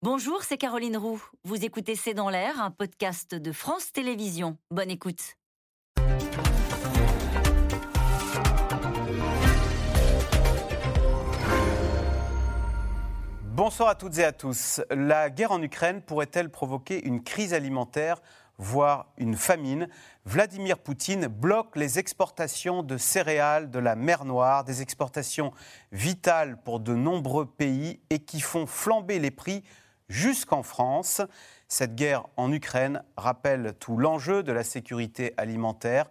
Bonjour, 0.00 0.44
c'est 0.44 0.58
Caroline 0.58 0.96
Roux. 0.96 1.20
Vous 1.42 1.64
écoutez 1.64 1.96
C'est 1.96 2.14
dans 2.14 2.30
l'air, 2.30 2.62
un 2.62 2.70
podcast 2.70 3.34
de 3.34 3.50
France 3.50 3.90
Télévisions. 3.90 4.56
Bonne 4.70 4.92
écoute. 4.92 5.34
Bonsoir 13.42 13.88
à 13.88 13.96
toutes 13.96 14.18
et 14.18 14.24
à 14.24 14.30
tous. 14.30 14.80
La 14.92 15.30
guerre 15.30 15.50
en 15.50 15.60
Ukraine 15.60 16.00
pourrait-elle 16.00 16.48
provoquer 16.48 17.04
une 17.04 17.24
crise 17.24 17.52
alimentaire, 17.52 18.22
voire 18.56 19.12
une 19.16 19.34
famine? 19.34 19.88
Vladimir 20.24 20.78
Poutine 20.78 21.26
bloque 21.26 21.74
les 21.74 21.98
exportations 21.98 22.84
de 22.84 22.98
céréales 22.98 23.68
de 23.68 23.80
la 23.80 23.96
mer 23.96 24.24
Noire, 24.24 24.62
des 24.62 24.80
exportations 24.80 25.52
vitales 25.90 26.62
pour 26.62 26.78
de 26.78 26.94
nombreux 26.94 27.46
pays 27.46 27.98
et 28.10 28.20
qui 28.20 28.40
font 28.40 28.66
flamber 28.66 29.18
les 29.18 29.32
prix 29.32 29.64
jusqu'en 30.08 30.62
France. 30.62 31.22
Cette 31.68 31.94
guerre 31.94 32.26
en 32.36 32.52
Ukraine 32.52 33.02
rappelle 33.16 33.74
tout 33.78 33.96
l'enjeu 33.96 34.42
de 34.42 34.52
la 34.52 34.64
sécurité 34.64 35.34
alimentaire. 35.36 36.10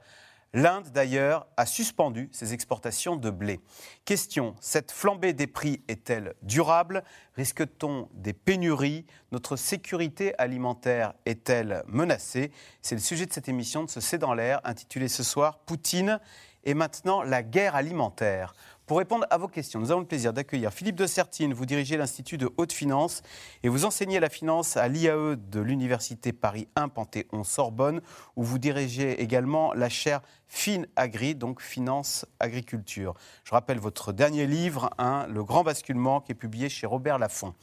L'Inde, 0.54 0.90
d'ailleurs, 0.94 1.46
a 1.58 1.66
suspendu 1.66 2.30
ses 2.32 2.54
exportations 2.54 3.18
de 3.18 3.30
blé. 3.30 3.60
Question, 4.06 4.56
cette 4.62 4.92
flambée 4.92 5.34
des 5.34 5.46
prix 5.46 5.84
est-elle 5.88 6.36
durable? 6.42 7.04
Risque-t-on 7.36 8.08
des 8.14 8.34
pénuries? 8.34 9.06
Notre 9.32 9.58
sécurité 9.58 10.34
alimentaire 10.40 11.14
est-elle 11.26 11.84
menacée? 11.88 12.52
C'est 12.82 12.95
le 12.95 13.02
sujet 13.02 13.26
de 13.26 13.34
cette 13.34 13.50
émission 13.50 13.84
de 13.84 13.90
ce 13.90 14.00
C'est 14.00 14.18
dans 14.18 14.34
l'air, 14.34 14.62
intitulée 14.64 15.09
ce 15.09 15.22
soir 15.22 15.59
Poutine 15.59 16.20
et 16.64 16.73
maintenant 16.73 17.23
la 17.23 17.44
guerre 17.44 17.76
alimentaire. 17.76 18.54
Pour 18.88 19.00
répondre 19.00 19.27
à 19.30 19.38
vos 19.38 19.50
questions, 19.50 19.82
nous 19.82 19.91
avons 19.91 20.00
le 20.00 20.08
plaisir 20.08 20.32
d'accueillir 20.32 20.72
Philippe 20.72 20.95
de 20.95 21.08
Sertine. 21.08 21.54
Vous 21.54 21.66
dirigez 21.66 21.98
l'Institut 21.98 22.38
de 22.38 22.50
haute 22.55 22.72
finance 22.72 23.22
et 23.62 23.68
vous 23.68 23.84
enseignez 23.84 24.22
la 24.22 24.30
finance 24.30 24.78
à 24.78 24.88
l'IAE 24.88 25.36
de 25.36 25.59
l'Université 25.59 26.31
Paris 26.31 26.70
1 26.78 26.88
Panthéon-Sorbonne, 26.88 28.00
où 28.38 28.44
vous 28.45 28.59
dirigez 28.59 29.22
également 29.22 29.73
la 29.73 29.89
chaire 29.89 30.22
Fine 30.47 30.88
Agri, 30.95 31.36
donc 31.36 31.62
Finance 31.62 32.25
Agriculture. 32.39 33.14
Je 33.44 33.52
rappelle 33.52 33.80
votre 33.80 34.14
dernier 34.14 34.47
livre, 34.47 34.90
hein, 34.97 35.28
Le 35.30 35.44
Grand 35.44 35.66
Basculement, 35.66 36.22
qui 36.22 36.31
est 36.31 36.36
publié 36.36 36.69
chez 36.69 36.88
Robert 36.88 37.19
Laffont. 37.19 37.56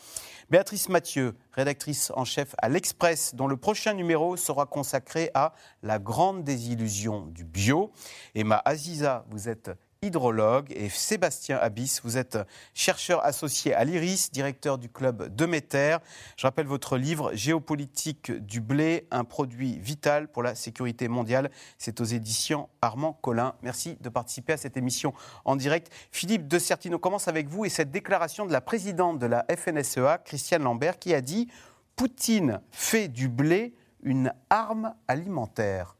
Béatrice 0.50 0.90
Mathieu, 0.90 1.34
rédactrice 1.52 2.12
en 2.14 2.26
chef 2.26 2.54
à 2.58 2.68
l'Express, 2.68 3.34
dont 3.34 3.46
le 3.46 3.56
prochain 3.56 3.94
numéro 3.94 4.36
sera 4.36 4.66
consacré 4.66 5.30
à 5.32 5.54
la 5.82 5.98
grande 5.98 6.44
désillusion 6.44 7.24
du 7.28 7.44
bio. 7.44 7.92
Emma 8.34 8.60
Aziza, 8.66 9.24
vous 9.30 9.48
êtes 9.48 9.70
hydrologue, 10.04 10.70
et 10.76 10.90
Sébastien 10.90 11.56
Abyss, 11.56 12.02
vous 12.04 12.18
êtes 12.18 12.38
chercheur 12.74 13.24
associé 13.24 13.72
à 13.72 13.84
l'IRIS, 13.84 14.30
directeur 14.30 14.76
du 14.76 14.90
club 14.90 15.34
de 15.34 15.46
Méter. 15.46 15.96
Je 16.36 16.46
rappelle 16.46 16.66
votre 16.66 16.98
livre 16.98 17.32
Géopolitique 17.32 18.30
du 18.30 18.60
blé, 18.60 19.06
un 19.10 19.24
produit 19.24 19.78
vital 19.78 20.28
pour 20.28 20.42
la 20.42 20.54
sécurité 20.54 21.08
mondiale. 21.08 21.50
C'est 21.78 22.02
aux 22.02 22.04
éditions 22.04 22.68
Armand 22.82 23.14
Collin. 23.14 23.54
Merci 23.62 23.96
de 24.02 24.10
participer 24.10 24.52
à 24.52 24.56
cette 24.58 24.76
émission 24.76 25.14
en 25.46 25.56
direct. 25.56 25.90
Philippe 26.12 26.48
de 26.48 26.58
Certino 26.58 26.98
commence 26.98 27.26
avec 27.26 27.48
vous 27.48 27.64
et 27.64 27.70
cette 27.70 27.90
déclaration 27.90 28.44
de 28.44 28.52
la 28.52 28.60
présidente 28.60 29.18
de 29.18 29.26
la 29.26 29.46
FNSEA, 29.48 30.18
Christiane 30.18 30.64
Lambert, 30.64 30.98
qui 30.98 31.14
a 31.14 31.22
dit 31.22 31.48
Poutine 31.96 32.60
fait 32.70 33.08
du 33.08 33.28
blé 33.28 33.74
une 34.02 34.34
arme 34.50 34.94
alimentaire. 35.08 35.96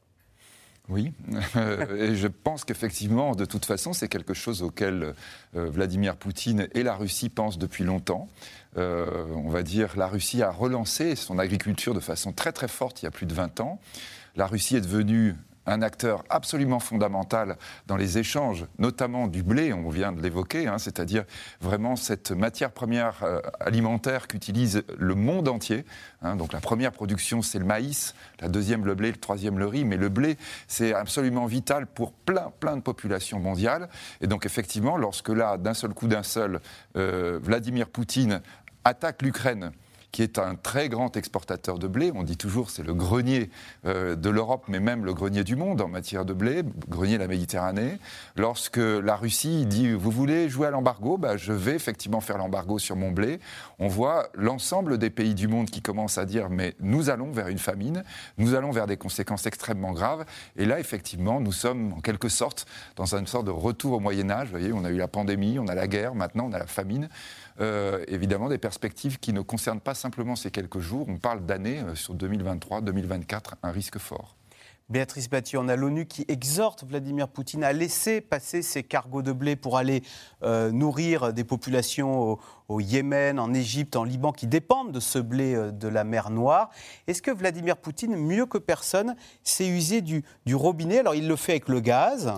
Oui, 0.91 1.13
et 1.99 2.15
je 2.15 2.29
pense 2.29 2.65
qu'effectivement, 2.65 3.35
de 3.35 3.47
toute 3.47 3.65
façon, 3.65 3.95
c'est 3.95 4.09
quelque 4.09 4.35
chose 4.35 4.63
auquel 4.63 5.15
euh, 5.57 5.71
Vladimir 5.71 6.17
Poutine 6.17 6.69
et 6.73 6.83
la 6.83 6.95
Russie 6.95 7.31
pensent 7.31 7.59
depuis 7.59 7.85
longtemps. 7.85 8.29
Euh, 8.77 9.25
on 9.35 9.49
va 9.49 9.63
dire, 9.63 9.97
la 9.97 10.07
Russie 10.07 10.43
a 10.43 10.51
relancé 10.51 11.17
son 11.17 11.39
agriculture 11.39 11.95
de 11.95 12.01
façon 12.01 12.33
très 12.33 12.53
très 12.53 12.69
forte 12.69 13.01
il 13.01 13.07
y 13.07 13.09
a 13.09 13.11
plus 13.11 13.27
de 13.27 13.33
20 13.33 13.61
ans. 13.61 13.81
La 14.37 14.47
Russie 14.47 14.77
est 14.77 14.83
devenue 14.83 15.37
un 15.67 15.83
acteur 15.83 16.25
absolument 16.31 16.81
fondamental 16.81 17.57
dans 17.87 17.97
les 17.97 18.19
échanges, 18.19 18.67
notamment 18.79 19.27
du 19.27 19.43
blé, 19.43 19.73
on 19.73 19.89
vient 19.89 20.13
de 20.13 20.21
l'évoquer, 20.21 20.67
hein, 20.67 20.79
c'est-à-dire 20.79 21.25
vraiment 21.61 21.97
cette 21.97 22.33
matière 22.33 22.73
première 22.73 23.23
euh, 23.23 23.41
alimentaire 23.61 24.29
qu'utilise 24.29 24.85
le 24.99 25.15
monde 25.15 25.49
entier. 25.49 25.85
Hein. 26.23 26.37
donc 26.37 26.53
la 26.53 26.61
première 26.61 26.93
production, 26.93 27.43
c'est 27.43 27.59
le 27.59 27.65
maïs, 27.65 28.15
la 28.41 28.49
deuxième 28.49 28.85
le 28.85 28.95
blé, 28.95 29.11
le 29.11 29.17
troisième 29.17 29.59
le 29.59 29.67
riz, 29.67 29.85
mais 29.85 29.97
le 29.97 30.09
blé, 30.09 30.37
c'est 30.69 30.95
absolument 30.95 31.47
vital 31.47 31.87
pour 31.87 32.13
plein, 32.13 32.53
plein 32.61 32.77
de 32.77 32.83
populations 32.83 33.41
mondiales. 33.41 33.89
Et 34.21 34.27
donc 34.27 34.47
effectivement, 34.47 34.97
lorsque 34.97 35.29
là, 35.29 35.57
d'un 35.57 35.75
seul 35.75 35.95
coup, 35.95 36.09
d'un 36.09 36.23
seul, 36.23 36.61
euh, 36.97 37.39
Vladimir 37.43 37.89
Poutine 37.89 38.43
attaque 38.85 39.23
l'Ukraine, 39.23 39.73
qui 40.15 40.23
est 40.23 40.39
un 40.39 40.55
très 40.55 40.89
grand 40.89 41.17
exportateur 41.17 41.81
de 41.81 41.89
blé. 41.89 42.13
On 42.15 42.23
dit 42.23 42.37
toujours 42.37 42.71
c'est 42.71 42.85
le 42.85 42.95
grenier 42.95 43.51
euh, 43.85 44.15
de 44.15 44.31
l'Europe, 44.31 44.67
mais 44.69 44.79
même 44.79 45.05
le 45.05 45.13
grenier 45.13 45.43
du 45.43 45.57
monde 45.57 45.81
en 45.81 45.89
matière 45.89 46.25
de 46.25 46.33
blé, 46.33 46.63
grenier 46.89 47.15
de 47.15 47.23
la 47.23 47.27
Méditerranée. 47.27 47.99
Lorsque 48.37 48.77
la 48.77 49.17
Russie 49.17 49.67
dit 49.67 49.91
vous 49.91 50.13
voulez 50.13 50.49
jouer 50.49 50.69
à 50.69 50.71
l'embargo, 50.71 51.19
bah, 51.19 51.37
je 51.37 51.53
vais 51.53 51.75
effectivement 51.75 52.21
faire 52.21 52.39
l'embargo 52.39 52.79
sur 52.79 52.95
mon 52.95 53.11
blé. 53.11 53.41
On 53.81 53.89
voit 53.89 54.29
l'ensemble 54.35 54.99
des 54.99 55.11
pays 55.11 55.35
du 55.35 55.49
monde 55.49 55.69
qui 55.69 55.83
commencent 55.83 56.17
à 56.17 56.27
dire 56.27 56.49
mais 56.49 56.77
nous 56.79 57.11
allons 57.11 57.33
vers 57.33 57.49
une 57.49 57.59
famine, 57.59 58.05
nous 58.39 58.55
allons 58.55 58.71
vers 58.71 58.87
des 58.87 58.97
conséquences 58.97 59.47
extrêmement 59.47 59.91
graves. 59.91 60.25
Et 60.55 60.65
là, 60.65 60.79
effectivement, 60.79 61.41
nous 61.41 61.51
sommes 61.51 61.93
en 61.93 62.01
quelque 62.01 62.29
sorte 62.29 62.67
dans 62.95 63.17
une 63.17 63.27
sorte 63.27 63.47
de 63.47 63.51
retour 63.51 63.95
au 63.95 64.01
Moyen 64.01 64.31
Âge. 64.31 64.47
Vous 64.47 64.59
voyez, 64.59 64.73
on 64.73 64.85
a 64.85 64.91
eu 64.91 64.97
la 64.97 65.09
pandémie, 65.09 65.59
on 65.59 65.67
a 65.67 65.75
la 65.75 65.89
guerre, 65.89 66.15
maintenant 66.15 66.47
on 66.49 66.53
a 66.53 66.61
la 66.61 66.69
famine. 66.69 67.09
Euh, 67.61 68.05
évidemment 68.09 68.49
des 68.49 68.59
perspectives 68.59 69.21
qui 69.21 69.33
ne 69.33 69.41
concernent 69.41 69.81
pas 69.81 69.95
simplement 69.95 70.35
ces 70.35 70.51
quelques 70.51 70.81
jours. 70.81 71.07
On 71.09 71.19
parle 71.19 71.47
d'années 71.47 71.81
euh, 71.81 71.95
sur 71.95 72.15
2023, 72.15 72.81
2024, 72.81 73.57
un 73.63 73.71
risque 73.71 73.99
fort. 73.99 74.37
Béatrice 74.91 75.31
Batty, 75.31 75.57
on 75.57 75.69
a 75.69 75.77
l'ONU 75.77 76.05
qui 76.05 76.27
exhorte 76.29 76.85
Vladimir 76.85 77.29
Poutine 77.29 77.65
à 77.65 77.73
laisser 77.73 78.21
passer 78.21 78.61
ses 78.61 78.83
cargos 78.83 79.23
de 79.23 79.33
blé 79.33 79.57
pour 79.57 79.79
aller 79.79 80.03
euh, 80.43 80.73
nourrir 80.73 81.33
des 81.33 81.45
populations 81.45 82.39
au, 82.69 82.81
Yémen, 82.81 83.39
en 83.39 83.55
Égypte, 83.55 83.97
en 83.97 84.05
Liban, 84.05 84.33
qui 84.33 84.47
dépendent 84.47 84.93
de 84.93 85.01
ce 85.01 85.19
blé 85.19 85.55
de 85.73 85.89
la 85.89 86.05
mer 86.05 86.29
Noire. 86.29 86.71
Est-ce 87.07 87.23
que 87.23 87.31
Vladimir 87.31 87.79
Poutine, 87.79 88.17
mieux 88.17 88.45
que 88.45 88.59
personne, 88.59 89.17
sait 89.43 89.69
user 89.69 90.03
du, 90.03 90.25
robinet? 90.53 90.99
Alors 90.99 91.15
il 91.15 91.29
le 91.29 91.37
fait 91.37 91.53
avec 91.53 91.69
le 91.69 91.81
gaz, 91.81 92.33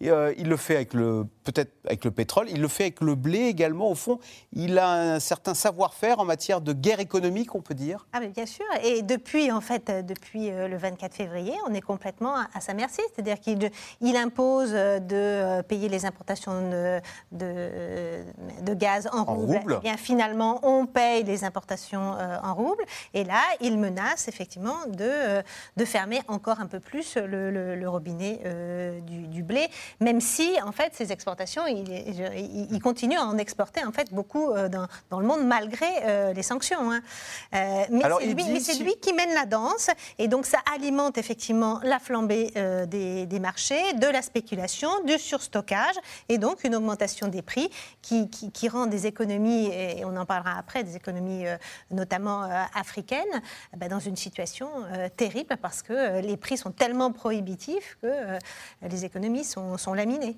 il 0.00 0.08
le 0.48 0.56
fait 0.56 0.76
avec 0.76 0.94
le 0.94 1.26
peut-être 1.44 1.72
avec 1.84 2.04
le 2.04 2.10
pétrole, 2.10 2.48
il 2.50 2.60
le 2.60 2.68
fait 2.68 2.84
avec 2.84 3.00
le 3.00 3.14
blé 3.14 3.40
également. 3.40 3.90
Au 3.90 3.94
fond, 3.94 4.18
il 4.52 4.78
a 4.78 5.14
un 5.14 5.20
certain 5.20 5.54
savoir-faire 5.54 6.20
en 6.20 6.24
matière 6.24 6.60
de 6.60 6.72
guerre 6.72 7.00
économique, 7.00 7.54
on 7.54 7.60
peut 7.60 7.74
dire. 7.74 8.06
Ah 8.12 8.20
mais 8.20 8.28
bien 8.28 8.46
sûr. 8.46 8.64
Et 8.84 9.02
depuis 9.02 9.50
en 9.50 9.60
fait, 9.60 9.90
euh, 9.90 10.02
depuis 10.02 10.50
euh, 10.50 10.68
le 10.68 10.76
24 10.76 11.14
février, 11.14 11.54
on 11.68 11.74
est 11.74 11.80
complètement 11.80 12.34
à, 12.54 12.60
sa 12.60 12.74
merci. 12.74 13.00
C'est-à-dire 13.12 13.40
qu'il 13.40 13.70
il 14.00 14.16
impose 14.16 14.72
de 14.72 15.62
payer 15.62 15.88
les 15.88 16.04
importations 16.06 16.70
de, 16.70 17.00
de, 17.32 18.74
gaz 18.74 19.08
en, 19.12 19.24
roubles. 19.24 19.74
Et 19.74 19.76
eh 19.78 19.80
bien 19.80 19.96
finalement, 19.96 20.60
on 20.62 20.86
paye 20.86 21.24
les 21.24 21.44
importations 21.44 22.16
en 22.42 22.54
roubles. 22.54 22.84
Et 23.14 23.24
là, 23.24 23.40
il 23.60 23.78
menace 23.78 24.28
effectivement 24.28 24.76
de, 24.88 25.42
de 25.76 25.84
fermer 25.84 26.20
encore 26.28 26.60
un 26.60 26.66
peu 26.66 26.80
plus 26.80 27.16
le, 27.16 27.86
robinet 27.86 28.40
du, 29.06 29.26
du 29.28 29.42
blé 29.42 29.68
même 30.00 30.20
si, 30.20 30.56
en 30.64 30.72
fait, 30.72 30.94
ces 30.94 31.12
exportations, 31.12 31.31
il, 31.68 32.80
continue 32.82 33.16
à 33.16 33.24
en 33.24 33.38
exporter, 33.38 33.84
en 33.84 33.92
fait, 33.92 34.12
beaucoup 34.12 34.50
euh, 34.50 34.68
dans, 34.68 35.20
le 35.20 35.26
monde, 35.26 35.44
malgré 35.46 35.86
euh, 36.02 36.32
les 36.32 36.42
sanctions. 36.42 36.90
Hein. 36.90 37.00
Euh, 37.54 37.84
mais 37.90 38.60
c'est 38.60 38.78
lui, 38.82 38.94
qui 39.00 39.12
mène 39.12 39.32
la 39.34 39.46
danse, 39.46 39.90
et 40.18 40.28
donc 40.28 40.46
ça 40.46 40.58
alimente 40.74 41.18
effectivement 41.18 41.80
la 41.82 41.98
flambée 41.98 42.50
des, 42.86 43.40
marchés, 43.40 43.92
de 43.94 44.06
la 44.06 44.22
spéculation, 44.22 44.90
du 45.04 45.18
surstockage, 45.18 45.96
et 46.28 46.38
donc 46.38 46.64
une 46.64 46.74
augmentation 46.74 47.28
des 47.28 47.42
prix 47.42 47.70
qui, 48.02 48.68
rend 48.68 48.86
des 48.86 49.06
économies, 49.06 49.66
et 49.66 50.04
on 50.04 50.16
en 50.16 50.26
parlera 50.26 50.58
après, 50.58 50.84
des 50.84 50.96
économies 50.96 51.44
notamment 51.90 52.42
africaines, 52.74 53.42
bah, 53.76 53.88
dans 53.88 53.98
une 53.98 54.16
situation 54.16 54.68
terrible, 55.16 55.56
parce 55.60 55.82
que 55.82 56.20
les 56.20 56.36
prix 56.36 56.56
sont 56.56 56.70
tellement 56.70 57.12
prohibitifs 57.12 57.98
que 58.02 58.38
les 58.82 59.04
économies 59.04 59.44
sont 59.44 59.62
sont, 59.76 59.94
laminés. 59.94 60.36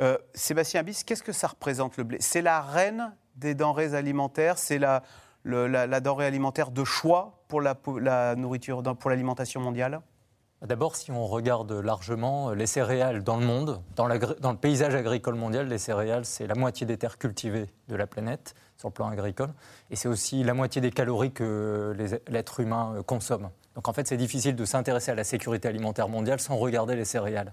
Euh, 0.00 0.16
Sébastien 0.34 0.80
Abyss, 0.80 1.02
qu'est-ce 1.04 1.22
que 1.22 1.32
ça 1.32 1.48
représente 1.48 1.96
le 1.96 2.04
blé? 2.04 2.18
C'est 2.20 2.42
la 2.42 2.60
reine 2.60 3.14
des 3.36 3.54
denrées 3.54 3.94
alimentaires, 3.94 4.58
c'est 4.58 4.78
la, 4.78 5.02
denrée 5.44 6.26
alimentaire 6.26 6.70
de 6.70 6.84
choix 6.84 7.42
pour 7.48 7.60
la, 7.60 8.34
nourriture, 8.36 8.82
pour 8.82 9.10
l'alimentation 9.10 9.60
mondiale? 9.60 10.00
D'abord, 10.62 10.96
si 10.96 11.12
on 11.12 11.24
regarde 11.24 11.70
largement 11.70 12.50
les 12.50 12.66
céréales 12.66 13.22
dans 13.22 13.36
le 13.36 13.46
monde, 13.46 13.80
dans, 13.94 14.08
dans 14.40 14.50
le 14.50 14.58
paysage 14.58 14.94
agricole 14.96 15.36
mondial, 15.36 15.68
les 15.68 15.78
céréales, 15.78 16.24
c'est 16.24 16.48
la 16.48 16.56
moitié 16.56 16.84
des 16.84 16.96
terres 16.96 17.16
cultivées 17.16 17.70
de 17.86 17.94
la 17.94 18.08
planète 18.08 18.54
sur 18.76 18.88
le 18.88 18.92
plan 18.92 19.08
agricole, 19.08 19.50
et 19.90 19.96
c'est 19.96 20.08
aussi 20.08 20.42
la 20.42 20.54
moitié 20.54 20.80
des 20.80 20.90
calories 20.90 21.32
que 21.32 21.94
l'être 22.28 22.58
humain 22.60 23.02
consomme. 23.06 23.50
Donc 23.76 23.86
en 23.86 23.92
fait, 23.92 24.08
c'est 24.08 24.16
difficile 24.16 24.56
de 24.56 24.64
s'intéresser 24.64 25.12
à 25.12 25.14
la 25.14 25.22
sécurité 25.22 25.68
alimentaire 25.68 26.08
mondiale 26.08 26.40
sans 26.40 26.56
regarder 26.56 26.96
les 26.96 27.04
céréales. 27.04 27.52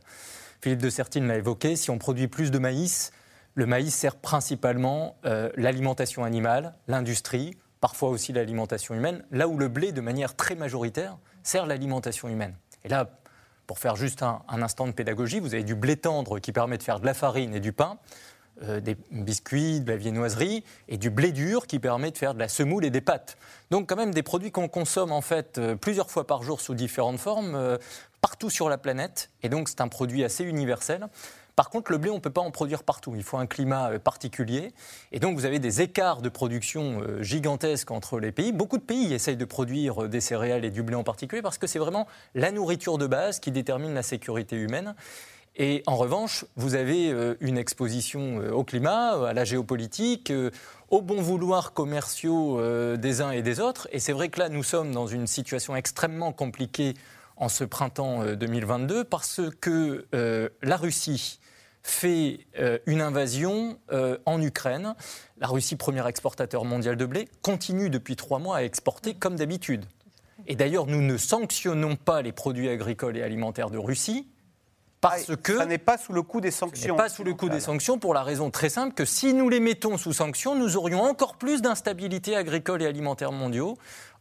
Philippe 0.62 0.81
de 0.81 0.90
Sertine 0.90 1.28
l'a 1.28 1.38
évoqué, 1.38 1.75
si 1.75 1.90
on 1.90 1.98
produit 1.98 2.28
plus 2.28 2.52
de 2.52 2.60
maïs, 2.60 3.12
le 3.56 3.66
maïs 3.66 3.94
sert 3.94 4.16
principalement 4.18 5.16
euh, 5.25 5.50
l'alimentation 5.56 6.24
animale, 6.24 6.74
l'industrie, 6.88 7.57
parfois 7.80 8.10
aussi 8.10 8.34
l'alimentation 8.34 8.96
humaine, 8.96 9.24
là 9.31 9.48
où 9.48 9.57
le 9.57 9.68
blé, 9.68 9.92
de 9.92 10.02
manière 10.02 10.36
très 10.36 10.56
majoritaire, 10.56 11.18
sert 11.44 11.66
l'alimentation 11.66 12.28
humaine. 12.28 12.56
Et 12.84 12.90
là, 12.90 13.10
pour 13.68 13.80
faire 13.80 13.96
juste 13.96 14.24
un, 14.24 14.42
instant 14.50 14.88
de 14.88 14.92
pédagogie, 14.92 15.40
vous 15.40 15.54
avez 15.54 15.63
du 15.63 15.75
blé 15.75 15.96
tendre 15.96 16.40
qui 16.40 16.52
permet 16.52 16.78
de 16.78 16.84
faire 16.84 17.00
de 17.00 17.06
la 17.06 17.13
farine 17.13 17.54
et 17.56 17.60
du 17.60 17.72
pain, 17.72 17.98
euh, 18.63 18.80
des 18.80 18.96
biscuits, 19.12 19.81
de 19.81 19.90
la 19.90 19.98
viennoiserie, 19.98 20.63
et 20.88 20.98
du 20.98 21.10
blé 21.10 21.31
dur 21.31 21.68
qui 21.68 21.80
permet 21.80 22.12
de 22.12 22.18
faire 22.18 22.34
de 22.34 22.40
la 22.40 22.48
semoule 22.48 22.86
et 22.86 22.90
des 22.90 23.02
pâtes. 23.02 23.38
Donc 23.72 23.90
quand 23.90 23.96
même 23.96 24.13
des 24.13 24.24
produits 24.24 24.52
qu'on 24.52 24.68
consomme 24.68 25.12
en 25.12 25.22
fait 25.22 25.57
euh, 25.57 25.75
plusieurs 25.75 26.12
fois 26.12 26.28
par 26.28 26.44
jour 26.44 26.62
sous 26.62 26.74
différentes 26.74 27.19
formes, 27.19 27.78
partout 28.25 28.50
sur 28.50 28.69
la 28.69 28.80
planète. 28.80 29.30
Et 29.44 29.50
donc 29.50 29.69
c'est 29.69 29.81
un 29.81 29.88
produit 29.88 30.24
assez 30.24 30.44
universel. 30.44 31.10
Par 31.56 31.69
contre, 31.69 31.92
le 31.92 32.00
blé, 32.00 32.10
on 32.10 32.16
ne 32.16 32.19
peut 32.19 32.31
pas 32.31 32.42
en 32.42 32.50
produire 32.50 32.81
partout. 32.81 33.13
Il 33.16 33.22
faut 33.22 33.38
un 33.38 33.45
climat 33.45 33.92
euh, 33.92 34.00
particulier. 34.00 34.74
Et 35.12 35.19
donc, 35.19 35.38
vous 35.38 35.45
avez 35.45 35.60
des 35.60 35.81
écarts 35.81 36.24
de 36.24 36.30
production 36.30 37.01
euh, 37.01 37.22
gigantesques 37.22 37.92
entre 37.92 38.19
les 38.19 38.31
pays. 38.31 38.51
Beaucoup 38.51 38.80
de 38.80 38.83
pays 38.83 39.13
essayent 39.13 39.38
de 39.38 39.45
produire 39.45 40.06
euh, 40.06 40.07
des 40.07 40.22
céréales 40.22 40.66
et 40.66 40.72
du 40.72 40.81
blé 40.81 40.95
en 40.95 41.04
particulier 41.04 41.44
parce 41.44 41.60
que 41.60 41.68
c'est 41.68 41.77
vraiment 41.77 42.07
la 42.33 42.51
nourriture 42.51 42.98
de 42.98 43.06
base 43.06 43.39
qui 43.39 43.51
détermine 43.51 43.94
la 43.94 44.01
sécurité 44.01 44.56
humaine. 44.56 44.95
Et 45.56 45.83
en 45.86 45.95
revanche, 45.95 46.45
vous 46.56 46.74
avez 46.74 47.13
une 47.39 47.57
exposition 47.57 48.39
au 48.51 48.66
climat, 48.66 49.25
à 49.25 49.31
la 49.31 49.45
géopolitique, 49.45 50.33
au 50.89 51.01
bon 51.01 51.21
vouloir 51.21 51.71
commerciaux 51.71 52.60
des 52.98 53.21
uns 53.21 53.31
et 53.31 53.42
des 53.42 53.62
autres. 53.62 53.88
Et 53.94 54.00
c'est 54.00 54.12
vrai 54.12 54.28
que 54.28 54.38
là, 54.38 54.50
nous 54.50 54.63
sommes 54.63 54.92
dans 54.92 55.07
une 55.07 55.28
situation 55.28 55.74
extrêmement 55.78 56.33
compliquée 56.33 56.94
en 57.37 57.49
ce 57.49 57.63
printemps 57.63 58.23
2022 58.25 59.03
parce 59.03 59.41
que 59.61 60.07
la 60.61 60.77
Russie 60.77 61.39
fait 61.85 62.39
euh, 62.57 62.79
une 62.87 62.99
invasion 62.99 63.77
euh, 63.91 64.17
en 64.25 64.41
Ukraine. 64.41 64.95
La 65.37 65.47
Russie, 65.47 65.75
premier 65.75 66.05
exportateur 66.07 66.65
mondial 66.65 66.95
de 66.95 67.05
blé, 67.05 67.29
continue 67.43 67.91
depuis 67.91 68.15
trois 68.15 68.39
mois 68.39 68.57
à 68.57 68.63
exporter 68.63 69.13
comme 69.13 69.35
d'habitude. 69.35 69.85
Et 70.47 70.55
d'ailleurs, 70.55 70.87
nous 70.87 71.01
ne 71.01 71.15
sanctionnons 71.15 71.95
pas 71.95 72.23
les 72.23 72.31
produits 72.31 72.69
agricoles 72.69 73.17
et 73.17 73.21
alimentaires 73.21 73.69
de 73.69 73.77
Russie 73.77 74.27
parce 74.99 75.29
ah, 75.29 75.35
que... 75.35 75.57
Ça 75.57 75.67
n'est 75.67 75.77
pas 75.77 75.99
sous 75.99 76.13
le 76.13 76.23
coup 76.23 76.41
des 76.41 76.49
sanctions. 76.49 76.95
pas 76.95 77.09
sous 77.09 77.23
le 77.23 77.35
coup 77.35 77.49
des 77.49 77.59
sanctions 77.59 77.99
pour 77.99 78.15
la 78.15 78.23
raison 78.23 78.49
très 78.49 78.69
simple 78.69 78.95
que 78.95 79.05
si 79.05 79.35
nous 79.35 79.49
les 79.49 79.59
mettons 79.59 79.97
sous 79.97 80.13
sanctions, 80.13 80.55
nous 80.55 80.77
aurions 80.77 81.03
encore 81.03 81.35
plus 81.35 81.61
d'instabilité 81.61 82.35
agricole 82.35 82.81
et 82.81 82.87
alimentaire 82.87 83.31
mondiaux. 83.31 83.77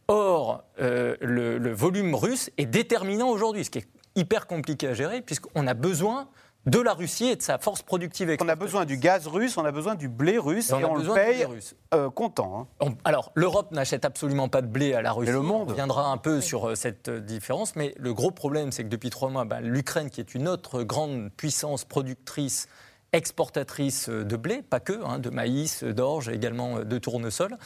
Or, 0.07 0.63
euh, 0.79 1.15
le, 1.21 1.57
le 1.57 1.71
volume 1.71 2.13
russe 2.15 2.51
est 2.57 2.65
déterminant 2.65 3.29
aujourd'hui, 3.29 3.65
ce 3.65 3.69
qui 3.69 3.79
est 3.79 3.87
hyper 4.15 4.47
compliqué 4.47 4.87
à 4.87 4.93
gérer 4.93 5.21
puisqu'on 5.21 5.67
a 5.67 5.73
besoin 5.73 6.27
de 6.65 6.79
la 6.79 6.93
Russie 6.93 7.25
et 7.25 7.35
de 7.35 7.41
sa 7.41 7.57
force 7.57 7.81
productive. 7.83 8.35
On 8.41 8.49
a 8.49 8.55
besoin 8.55 8.85
du 8.85 8.97
gaz 8.97 9.27
russe, 9.27 9.57
on 9.57 9.65
a 9.65 9.71
besoin 9.71 9.95
du 9.95 10.09
blé 10.09 10.37
russe 10.37 10.71
et, 10.71 10.73
on, 10.73 10.95
le 10.95 11.13
paye 11.13 11.45
euh, 11.93 12.09
content. 12.09 12.67
Hein. 12.81 12.93
alors, 13.03 13.31
l'Europe 13.35 13.71
n'achète 13.71 14.03
absolument 14.03 14.49
pas 14.49 14.61
de 14.61 14.67
blé 14.67 14.93
à 14.93 15.01
la 15.01 15.11
Russie. 15.11 15.31
le 15.31 15.41
monde. 15.41 15.67
On 15.67 15.71
reviendra 15.71 16.07
un 16.11 16.17
peu 16.17 16.41
sur 16.41 16.69
euh, 16.69 16.75
cette 16.75 17.09
euh, 17.09 17.19
différence, 17.19 17.75
mais 17.75 17.93
le 17.97 18.13
gros 18.13 18.31
problème, 18.31 18.71
c'est 18.71 18.83
que 18.83 18.89
depuis 18.89 19.11
trois 19.11 19.29
mois, 19.29 19.45
bah, 19.45 19.61
l'Ukraine, 19.61 20.09
qui 20.09 20.21
est 20.21 20.33
une 20.33 20.47
autre 20.47 20.81
grande 20.83 21.29
puissance 21.37 21.85
productrice, 21.85 22.67
exportatrice 23.15 24.09
de 24.09 24.35
blé, 24.35 24.61
pas 24.61 24.79
que, 24.79 25.03
hein, 25.03 25.19
de 25.19 25.29
maïs, 25.29 25.83
d'orge, 25.83 26.29
également 26.29 26.79
de 26.79 26.97
tournesol. 26.97 27.57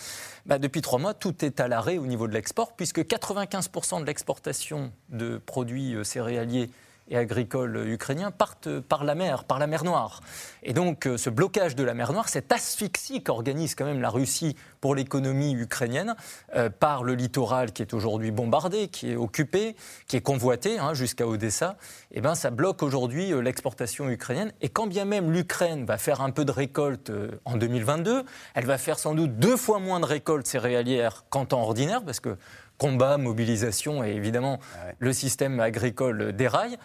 Bah, 0.45 0.59
depuis 0.59 0.81
trois 0.81 0.99
mois, 0.99 1.13
tout 1.13 1.43
est 1.43 1.59
à 1.59 1.67
l'arrêt 1.67 1.97
au 1.97 2.05
niveau 2.05 2.27
de 2.27 2.33
l'export, 2.33 2.73
puisque 2.75 2.99
95% 2.99 4.01
de 4.01 4.05
l'exportation 4.05 4.91
de 5.09 5.37
produits 5.37 5.95
céréaliers 6.03 6.69
et 7.09 7.17
agricoles 7.17 7.89
ukrainiens 7.89 8.31
partent 8.31 8.79
par 8.79 9.03
la 9.03 9.15
mer, 9.15 9.43
par 9.43 9.59
la 9.59 9.67
mer 9.67 9.83
Noire. 9.83 10.21
Et 10.63 10.73
donc 10.73 11.07
euh, 11.07 11.17
ce 11.17 11.29
blocage 11.29 11.75
de 11.75 11.83
la 11.83 11.93
mer 11.93 12.13
Noire, 12.13 12.29
cette 12.29 12.51
asphyxie 12.51 13.23
qu'organise 13.23 13.75
quand 13.75 13.85
même 13.85 14.01
la 14.01 14.09
Russie 14.09 14.55
pour 14.81 14.95
l'économie 14.95 15.53
ukrainienne, 15.53 16.15
euh, 16.55 16.69
par 16.69 17.03
le 17.03 17.15
littoral 17.15 17.71
qui 17.71 17.81
est 17.81 17.93
aujourd'hui 17.93 18.31
bombardé, 18.31 18.87
qui 18.87 19.11
est 19.11 19.15
occupé, 19.15 19.75
qui 20.07 20.17
est 20.17 20.21
convoité 20.21 20.79
hein, 20.79 20.93
jusqu'à 20.93 21.27
Odessa, 21.27 21.77
eh 22.11 22.21
ben, 22.21 22.35
ça 22.35 22.51
bloque 22.51 22.83
aujourd'hui 22.83 23.33
euh, 23.33 23.41
l'exportation 23.41 24.09
ukrainienne. 24.09 24.51
Et 24.61 24.69
quand 24.69 24.87
bien 24.87 25.05
même 25.05 25.31
l'Ukraine 25.31 25.85
va 25.85 25.97
faire 25.97 26.21
un 26.21 26.31
peu 26.31 26.45
de 26.45 26.51
récolte 26.51 27.11
en 27.45 27.57
2022, 27.57 28.23
elle 28.53 28.65
va 28.65 28.77
faire 28.77 28.99
sans 28.99 29.15
doute 29.15 29.37
deux 29.37 29.57
fois 29.57 29.79
moins 29.79 29.99
de 29.99 30.05
récoltes 30.05 30.47
céréalières 30.47 31.25
qu'en 31.29 31.45
temps 31.45 31.61
ordinaire, 31.61 32.03
parce 32.03 32.19
que 32.19 32.37
combat, 32.79 33.19
mobilisation 33.19 34.03
et 34.03 34.09
évidemment 34.09 34.59
ah 34.73 34.93
le 34.97 35.13
système 35.13 35.59
agricole 35.59 36.33
déraille. 36.33 36.77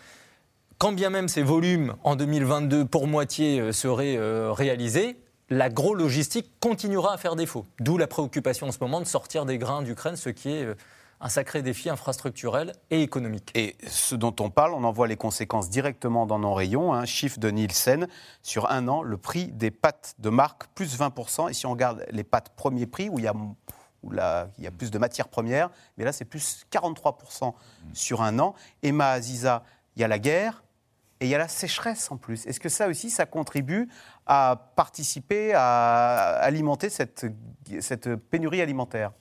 Quand 0.76 0.92
bien 0.92 1.08
même 1.08 1.28
ces 1.28 1.42
volumes 1.42 1.94
en 2.02 2.16
2022 2.16 2.84
pour 2.84 3.06
moitié 3.06 3.60
euh, 3.60 3.72
seraient 3.72 4.16
euh, 4.18 4.52
réalisés, 4.52 5.16
l'agro-logistique 5.48 6.50
continuera 6.60 7.14
à 7.14 7.16
faire 7.16 7.36
défaut. 7.36 7.64
D'où 7.80 7.96
la 7.96 8.06
préoccupation 8.06 8.66
en 8.66 8.72
ce 8.72 8.78
moment 8.80 9.00
de 9.00 9.06
sortir 9.06 9.46
des 9.46 9.56
grains 9.56 9.82
d'Ukraine, 9.82 10.16
ce 10.16 10.30
qui 10.30 10.50
est 10.50 10.64
euh, 10.64 10.74
un 11.20 11.28
sacré 11.28 11.62
défi 11.62 11.88
infrastructurel 11.88 12.72
et 12.90 13.02
économique. 13.02 13.50
Et 13.54 13.76
ce 13.86 14.16
dont 14.16 14.34
on 14.40 14.50
parle, 14.50 14.74
on 14.74 14.84
en 14.84 14.92
voit 14.92 15.06
les 15.06 15.16
conséquences 15.16 15.70
directement 15.70 16.26
dans 16.26 16.40
nos 16.40 16.52
rayons. 16.52 16.92
Un 16.92 17.04
chiffre 17.04 17.38
de 17.38 17.50
Nielsen, 17.50 18.08
sur 18.42 18.70
un 18.70 18.88
an, 18.88 19.02
le 19.02 19.16
prix 19.16 19.46
des 19.52 19.70
pâtes 19.70 20.16
de 20.18 20.28
marque, 20.28 20.66
plus 20.74 20.98
20%. 20.98 21.50
Et 21.50 21.54
si 21.54 21.66
on 21.66 21.70
regarde 21.70 22.04
les 22.10 22.24
pâtes 22.24 22.50
premier 22.56 22.86
prix, 22.86 23.08
où 23.08 23.18
il 23.18 23.24
y 23.24 23.28
a 23.28 23.34
où 24.04 24.10
là, 24.10 24.48
il 24.58 24.64
y 24.64 24.66
a 24.66 24.70
plus 24.70 24.90
de 24.90 24.98
matières 24.98 25.28
premières, 25.28 25.70
mais 25.96 26.04
là, 26.04 26.12
c'est 26.12 26.24
plus 26.24 26.66
43% 26.70 27.54
sur 27.92 28.22
un 28.22 28.38
an. 28.38 28.54
Emma 28.82 29.10
Aziza, 29.10 29.64
il 29.96 30.02
y 30.02 30.04
a 30.04 30.08
la 30.08 30.18
guerre 30.18 30.62
et 31.20 31.26
il 31.26 31.28
y 31.28 31.34
a 31.34 31.38
la 31.38 31.48
sécheresse 31.48 32.10
en 32.10 32.16
plus. 32.16 32.46
Est-ce 32.46 32.60
que 32.60 32.68
ça 32.68 32.88
aussi, 32.88 33.10
ça 33.10 33.26
contribue 33.26 33.88
à 34.26 34.72
participer, 34.76 35.52
à 35.54 36.36
alimenter 36.40 36.90
cette, 36.90 37.26
cette 37.80 38.14
pénurie 38.16 38.60
alimentaire? 38.60 39.12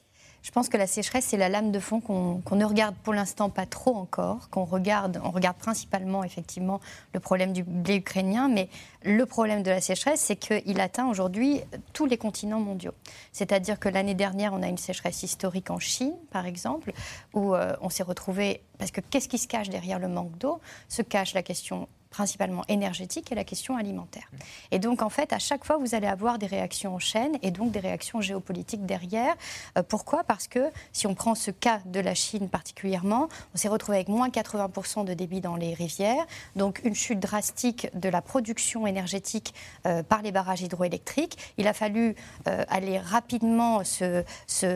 Je 0.43 0.51
pense 0.51 0.67
que 0.67 0.75
la 0.75 0.87
sécheresse, 0.87 1.25
c'est 1.29 1.37
la 1.37 1.47
lame 1.47 1.71
de 1.71 1.79
fond 1.79 2.01
qu'on 2.01 2.55
ne 2.55 2.65
regarde 2.65 2.95
pour 3.01 3.13
l'instant 3.13 3.49
pas 3.49 3.65
trop 3.65 3.95
encore, 3.95 4.49
qu'on 4.49 4.65
regarde, 4.65 5.21
on 5.23 5.31
regarde 5.31 5.55
principalement 5.55 6.25
effectivement 6.25 6.81
le 7.13 7.21
problème 7.21 7.53
du 7.53 7.63
blé 7.63 7.95
ukrainien, 7.95 8.49
mais 8.49 8.67
le 9.03 9.25
problème 9.25 9.63
de 9.63 9.71
la 9.71 9.79
sécheresse, 9.79 10.19
c'est 10.19 10.35
qu'il 10.35 10.81
atteint 10.81 11.09
aujourd'hui 11.09 11.61
tous 11.93 12.05
les 12.05 12.17
continents 12.17 12.59
mondiaux. 12.59 12.93
C'est-à-dire 13.31 13.79
que 13.79 13.87
l'année 13.87 14.15
dernière, 14.15 14.53
on 14.53 14.61
a 14.61 14.67
une 14.67 14.77
sécheresse 14.77 15.23
historique 15.23 15.71
en 15.71 15.79
Chine, 15.79 16.13
par 16.29 16.45
exemple, 16.45 16.91
où 17.33 17.55
euh, 17.55 17.75
on 17.79 17.89
s'est 17.89 18.03
retrouvé, 18.03 18.61
parce 18.77 18.91
que 18.91 18.99
qu'est-ce 18.99 19.29
qui 19.29 19.37
se 19.37 19.47
cache 19.47 19.69
derrière 19.69 19.97
le 19.97 20.09
manque 20.09 20.37
d'eau? 20.37 20.59
Se 20.89 21.01
cache 21.01 21.33
la 21.33 21.43
question 21.43 21.87
principalement 22.13 22.63
énergétique 22.69 23.31
et 23.31 23.35
la 23.35 23.43
question 23.43 23.75
alimentaire. 23.75 24.29
Et 24.69 24.77
donc, 24.77 25.01
en 25.01 25.09
fait, 25.09 25.33
à 25.33 25.39
chaque 25.39 25.65
fois, 25.65 25.77
vous 25.77 25.95
allez 25.95 26.05
avoir 26.05 26.37
des 26.37 26.45
réactions 26.45 26.93
en 26.93 26.99
chaîne 26.99 27.37
et 27.41 27.49
donc 27.49 27.71
des 27.71 27.79
réactions 27.79 28.21
géopolitiques 28.21 28.85
derrière. 28.85 29.33
Euh, 29.77 29.83
pourquoi? 29.83 30.23
Parce 30.23 30.47
que 30.47 30.71
si 30.91 31.07
on 31.07 31.15
prend 31.15 31.33
ce 31.33 31.49
cas 31.49 31.79
de 31.85 31.99
la 31.99 32.13
Chine 32.13 32.49
particulièrement, 32.49 33.29
on 33.55 33.57
s'est 33.57 33.67
retrouvé 33.67 33.97
avec 33.97 34.09
moins 34.09 34.29
80% 34.29 35.05
de 35.05 35.15
débit 35.15 35.41
dans 35.41 35.55
les 35.55 35.73
rivières, 35.73 36.25
donc 36.55 36.81
une 36.83 36.93
chute 36.93 37.19
drastique 37.19 37.89
de 37.95 38.09
la 38.09 38.21
production 38.21 38.85
énergétique 38.85 39.55
euh, 39.87 40.03
par 40.03 40.21
les 40.21 40.31
barrages 40.31 40.61
hydroélectriques. 40.61 41.37
Il 41.57 41.67
a 41.67 41.73
fallu 41.73 42.15
euh, 42.47 42.63
aller 42.69 42.99
rapidement 42.99 43.83
se, 43.83 44.23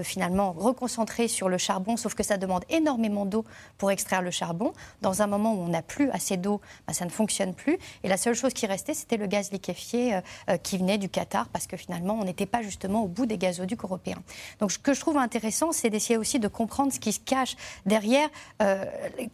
finalement 0.04 0.54
reconcentrer 0.54 1.28
sur 1.28 1.50
le 1.50 1.60
charbon, 1.60 1.98
sauf 1.98 2.16
que 2.16 2.24
ça 2.24 2.38
demande 2.38 2.66
énormément 2.70 3.26
d'eau 3.26 3.46
pour 3.78 3.92
extraire 3.92 4.24
le 4.24 4.32
charbon. 4.32 4.74
Dans 5.04 5.22
un 5.22 5.28
moment 5.28 5.54
où 5.54 5.60
on 5.60 5.68
n'a 5.68 5.84
plus 5.84 6.10
assez 6.10 6.38
d'eau, 6.38 6.62
bah, 6.88 6.94
ça 6.94 7.06
ne 7.06 7.12
fonctionne 7.12 7.27
fonctionne 7.28 7.54
plus. 7.54 7.78
Et 8.04 8.08
la 8.08 8.16
seule 8.16 8.36
chose 8.36 8.54
qui 8.54 8.66
restait, 8.68 8.94
c'était 8.94 9.18
le 9.18 9.28
gaz 9.28 9.52
liquéfié 9.52 10.16
euh, 10.16 10.22
euh, 10.50 10.58
qui 10.58 10.78
venait 10.78 10.98
du 10.98 11.10
Qatar, 11.10 11.50
parce 11.50 11.68
que 11.68 11.76
finalement, 11.76 12.18
on 12.20 12.24
n'était 12.24 12.46
pas 12.46 12.62
justement 12.62 13.04
au 13.04 13.08
bout 13.08 13.26
des 13.26 13.38
gazoducs 13.38 13.84
européens. 13.84 14.24
Donc, 14.60 14.72
ce 14.72 14.80
que 14.80 14.94
je 14.94 15.02
trouve 15.02 15.18
intéressant, 15.18 15.74
c'est 15.74 15.90
d'essayer 15.90 16.16
aussi 16.16 16.40
de 16.40 16.48
comprendre 16.48 16.94
ce 16.94 17.00
qui 17.00 17.12
se 17.12 17.20
cache 17.20 17.58
derrière. 17.86 18.30
Euh, 18.62 18.86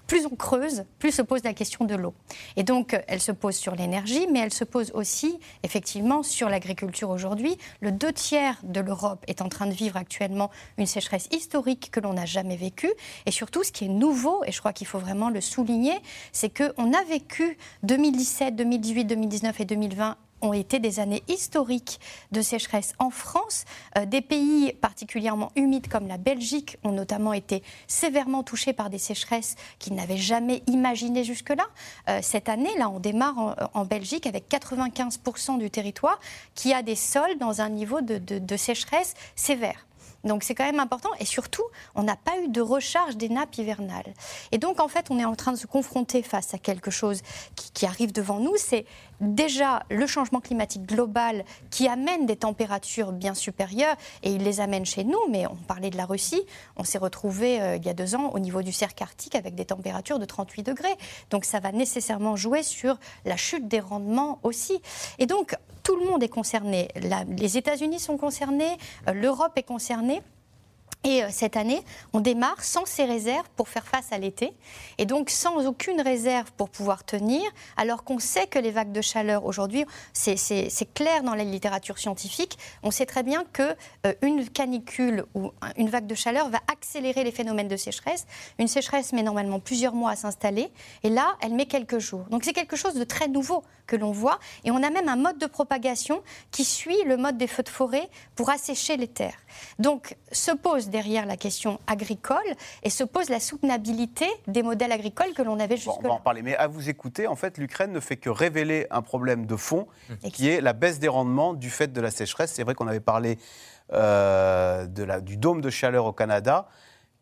plus 0.07 0.25
on 0.25 0.35
creuse, 0.35 0.85
plus 0.97 1.12
se 1.12 1.21
pose 1.21 1.43
la 1.43 1.53
question 1.53 1.85
de 1.85 1.93
l'eau. 1.93 2.15
Et 2.55 2.63
donc, 2.63 3.00
elle 3.07 3.21
se 3.21 3.31
pose 3.31 3.55
sur 3.55 3.75
l'énergie, 3.75 4.25
mais 4.31 4.39
elle 4.39 4.53
se 4.53 4.63
pose 4.63 4.91
aussi, 4.95 5.38
effectivement, 5.62 6.23
sur 6.23 6.50
l'agriculture 6.50 7.12
aujourd'hui. 7.12 7.59
Le 7.81 7.91
deux 7.91 8.12
tiers 8.12 8.57
de 8.63 8.79
l'Europe 8.79 9.23
est 9.27 9.41
en 9.41 9.50
train 9.50 9.67
de 9.67 9.73
vivre 9.73 9.97
actuellement 9.97 10.50
une 10.77 10.88
sécheresse 10.88 11.27
historique 11.31 11.91
que 11.91 12.00
l'on 12.00 12.13
n'a 12.13 12.25
jamais 12.25 12.55
vécue. 12.55 12.91
Et 13.27 13.31
surtout, 13.31 13.63
ce 13.63 13.71
qui 13.71 13.85
est 13.85 13.89
nouveau, 13.89 14.43
et 14.45 14.51
je 14.51 14.59
crois 14.59 14.73
qu'il 14.73 14.88
faut 14.88 15.00
vraiment 15.00 15.29
le 15.29 15.41
souligner, 15.41 16.00
c'est 16.31 16.50
qu'on 16.50 16.93
a 16.93 17.03
vécu 17.03 17.57
2017, 17.83 18.55
2018, 18.55 19.05
2019 19.05 19.59
et 19.59 19.65
2020 19.65 20.17
ont 20.41 20.53
été 20.53 20.79
des 20.79 20.99
années 20.99 21.23
historiques 21.27 21.99
de 22.31 22.41
sécheresse 22.41 22.93
en 22.99 23.09
France. 23.09 23.65
Euh, 23.97 24.05
des 24.05 24.21
pays 24.21 24.73
particulièrement 24.73 25.51
humides 25.55 25.87
comme 25.87 26.07
la 26.07 26.17
Belgique 26.17 26.77
ont 26.83 26.91
notamment 26.91 27.33
été 27.33 27.63
sévèrement 27.87 28.43
touchés 28.43 28.73
par 28.73 28.89
des 28.89 28.97
sécheresses 28.97 29.55
qu'ils 29.79 29.95
n'avaient 29.95 30.17
jamais 30.17 30.63
imaginées 30.67 31.23
jusque-là. 31.23 31.65
Euh, 32.09 32.19
cette 32.21 32.49
année, 32.49 32.75
là, 32.77 32.89
on 32.89 32.99
démarre 32.99 33.37
en, 33.37 33.55
en 33.73 33.85
Belgique 33.85 34.27
avec 34.27 34.49
95% 34.49 35.57
du 35.57 35.69
territoire 35.69 36.19
qui 36.55 36.73
a 36.73 36.83
des 36.83 36.95
sols 36.95 37.37
dans 37.39 37.61
un 37.61 37.69
niveau 37.69 38.01
de 38.01 38.57
sécheresse 38.57 39.13
sévère. 39.35 39.85
Donc 40.23 40.43
c'est 40.43 40.55
quand 40.55 40.65
même 40.65 40.79
important. 40.79 41.09
Et 41.19 41.25
surtout, 41.25 41.63
on 41.95 42.03
n'a 42.03 42.15
pas 42.15 42.37
eu 42.39 42.47
de 42.47 42.61
recharge 42.61 43.17
des 43.17 43.29
nappes 43.29 43.57
hivernales. 43.57 44.13
Et 44.51 44.57
donc, 44.57 44.79
en 44.79 44.87
fait, 44.87 45.07
on 45.09 45.19
est 45.19 45.25
en 45.25 45.35
train 45.35 45.51
de 45.51 45.57
se 45.57 45.67
confronter 45.67 46.23
face 46.23 46.53
à 46.53 46.57
quelque 46.57 46.91
chose 46.91 47.21
qui, 47.55 47.85
arrive 47.85 48.13
devant 48.13 48.39
nous. 48.39 48.55
C'est 48.55 48.85
déjà 49.23 49.83
le 49.89 50.05
changement 50.07 50.39
climatique 50.39 50.83
global 50.83 51.43
qui 51.69 51.87
amène 51.87 52.25
des 52.25 52.35
températures 52.35 53.11
bien 53.11 53.33
supérieures, 53.33 53.95
et 54.21 54.31
il 54.31 54.43
les 54.43 54.59
amène 54.59 54.85
chez 54.85 55.03
nous, 55.03 55.19
mais 55.29 55.47
on 55.47 55.55
parlait 55.55 55.89
de 55.89 55.97
la 55.97 56.05
Russie, 56.05 56.43
on 56.77 56.83
s'est 56.83 56.97
retrouvé 56.97 57.61
euh, 57.61 57.75
il 57.75 57.85
y 57.85 57.89
a 57.89 57.93
deux 57.93 58.15
ans 58.15 58.31
au 58.33 58.39
niveau 58.39 58.61
du 58.61 58.71
cercle 58.71 59.01
arctique 59.03 59.35
avec 59.35 59.55
des 59.55 59.65
températures 59.65 60.19
de 60.19 60.25
38 60.25 60.63
degrés. 60.63 60.95
Donc 61.29 61.45
ça 61.45 61.59
va 61.59 61.71
nécessairement 61.71 62.35
jouer 62.35 62.63
sur 62.63 62.97
la 63.25 63.37
chute 63.37 63.67
des 63.67 63.79
rendements 63.79 64.39
aussi. 64.43 64.81
Et 65.19 65.25
donc 65.25 65.55
tout 65.83 65.95
le 65.97 66.05
monde 66.05 66.23
est 66.23 66.29
concerné. 66.29 66.87
les 66.95 67.57
États-Unis 67.57 67.99
sont 67.99 68.17
concernés, 68.17 68.77
euh, 69.07 69.13
l'Europe 69.13 69.53
est 69.57 69.63
concernée. 69.63 70.21
Et 71.03 71.24
euh, 71.24 71.27
cette 71.31 71.57
année, 71.57 71.83
on 72.13 72.22
démarre 72.22 72.63
sans 72.63 72.86
ces 72.86 73.03
réserves 73.03 73.48
pour 73.55 73.67
faire 73.67 73.86
face 73.86 74.12
à 74.12 74.17
l'été, 74.17 74.53
et 74.98 75.05
donc 75.05 75.29
sans 75.29 75.65
aucune 75.65 76.00
réserve 76.01 76.51
pour 76.53 76.69
pouvoir 76.69 77.03
tenir, 77.03 77.41
alors 77.75 78.03
qu'on 78.03 78.19
sait 78.19 78.48
que 78.48 78.60
les 78.60 78.72
vagues 78.72 78.91
de 78.91 79.01
chaleur 79.01 79.45
aujourd'hui, 79.45 79.86
c'est 80.13 80.93
clair 80.93 81.24
dans 81.24 81.36
la 81.36 81.43
littérature 81.43 81.98
scientifique, 81.98 82.57
on 82.83 82.91
sait 82.91 83.05
très 83.05 83.24
bien 83.24 83.43
que 83.51 83.75
euh, 84.05 84.13
une 84.22 84.48
canicule 84.48 85.25
ou 85.33 85.51
une 85.77 85.89
vague 85.89 86.07
de 86.07 86.15
chaleur 86.15 86.50
va 86.50 86.60
accélérer 86.72 87.24
les 87.24 87.31
phénomènes 87.31 87.67
de 87.67 87.77
sécheresse. 87.77 88.25
Une 88.57 88.67
sécheresse 88.67 89.12
met 89.13 89.24
normalement 89.24 89.60
plusieurs 89.60 89.93
mois 89.93 90.12
à 90.12 90.15
s'installer, 90.15 90.72
et 91.03 91.10
là, 91.10 91.36
elle 91.41 91.53
met 91.53 91.65
quelques 91.65 92.00
jours. 92.00 92.25
Donc 92.29 92.43
c'est 92.45 92.53
quelque 92.53 92.75
chose 92.75 92.93
de 92.93 93.03
très 93.03 93.27
nouveau 93.27 93.63
que 93.88 93.98
l'on 93.98 94.12
voit, 94.12 94.39
et 94.63 94.72
on 94.72 94.81
a 94.81 94.89
même 94.89 95.10
un 95.10 95.17
mode 95.17 95.38
de 95.38 95.48
propagation 95.48 96.24
qui 96.51 96.63
suit 96.63 97.03
le 97.05 97.17
mode 97.17 97.38
des 97.38 97.48
feux 97.48 97.63
de 97.63 97.69
forêt 97.69 98.10
pour 98.36 98.50
assécher 98.50 98.95
les 98.95 99.10
terres. 99.10 99.38
Donc 99.79 100.15
se 100.31 100.51
pose 100.51 100.89
derrière 100.93 101.25
la 101.25 101.38
question 101.38 101.79
agricole 101.88 102.38
et 102.83 102.91
se 102.91 103.03
pose 103.03 103.29
la 103.29 103.39
soutenabilité 103.39 104.27
des 104.47 104.62
modèles 104.62 104.91
agricoles 104.91 105.33
que 105.35 105.41
l'on 105.41 105.59
avait 105.59 105.75
jusque-là. 105.75 105.97
on 106.03 106.07
va 106.07 106.13
en 106.13 106.19
parler, 106.19 106.43
mais 106.43 106.55
à 106.55 106.67
vous 106.67 106.88
écouter, 106.88 107.25
en 107.27 107.35
fait, 107.35 107.57
l'Ukraine 107.57 107.91
ne 107.91 108.00
fait 108.00 108.15
que 108.15 108.29
révéler 108.29 108.85
un 108.91 109.01
problème 109.01 109.47
de 109.47 109.55
fond, 109.55 109.88
qui 110.31 110.47
est 110.47 110.62
la 110.62 110.73
baisse 110.73 111.00
des 111.00 111.07
rendements 111.07 111.53
du 111.55 111.71
fait 111.71 111.91
de 111.91 112.00
la 112.00 112.12
sécheresse. 112.12 112.53
C'est 112.53 112.63
vrai 112.63 112.75
qu'on 112.75 112.88
avait 112.88 113.00
parlé 113.00 113.39
euh, 113.91 114.85
de 114.85 115.03
la, 115.03 115.19
du 115.19 115.35
dôme 115.35 115.62
de 115.62 115.71
chaleur 115.71 116.05
au 116.05 116.13
Canada 116.13 116.67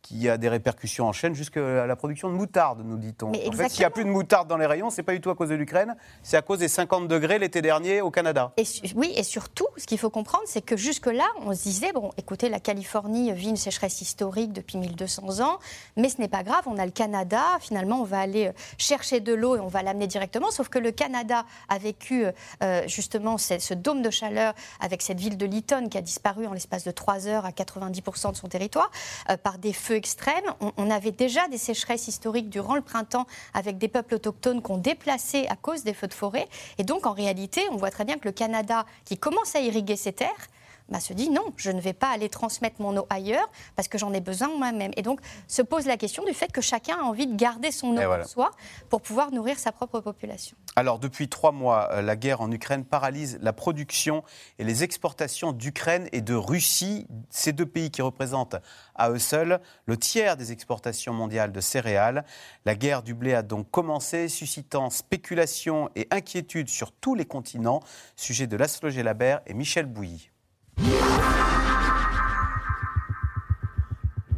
qui 0.01 0.29
a 0.29 0.37
des 0.37 0.49
répercussions 0.49 1.07
en 1.07 1.13
chaîne 1.13 1.35
jusqu'à 1.35 1.85
la 1.85 1.95
production 1.95 2.29
de 2.29 2.33
moutarde, 2.33 2.81
nous 2.83 2.97
dit-on. 2.97 3.29
En 3.29 3.51
fait, 3.51 3.69
s'il 3.69 3.79
n'y 3.79 3.85
a 3.85 3.89
plus 3.89 4.03
de 4.03 4.09
moutarde 4.09 4.47
dans 4.47 4.57
les 4.57 4.65
rayons, 4.65 4.89
c'est 4.89 5.03
pas 5.03 5.13
du 5.13 5.21
tout 5.21 5.29
à 5.29 5.35
cause 5.35 5.49
de 5.49 5.55
l'Ukraine, 5.55 5.95
c'est 6.23 6.37
à 6.37 6.41
cause 6.41 6.59
des 6.59 6.67
50 6.67 7.07
degrés 7.07 7.39
l'été 7.39 7.61
dernier 7.61 8.01
au 8.01 8.11
Canada. 8.11 8.51
Et 8.57 8.63
oui, 8.95 9.13
et 9.15 9.23
surtout, 9.23 9.67
ce 9.77 9.85
qu'il 9.85 9.97
faut 9.97 10.09
comprendre, 10.09 10.43
c'est 10.47 10.61
que 10.61 10.75
jusque-là, 10.75 11.27
on 11.45 11.53
se 11.53 11.63
disait, 11.63 11.93
bon, 11.93 12.11
écoutez, 12.17 12.49
la 12.49 12.59
Californie 12.59 13.31
vit 13.33 13.49
une 13.49 13.57
sécheresse 13.57 14.01
historique 14.01 14.53
depuis 14.53 14.77
1200 14.77 15.39
ans, 15.41 15.59
mais 15.97 16.09
ce 16.09 16.19
n'est 16.19 16.27
pas 16.27 16.43
grave, 16.43 16.63
on 16.65 16.77
a 16.77 16.85
le 16.85 16.91
Canada, 16.91 17.43
finalement, 17.59 18.01
on 18.01 18.05
va 18.05 18.19
aller 18.19 18.47
euh, 18.47 18.53
chercher 18.77 19.19
de 19.19 19.33
l'eau 19.33 19.55
et 19.55 19.59
on 19.59 19.67
va 19.67 19.83
l'amener 19.83 20.07
directement, 20.07 20.51
sauf 20.51 20.69
que 20.69 20.79
le 20.79 20.91
Canada 20.91 21.45
a 21.69 21.77
vécu 21.77 22.25
euh, 22.63 22.87
justement 22.87 23.37
ce, 23.37 23.73
dôme 23.73 24.01
de 24.01 24.09
chaleur 24.09 24.53
avec 24.79 25.01
cette 25.01 25.19
ville 25.19 25.37
de 25.37 25.45
Lytton 25.45 25.87
qui 25.89 25.97
a 25.97 26.01
disparu 26.01 26.47
en 26.47 26.53
l'espace 26.53 26.83
de 26.83 26.91
3 26.91 27.27
heures 27.27 27.45
à 27.45 27.51
90% 27.51 28.31
de 28.31 28.35
son 28.37 28.47
territoire, 28.47 28.91
euh, 29.29 29.37
par 29.37 29.57
des 29.57 29.73
feux 29.73 29.90
extrêmes. 29.93 30.43
On, 30.77 30.89
avait 30.89 31.11
déjà 31.11 31.47
des 31.47 31.57
sécheresses 31.57 32.07
historiques 32.07 32.49
durant 32.49 32.75
le 32.75 32.81
printemps 32.81 33.27
avec 33.53 33.77
des 33.77 33.87
peuples 33.87 34.15
autochtones 34.15 34.61
qu'on 34.61 34.77
déplacé 34.77 35.47
à 35.47 35.55
cause 35.55 35.83
des 35.83 35.93
feux 35.93 36.07
de 36.07 36.13
forêt. 36.13 36.47
Et 36.77 36.83
donc, 36.83 37.05
en 37.05 37.13
réalité, 37.13 37.61
on 37.71 37.77
voit 37.77 37.91
très 37.91 38.05
bien 38.05 38.17
que 38.17 38.27
le 38.27 38.31
Canada, 38.31 38.85
qui 39.05 39.17
commence 39.17 39.55
à 39.55 39.59
irriguer 39.59 39.95
ses 39.95 40.13
terres, 40.13 40.47
bah, 40.89 40.99
se 40.99 41.13
dit 41.13 41.29
non, 41.29 41.53
je 41.57 41.71
ne 41.71 41.79
vais 41.79 41.93
pas 41.93 42.09
aller 42.09 42.29
transmettre 42.29 42.81
mon 42.81 42.97
eau 42.97 43.05
ailleurs 43.09 43.49
parce 43.75 43.87
que 43.87 43.97
j'en 43.97 44.13
ai 44.13 44.21
besoin 44.21 44.49
moi-même. 44.57 44.91
Et 44.97 45.01
donc 45.01 45.21
se 45.47 45.61
pose 45.61 45.85
la 45.85 45.97
question 45.97 46.23
du 46.23 46.33
fait 46.33 46.51
que 46.51 46.61
chacun 46.61 46.97
a 46.97 47.03
envie 47.03 47.27
de 47.27 47.35
garder 47.35 47.71
son 47.71 47.95
eau 47.95 48.15
pour 48.15 48.25
soi 48.25 48.51
pour 48.89 49.01
pouvoir 49.01 49.31
nourrir 49.31 49.57
sa 49.59 49.71
propre 49.71 49.99
population. 49.99 50.55
Alors 50.75 50.99
depuis 50.99 51.27
trois 51.27 51.51
mois, 51.51 51.89
euh, 51.91 52.01
la 52.01 52.15
guerre 52.15 52.41
en 52.41 52.51
Ukraine 52.51 52.85
paralyse 52.85 53.39
la 53.41 53.53
production 53.53 54.23
et 54.59 54.63
les 54.63 54.83
exportations 54.83 55.51
d'Ukraine 55.51 56.07
et 56.11 56.21
de 56.21 56.33
Russie, 56.33 57.07
ces 57.29 57.53
deux 57.53 57.65
pays 57.65 57.91
qui 57.91 58.01
représentent 58.01 58.55
à 58.95 59.09
eux 59.09 59.19
seuls 59.19 59.59
le 59.85 59.97
tiers 59.97 60.37
des 60.37 60.51
exportations 60.51 61.13
mondiales 61.13 61.51
de 61.51 61.61
céréales. 61.61 62.25
La 62.65 62.75
guerre 62.75 63.03
du 63.03 63.13
blé 63.13 63.33
a 63.33 63.41
donc 63.41 63.69
commencé, 63.69 64.29
suscitant 64.29 64.89
spéculation 64.89 65.89
et 65.95 66.07
inquiétude 66.11 66.69
sur 66.69 66.91
tous 66.91 67.15
les 67.15 67.25
continents. 67.25 67.81
Sujet 68.15 68.47
de 68.47 68.57
l'astrologie 68.57 69.03
Labert 69.03 69.41
et 69.45 69.53
Michel 69.53 69.85
Bouilly. 69.85 70.30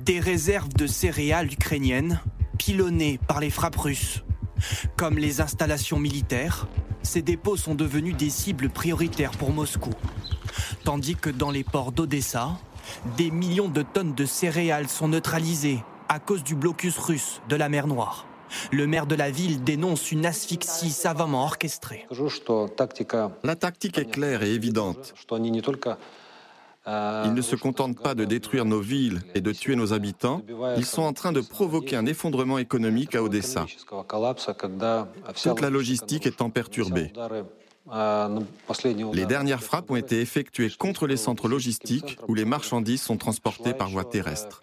Des 0.06 0.20
réserves 0.20 0.74
de 0.74 0.86
céréales 0.86 1.52
ukrainiennes 1.52 2.20
pilonnées 2.58 3.20
par 3.28 3.40
les 3.40 3.50
frappes 3.50 3.78
russes. 3.78 4.24
Comme 4.98 5.18
les 5.18 5.42
installations 5.42 6.00
militaires, 6.00 6.68
ces 7.02 7.22
dépôts 7.22 7.58
sont 7.58 7.76
devenus 7.76 8.16
des 8.16 8.30
cibles 8.30 8.70
prioritaires 8.70 9.32
pour 9.32 9.52
Moscou. 9.52 9.92
Tandis 10.84 11.16
que 11.16 11.30
dans 11.30 11.52
les 11.52 11.64
ports 11.64 11.92
d'Odessa, 11.92 12.58
des 13.18 13.32
millions 13.32 13.70
de 13.70 13.82
tonnes 13.82 14.14
de 14.14 14.26
céréales 14.26 14.90
sont 14.90 15.08
neutralisées 15.08 15.80
à 16.10 16.20
cause 16.20 16.44
du 16.44 16.56
blocus 16.56 16.98
russe 16.98 17.42
de 17.50 17.56
la 17.56 17.70
mer 17.70 17.88
Noire. 17.88 18.26
Le 18.72 18.86
maire 18.86 19.08
de 19.08 19.16
la 19.16 19.32
ville 19.32 19.64
dénonce 19.64 20.12
une 20.12 20.26
asphyxie 20.26 20.92
savamment 20.92 21.44
orchestrée. 21.44 22.06
La 23.44 23.56
tactique 23.56 23.98
est 23.98 24.12
claire 24.12 24.44
et 24.44 24.54
évidente. 24.54 25.14
Ils 26.86 27.34
ne 27.34 27.42
se 27.42 27.56
contentent 27.56 28.00
pas 28.00 28.14
de 28.14 28.26
détruire 28.26 28.66
nos 28.66 28.82
villes 28.82 29.22
et 29.36 29.42
de 29.42 29.52
tuer 29.52 29.76
nos 29.76 29.94
habitants, 29.94 30.42
ils 30.78 30.86
sont 30.86 31.04
en 31.04 31.14
train 31.14 31.32
de 31.32 31.40
provoquer 31.40 31.96
un 31.96 32.06
effondrement 32.06 32.58
économique 32.58 33.16
à 33.16 33.24
Odessa. 33.24 33.66
Toute 35.42 35.62
la 35.62 35.70
logistique 35.70 36.26
étant 36.26 36.50
perturbée. 36.50 37.14
Les 39.14 39.26
dernières 39.26 39.64
frappes 39.64 39.92
ont 39.92 39.96
été 39.96 40.22
effectuées 40.22 40.70
contre 40.78 41.08
les 41.08 41.18
centres 41.18 41.48
logistiques 41.48 42.18
où 42.28 42.34
les 42.34 42.46
marchandises 42.46 43.02
sont 43.02 43.18
transportées 43.18 43.74
par 43.74 43.90
voie 43.90 44.06
terrestre. 44.06 44.62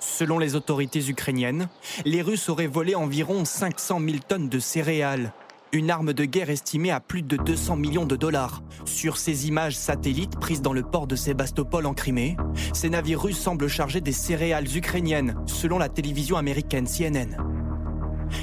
Selon 0.00 0.38
les 0.38 0.54
autorités 0.54 1.08
ukrainiennes, 1.08 1.68
les 2.04 2.20
Russes 2.20 2.48
auraient 2.50 2.66
volé 2.66 2.94
environ 2.94 3.44
500 3.44 4.00
000 4.00 4.16
tonnes 4.28 4.48
de 4.48 4.58
céréales 4.58 5.32
une 5.74 5.90
arme 5.90 6.12
de 6.12 6.24
guerre 6.24 6.50
estimée 6.50 6.92
à 6.92 7.00
plus 7.00 7.22
de 7.22 7.36
200 7.36 7.76
millions 7.76 8.06
de 8.06 8.14
dollars. 8.14 8.62
Sur 8.84 9.16
ces 9.16 9.48
images 9.48 9.76
satellites 9.76 10.38
prises 10.38 10.62
dans 10.62 10.72
le 10.72 10.82
port 10.82 11.06
de 11.06 11.16
Sébastopol 11.16 11.86
en 11.86 11.94
Crimée, 11.94 12.36
ces 12.72 12.88
navires 12.88 13.20
russes 13.20 13.38
semblent 13.38 13.68
charger 13.68 14.00
des 14.00 14.12
céréales 14.12 14.76
ukrainiennes, 14.76 15.36
selon 15.46 15.78
la 15.78 15.88
télévision 15.88 16.36
américaine 16.36 16.86
CNN. 16.86 17.36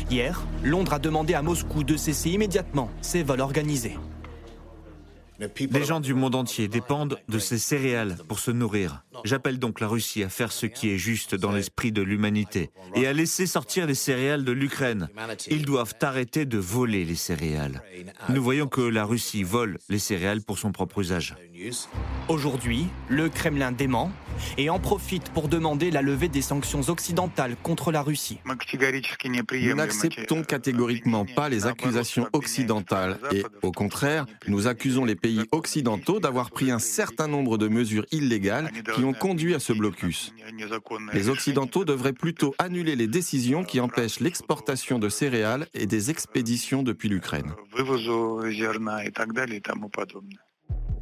Hier, 0.09 0.45
Londres 0.63 0.93
a 0.93 0.99
demandé 0.99 1.33
à 1.33 1.41
Moscou 1.41 1.83
de 1.83 1.95
cesser 1.95 2.31
immédiatement 2.31 2.89
ces 3.01 3.23
vols 3.23 3.41
organisés. 3.41 3.97
Les 5.71 5.83
gens 5.83 5.99
du 5.99 6.13
monde 6.13 6.35
entier 6.35 6.67
dépendent 6.67 7.19
de 7.27 7.39
ces 7.39 7.57
céréales 7.57 8.17
pour 8.27 8.39
se 8.39 8.51
nourrir. 8.51 9.03
J'appelle 9.23 9.59
donc 9.59 9.79
la 9.79 9.87
Russie 9.87 10.23
à 10.23 10.29
faire 10.29 10.51
ce 10.51 10.65
qui 10.65 10.89
est 10.89 10.97
juste 10.97 11.35
dans 11.35 11.51
l'esprit 11.51 11.91
de 11.91 12.01
l'humanité 12.01 12.71
et 12.95 13.07
à 13.07 13.13
laisser 13.13 13.45
sortir 13.47 13.87
les 13.87 13.95
céréales 13.95 14.43
de 14.43 14.51
l'Ukraine. 14.51 15.09
Ils 15.49 15.65
doivent 15.65 15.95
arrêter 16.01 16.45
de 16.45 16.57
voler 16.57 17.05
les 17.05 17.15
céréales. 17.15 17.81
Nous 18.29 18.43
voyons 18.43 18.67
que 18.67 18.81
la 18.81 19.05
Russie 19.05 19.43
vole 19.43 19.77
les 19.89 19.99
céréales 19.99 20.41
pour 20.41 20.59
son 20.59 20.71
propre 20.71 20.99
usage. 20.99 21.35
Aujourd'hui, 22.27 22.87
le 23.09 23.29
Kremlin 23.29 23.71
dément 23.71 24.11
et 24.57 24.69
en 24.69 24.79
profite 24.79 25.29
pour 25.31 25.47
demander 25.47 25.91
la 25.91 26.01
levée 26.01 26.29
des 26.29 26.41
sanctions 26.41 26.81
occidentales 26.89 27.55
contre 27.61 27.91
la 27.91 28.01
Russie. 28.01 28.39
Nous 28.45 29.75
n'acceptons 29.75 30.43
catégoriquement 30.43 31.25
pas 31.25 31.49
les 31.49 31.67
accusations 31.67 32.27
occidentales 32.33 33.19
et, 33.31 33.43
au 33.61 33.71
contraire, 33.71 34.25
nous 34.47 34.67
accusons 34.67 35.05
les 35.05 35.15
pays 35.15 35.43
occidentaux 35.51 36.19
d'avoir 36.19 36.51
pris 36.51 36.71
un 36.71 36.79
certain 36.79 37.27
nombre 37.27 37.57
de 37.57 37.67
mesures 37.67 38.05
illégales 38.11 38.71
qui 38.95 39.03
ont 39.03 39.13
conduit 39.13 39.53
à 39.53 39.59
ce 39.59 39.73
blocus. 39.73 40.33
Les 41.13 41.29
Occidentaux 41.29 41.85
devraient 41.85 42.13
plutôt 42.13 42.55
annuler 42.57 42.95
les 42.95 43.07
décisions 43.07 43.63
qui 43.63 43.79
empêchent 43.79 44.19
l'exportation 44.19 44.99
de 44.99 45.09
céréales 45.09 45.67
et 45.73 45.85
des 45.85 46.09
expéditions 46.09 46.83
depuis 46.83 47.09
l'Ukraine. 47.09 47.53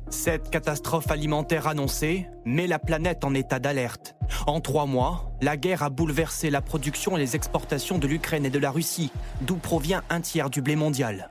Cette 0.09 0.49
catastrophe 0.49 1.11
alimentaire 1.11 1.67
annoncée 1.67 2.27
met 2.43 2.65
la 2.65 2.79
planète 2.79 3.23
en 3.23 3.33
état 3.35 3.59
d'alerte. 3.59 4.15
En 4.47 4.59
trois 4.59 4.87
mois, 4.87 5.31
la 5.39 5.55
guerre 5.55 5.83
a 5.83 5.89
bouleversé 5.91 6.49
la 6.49 6.61
production 6.61 7.15
et 7.15 7.19
les 7.19 7.35
exportations 7.35 7.99
de 7.99 8.07
l'Ukraine 8.07 8.45
et 8.45 8.49
de 8.49 8.57
la 8.57 8.71
Russie, 8.71 9.11
d'où 9.41 9.55
provient 9.57 10.01
un 10.09 10.19
tiers 10.19 10.49
du 10.49 10.61
blé 10.61 10.75
mondial. 10.75 11.29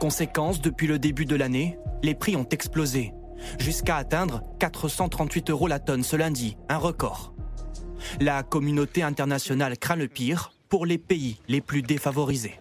Conséquence, 0.00 0.60
depuis 0.60 0.88
le 0.88 0.98
début 0.98 1.24
de 1.24 1.36
l'année, 1.36 1.78
les 2.02 2.14
prix 2.14 2.34
ont 2.34 2.48
explosé, 2.48 3.14
jusqu'à 3.58 3.96
atteindre 3.96 4.42
438 4.58 5.50
euros 5.50 5.68
la 5.68 5.78
tonne 5.78 6.02
ce 6.02 6.16
lundi, 6.16 6.56
un 6.68 6.78
record. 6.78 7.32
La 8.20 8.42
communauté 8.42 9.02
internationale 9.02 9.78
craint 9.78 9.96
le 9.96 10.08
pire 10.08 10.52
pour 10.68 10.84
les 10.84 10.98
pays 10.98 11.40
les 11.48 11.60
plus 11.60 11.82
défavorisés. 11.82 12.58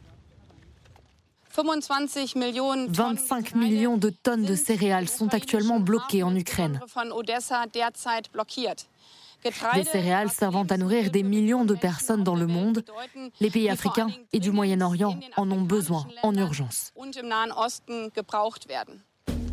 25 2.89 3.55
millions 3.55 3.97
de 3.97 4.09
tonnes 4.09 4.43
de 4.43 4.55
céréales 4.55 5.07
sont 5.07 5.33
actuellement 5.33 5.79
bloquées 5.79 6.23
en 6.23 6.35
Ukraine. 6.35 6.81
Des 9.73 9.83
céréales 9.83 10.31
servant 10.31 10.63
à 10.63 10.77
nourrir 10.77 11.11
des 11.11 11.23
millions 11.23 11.65
de 11.65 11.75
personnes 11.75 12.23
dans 12.23 12.35
le 12.35 12.47
monde. 12.47 12.83
Les 13.39 13.49
pays 13.49 13.69
africains 13.69 14.09
et 14.33 14.39
du 14.39 14.51
Moyen-Orient 14.51 15.19
en 15.37 15.51
ont 15.51 15.61
besoin 15.61 16.05
en 16.23 16.35
urgence. 16.35 16.91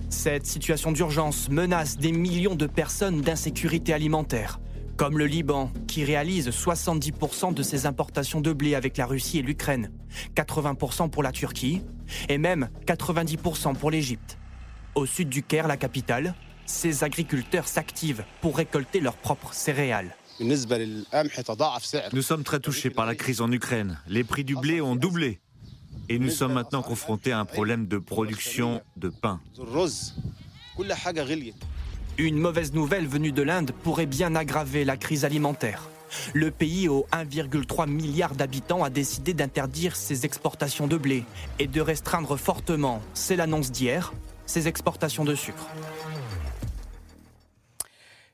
Cette 0.09 0.47
situation 0.47 0.93
d'urgence 0.93 1.49
menace 1.49 1.99
des 1.99 2.13
millions 2.13 2.55
de 2.55 2.67
personnes 2.67 3.21
d'insécurité 3.23 3.93
alimentaire, 3.93 4.61
comme 4.97 5.19
le 5.19 5.27
Liban, 5.27 5.73
qui 5.87 6.05
réalise 6.05 6.49
70% 6.49 7.55
de 7.55 7.63
ses 7.63 7.87
importations 7.87 8.41
de 8.41 8.53
blé 8.53 8.75
avec 8.75 8.97
la 8.97 9.07
Russie 9.07 9.39
et 9.39 9.43
l'Ukraine, 9.43 9.91
80% 10.37 11.11
pour 11.11 11.23
la 11.23 11.33
Turquie, 11.33 11.83
et 12.29 12.39
même 12.39 12.69
90% 12.87 13.75
pour 13.77 13.91
l'Égypte. 13.91 14.39
Au 14.95 15.07
sud 15.07 15.29
du 15.29 15.43
Caire, 15.43 15.67
la 15.69 15.77
capitale, 15.77 16.35
ces 16.67 17.05
agriculteurs 17.05 17.67
s'activent 17.67 18.25
pour 18.41 18.57
récolter 18.57 19.01
leurs 19.01 19.17
propres 19.17 19.55
céréales. 19.55 20.15
Nous 20.41 22.23
sommes 22.23 22.45
très 22.45 22.61
touchés 22.61 22.91
par 22.91 23.07
la 23.07 23.15
crise 23.15 23.41
en 23.41 23.51
Ukraine. 23.51 23.99
Les 24.07 24.25
prix 24.25 24.45
du 24.45 24.57
blé 24.57 24.81
ont 24.81 24.97
doublé. 24.97 25.41
Et 26.09 26.19
nous 26.19 26.31
sommes 26.31 26.55
maintenant 26.55 26.83
confrontés 26.83 27.33
à 27.33 27.39
un 27.39 27.45
problème 27.45 27.87
de 27.87 27.99
production 27.99 28.83
de 28.97 29.09
pain. 29.09 29.41
Une 32.19 32.37
mauvaise 32.37 32.75
nouvelle 32.75 33.07
venue 33.07 33.33
de 33.33 33.43
l'Inde 33.43 33.73
pourrait 33.83 34.07
bien 34.07 34.35
aggraver 34.35 34.85
la 34.85 34.99
crise 34.99 35.25
alimentaire. 35.25 35.89
Le 36.35 36.51
pays 36.51 36.87
aux 36.87 37.07
1,3 37.11 37.89
milliard 37.89 38.35
d'habitants 38.35 38.85
a 38.85 38.91
décidé 38.91 39.33
d'interdire 39.33 39.97
ses 39.97 40.27
exportations 40.27 40.87
de 40.87 40.99
blé 40.99 41.25
et 41.59 41.67
de 41.67 41.81
restreindre 41.81 42.37
fortement, 42.37 43.01
c'est 43.15 43.35
l'annonce 43.35 43.71
d'hier, 43.71 44.13
ses 44.45 44.69
exportations 44.69 45.25
de 45.25 45.35
sucre. 45.35 45.67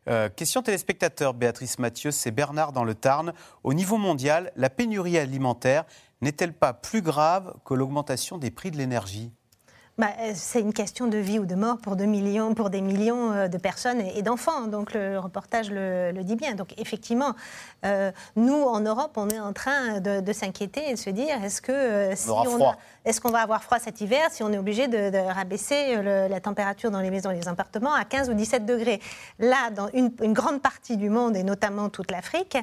Euh, 0.09 0.29
question 0.29 0.61
téléspectateur, 0.61 1.33
Béatrice 1.35 1.79
Mathieu, 1.79 2.11
c'est 2.11 2.33
Bernard 2.33 2.73
dans 2.73 2.85
le 2.85 2.97
Tarn. 2.97 3.33
Au 3.63 3.75
niveau 3.75 3.97
mondial, 3.97 4.51
la 4.57 4.71
pénurie 4.71 5.19
alimentaire 5.19 5.85
n'est-elle 6.21 6.53
pas 6.53 6.73
plus 6.73 7.03
grave 7.03 7.55
que 7.65 7.75
l'augmentation 7.75 8.39
des 8.39 8.51
prix 8.51 8.73
de 8.73 8.77
l'énergie? 8.77 9.31
Bah, 9.99 10.11
euh, 10.21 10.31
c'est 10.35 10.61
une 10.61 10.73
question 10.73 11.09
de 11.09 11.19
vie 11.19 11.41
ou 11.41 11.45
de 11.45 11.57
mort 11.57 11.79
pour, 11.79 11.97
millions, 11.97 12.55
pour 12.55 12.71
des 12.71 12.81
millions 12.81 13.33
euh, 13.33 13.49
de 13.49 13.59
personnes 13.59 14.01
et, 14.01 14.23
d'enfants. 14.23 14.69
Donc 14.69 14.95
le 14.95 15.19
reportage 15.19 15.71
le, 15.73 16.13
dit 16.23 16.37
bien. 16.37 16.55
Donc 16.55 16.73
effectivement, 16.79 17.35
euh, 17.85 18.13
nous 18.37 18.63
en 18.63 18.79
Europe, 18.79 19.15
on 19.17 19.29
est 19.29 19.41
en 19.41 19.53
train 19.53 19.99
de, 19.99 20.33
s'inquiéter 20.33 20.91
et 20.91 20.95
de 20.95 20.99
se 20.99 21.11
dire 21.11 21.43
est-ce 21.43 21.61
que 21.61 22.13
si 22.15 22.31
on, 22.31 22.75
est-ce 23.05 23.21
qu'on 23.21 23.31
va 23.31 23.41
avoir 23.41 23.65
froid 23.65 23.81
cet 23.81 24.01
hiver 24.01 24.29
si 24.31 24.45
on 24.45 24.53
est 24.53 24.59
obligé 24.59 24.87
de, 24.87 25.19
rabaisser 25.19 25.97
la 26.03 26.41
température 26.41 26.91
dans 26.91 27.01
les 27.01 27.11
maisons 27.11 27.31
et 27.31 27.35
les 27.35 27.49
appartements 27.49 27.95
à 27.95 28.05
15 28.05 28.31
ou 28.31 28.35
17 28.35 28.67
degrés? 28.67 29.01
Là, 29.41 29.71
dans 29.71 29.89
une, 29.95 30.11
grande 30.33 30.63
partie 30.63 30.97
du 30.97 31.11
monde 31.11 31.37
et 31.37 31.43
notamment 31.43 31.89
toute 31.89 32.13
l'Afrique, 32.13 32.57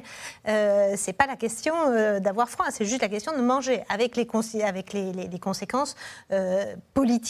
euh, 0.48 0.94
c'est 0.96 1.12
pas 1.12 1.26
la 1.26 1.36
question 1.36 1.74
d'avoir 2.20 2.48
froid, 2.48 2.66
c'est 2.70 2.86
juste 2.86 3.02
la 3.02 3.08
question 3.08 3.36
de 3.36 3.42
manger 3.42 3.82
avec 3.90 4.16
les, 4.16 4.26
avec 4.62 4.92
les, 4.94 5.38
conséquences 5.38 5.96
politiques 6.94 7.25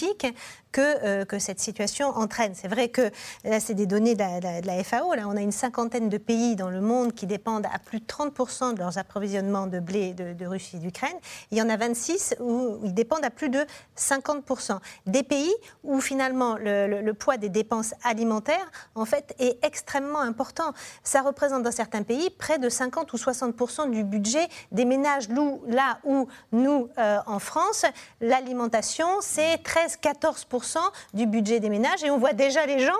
que, 0.77 0.81
euh, 1.05 1.25
que 1.25 1.39
cette 1.39 1.61
situation 1.61 2.09
entraîne. 2.09 2.53
C'est 2.55 2.69
vrai 2.69 2.89
que 2.89 3.11
là, 3.45 3.61
c'est 3.61 3.75
des 3.75 3.87
données 3.87 4.15
de 4.15 4.67
la, 4.67 4.85
FAO. 4.85 5.15
Là, 5.15 5.23
on 5.27 5.37
a 5.37 5.41
une 5.41 5.53
cinquantaine 5.53 6.09
de 6.09 6.19
pays 6.19 6.55
dans 6.55 6.69
le 6.69 6.81
monde 6.81 7.15
qui 7.15 7.27
dépendent 7.27 7.67
à 7.73 7.79
plus 7.79 8.01
de 8.01 8.05
30% 8.05 8.75
de 8.75 8.79
leurs 8.81 8.99
approvisionnements 8.99 9.67
de 9.67 9.81
blé 9.81 10.13
de, 10.13 10.47
Russie 10.47 10.77
et 10.77 10.81
d'Ukraine. 10.81 11.17
Il 11.51 11.59
y 11.59 11.63
en 11.63 11.69
a 11.71 11.77
26 11.77 12.37
où 12.41 12.79
ils 12.85 12.93
dépendent 12.93 13.25
à 13.25 13.31
plus 13.31 13.49
de 13.49 13.65
50%. 13.97 14.79
Des 15.07 15.23
pays 15.23 15.53
où 15.83 16.01
finalement 16.01 16.57
le, 16.59 17.13
poids 17.13 17.39
des 17.39 17.49
dépenses 17.49 17.95
alimentaires 18.05 18.71
en 18.95 19.07
fait 19.07 19.35
est 19.39 19.65
extrêmement 19.65 20.21
important. 20.21 20.73
Ça 21.03 21.23
représente 21.23 21.63
dans 21.63 21.73
certains 21.73 22.03
pays 22.03 22.29
près 22.31 22.59
de 22.59 22.69
50 22.69 23.13
ou 23.13 23.17
60% 23.17 23.91
du 23.91 24.05
budget 24.05 24.47
des 24.73 24.85
ménages. 24.85 25.29
Là 25.67 25.99
où 26.05 26.29
nous, 26.53 26.89
euh, 26.99 27.19
en 27.27 27.39
France, 27.39 27.87
l'alimentation, 28.21 29.07
c'est 29.21 29.63
13-14% 29.87 30.79
du 31.15 31.27
budget 31.27 31.61
des 31.61 31.69
ménages. 31.69 32.03
Et 32.05 32.11
on 32.11 32.19
voit 32.19 32.33
déjà 32.33 32.67
les 32.67 32.81
gens 32.81 32.93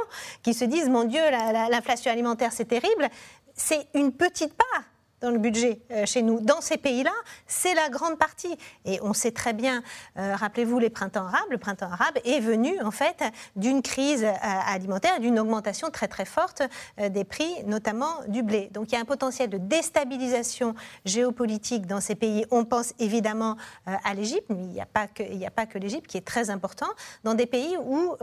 qui 0.43 0.55
se 0.55 0.65
disent, 0.65 0.89
mon 0.89 1.05
Dieu, 1.05 1.21
l'inflation 1.71 2.11
alimentaire, 2.11 2.53
c'est 2.53 2.67
terrible. 2.67 3.09
C'est 3.55 3.87
une 3.95 4.13
petite 4.13 4.55
part 4.55 4.85
dans 5.21 5.31
le 5.31 5.39
budget 5.39 5.81
euh, 5.91 6.05
chez 6.07 6.23
nous. 6.23 6.41
Dans 6.41 6.61
ces 6.61 6.77
pays-là, 6.77 7.13
c'est 7.47 7.75
la 7.75 7.89
grande 7.89 8.19
partie. 8.19 8.55
Et 8.85 8.99
on 9.03 9.13
sait 9.13 9.31
très 9.31 9.53
bien, 9.53 9.83
euh, 10.19 10.35
rappelez-vous 10.35 10.79
les 10.79 10.91
printemps 10.91 11.27
arabes, 11.27 11.51
le 11.51 11.59
printemps 11.59 11.91
arabe 11.91 12.19
est 12.25 12.41
venu 12.41 12.81
en 12.83 12.91
fait 12.91 13.23
d'une 13.55 13.83
crise 13.83 14.25
euh, 14.25 14.33
alimentaire, 14.43 15.21
d'une 15.21 15.39
augmentation 15.39 15.91
très 15.91 16.09
très 16.09 16.25
forte 16.25 16.63
des 16.99 17.25
prix, 17.25 17.51
notamment 17.65 18.23
du 18.29 18.43
blé. 18.43 18.69
Donc 18.73 18.91
il 18.91 18.95
y 18.95 18.99
a 18.99 19.01
un 19.01 19.05
potentiel 19.05 19.51
de 19.51 19.59
déstabilisation 19.59 20.75
géopolitique 21.05 21.87
dans 21.87 22.01
ces 22.01 22.15
pays. 22.15 22.45
On 22.51 22.65
pense 22.65 22.93
évidemment 22.99 23.57
à 23.87 24.15
l'Égypte, 24.15 24.47
mais 24.49 24.63
il 24.63 24.69
n'y 24.71 24.81
a 24.81 24.87
pas 24.87 25.07
que, 25.67 25.79
l'Égypte 25.79 26.07
qui 26.07 26.17
est 26.17 26.27
très 26.27 26.51
important, 26.51 26.87
dans 27.25 27.35
des 27.35 27.47
pays 27.47 27.77
où 27.77 28.15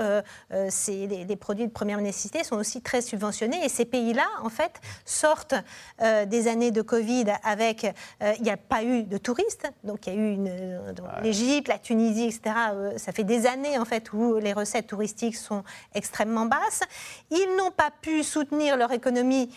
les, 0.50 1.26
les, 1.26 1.36
produits 1.36 1.68
de 1.68 1.72
première 1.72 2.00
nécessité 2.00 2.44
sont 2.44 2.58
aussi 2.58 2.82
très 2.82 3.02
subventionnés. 3.02 3.64
Et 3.64 3.70
ces 3.70 3.86
pays-là, 3.86 4.28
en 4.44 4.50
fait, 4.50 4.74
sortent 5.06 5.56
des 6.00 6.48
années 6.48 6.72
de 6.72 6.82
Covid 6.94 7.26
avec, 7.44 7.86
euh, 8.22 8.34
il 8.38 8.44
n'y 8.44 8.52
a 8.52 8.58
pas 8.58 8.84
eu 8.84 9.02
de 9.02 9.18
touristes, 9.18 9.68
donc 9.84 10.06
il 10.06 10.14
y 10.14 10.16
a 10.16 10.20
eu 10.20 10.32
une, 10.32 10.48
euh, 10.48 10.94
l'Égypte, 11.24 11.68
la 11.68 11.80
Tunisie, 11.80 12.26
etc. 12.26 12.56
Euh, 12.72 12.98
ça 13.00 13.12
fait 13.12 13.24
des 13.24 13.48
années 13.48 13.80
en 13.80 13.86
fait 13.86 14.14
où 14.14 14.38
les 14.38 14.54
recettes 14.54 14.86
touristiques 14.86 15.36
sont 15.36 15.64
extrêmement 15.96 16.46
basses. 16.46 16.84
Ils 17.32 17.56
n'ont 17.58 17.72
pas 17.72 17.90
pu 17.90 18.22
soutenir 18.22 18.78
leur 18.78 18.92
économie 18.92 19.50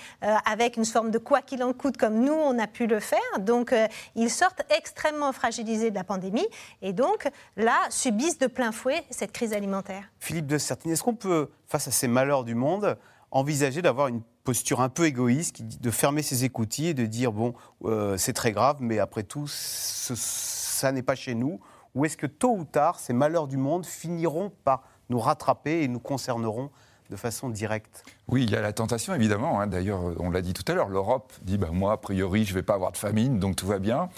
avec 0.46 0.78
une 0.78 0.86
forme 0.86 1.10
de 1.10 1.18
quoi 1.18 1.42
qu'il 1.42 1.62
en 1.62 1.74
coûte 1.74 1.98
comme 1.98 2.20
nous 2.20 2.32
on 2.32 2.58
a 2.58 2.66
pu 2.66 2.86
le 2.86 3.00
faire. 3.00 3.18
Donc 3.40 3.74
ils 4.14 4.30
sortent 4.30 4.62
extrêmement 4.74 5.32
fragilisés 5.32 5.90
de 5.90 5.94
la 5.94 6.04
pandémie 6.04 6.46
et 6.80 6.94
donc 6.94 7.28
là 7.56 7.78
subissent 7.90 8.38
de 8.38 8.46
plein 8.46 8.72
fouet 8.72 9.04
cette 9.10 9.32
crise 9.32 9.52
alimentaire. 9.52 10.04
Philippe 10.20 10.46
de 10.46 10.56
Certine, 10.56 10.92
est-ce 10.92 11.02
qu'on 11.02 11.14
peut, 11.14 11.50
face 11.66 11.88
à 11.88 11.90
ces 11.90 12.08
malheurs 12.08 12.44
du 12.44 12.54
monde, 12.54 12.96
envisager 13.36 13.82
d'avoir 13.82 14.08
une 14.08 14.22
posture 14.44 14.80
un 14.80 14.88
peu 14.88 15.04
égoïste, 15.04 15.62
de 15.62 15.90
fermer 15.90 16.22
ses 16.22 16.44
écoutilles 16.44 16.88
et 16.88 16.94
de 16.94 17.04
dire 17.04 17.32
bon, 17.32 17.54
euh, 17.84 18.16
c'est 18.16 18.32
très 18.32 18.52
grave, 18.52 18.78
mais 18.80 18.98
après 18.98 19.24
tout, 19.24 19.46
ça 19.48 20.92
n'est 20.92 21.02
pas 21.02 21.14
chez 21.14 21.34
nous 21.34 21.60
Ou 21.94 22.06
est-ce 22.06 22.16
que 22.16 22.26
tôt 22.26 22.56
ou 22.56 22.64
tard, 22.64 22.98
ces 22.98 23.12
malheurs 23.12 23.46
du 23.46 23.58
monde 23.58 23.84
finiront 23.84 24.50
par 24.64 24.84
nous 25.10 25.18
rattraper 25.18 25.82
et 25.82 25.88
nous 25.88 26.00
concerneront 26.00 26.70
de 27.10 27.16
façon 27.16 27.50
directe? 27.50 28.04
Oui, 28.28 28.44
il 28.44 28.50
y 28.50 28.56
a 28.56 28.62
la 28.62 28.72
tentation, 28.72 29.14
évidemment. 29.14 29.60
Hein. 29.60 29.66
D'ailleurs, 29.66 30.00
on 30.18 30.30
l'a 30.30 30.40
dit 30.40 30.54
tout 30.54 30.64
à 30.70 30.74
l'heure, 30.74 30.88
l'Europe 30.88 31.32
dit 31.42 31.58
bah, 31.58 31.68
moi, 31.72 31.92
a 31.92 31.96
priori, 31.98 32.44
je 32.44 32.50
ne 32.50 32.54
vais 32.54 32.62
pas 32.62 32.74
avoir 32.74 32.92
de 32.92 32.96
famine, 32.96 33.38
donc 33.38 33.56
tout 33.56 33.66
va 33.66 33.78
bien. 33.78 34.08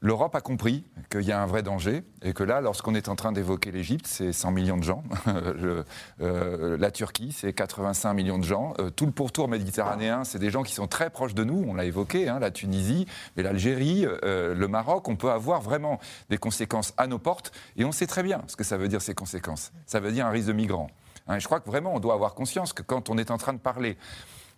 L'Europe 0.00 0.34
a 0.36 0.40
compris 0.40 0.84
qu'il 1.10 1.22
y 1.22 1.32
a 1.32 1.42
un 1.42 1.46
vrai 1.46 1.62
danger 1.62 2.04
et 2.22 2.32
que 2.32 2.44
là, 2.44 2.60
lorsqu'on 2.60 2.94
est 2.94 3.08
en 3.08 3.16
train 3.16 3.32
d'évoquer 3.32 3.72
l'Égypte, 3.72 4.06
c'est 4.06 4.32
100 4.32 4.52
millions 4.52 4.76
de 4.76 4.84
gens. 4.84 5.02
Euh, 6.20 6.76
la 6.78 6.90
Turquie, 6.90 7.32
c'est 7.32 7.52
85 7.52 8.12
millions 8.14 8.38
de 8.38 8.44
gens. 8.44 8.74
Euh, 8.78 8.90
tout 8.90 9.06
le 9.06 9.12
pourtour 9.12 9.48
méditerranéen, 9.48 10.24
c'est 10.24 10.38
des 10.38 10.50
gens 10.50 10.62
qui 10.62 10.74
sont 10.74 10.86
très 10.86 11.10
proches 11.10 11.34
de 11.34 11.44
nous. 11.44 11.64
On 11.68 11.74
l'a 11.74 11.84
évoqué, 11.84 12.28
hein, 12.28 12.38
la 12.38 12.50
Tunisie, 12.50 13.06
mais 13.36 13.42
l'Algérie, 13.42 14.04
euh, 14.06 14.54
le 14.54 14.68
Maroc. 14.68 15.08
On 15.08 15.16
peut 15.16 15.30
avoir 15.30 15.60
vraiment 15.60 16.00
des 16.28 16.38
conséquences 16.38 16.92
à 16.96 17.06
nos 17.06 17.18
portes 17.18 17.52
et 17.76 17.84
on 17.84 17.92
sait 17.92 18.06
très 18.06 18.22
bien 18.22 18.42
ce 18.48 18.56
que 18.56 18.64
ça 18.64 18.76
veut 18.76 18.88
dire 18.88 19.00
ces 19.00 19.14
conséquences. 19.14 19.72
Ça 19.86 20.00
veut 20.00 20.12
dire 20.12 20.26
un 20.26 20.30
risque 20.30 20.48
de 20.48 20.52
migrants. 20.52 20.90
Hein, 21.28 21.38
je 21.38 21.46
crois 21.46 21.60
que 21.60 21.68
vraiment, 21.68 21.94
on 21.94 22.00
doit 22.00 22.14
avoir 22.14 22.34
conscience 22.34 22.72
que 22.72 22.82
quand 22.82 23.10
on 23.10 23.18
est 23.18 23.30
en 23.30 23.38
train 23.38 23.52
de 23.52 23.58
parler 23.58 23.96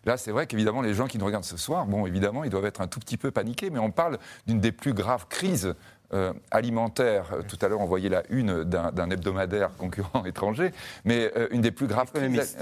Là, 0.07 0.17
c'est 0.17 0.33
vrai 0.33 0.47
qu'évidemment, 0.47 0.81
les 0.81 0.95
gens 0.95 1.07
qui 1.07 1.19
nous 1.19 1.27
regardent 1.27 1.45
ce 1.45 1.57
soir, 1.57 1.87
bon, 1.87 2.07
évidemment, 2.07 2.45
ils 2.45 2.51
doivent 2.51 2.65
être 2.65 2.81
un 2.81 2.87
tout 2.87 3.01
petit 3.01 3.17
peu 3.17 3.31
paniqués, 3.31 3.71
mais 3.71 3.79
on 3.79 3.91
parle 3.91 4.19
d'une 4.47 4.61
des 4.61 4.73
plus 4.73 4.95
graves 4.95 5.27
crises 5.29 5.75
euh, 6.13 6.33
alimentaire. 6.51 7.27
Euh, 7.33 7.43
tout 7.47 7.57
à 7.63 7.69
l'heure, 7.69 7.79
on 7.79 7.87
voyait 7.87 8.09
la 8.09 8.25
une 8.31 8.65
d'un 8.65 9.11
hebdomadaire 9.11 9.71
concurrent 9.79 10.25
étranger, 10.27 10.73
mais 11.05 11.31
euh, 11.37 11.47
une 11.53 11.61
des 11.61 11.71
plus 11.71 11.87
graves 11.87 12.11
crises, 12.13 12.57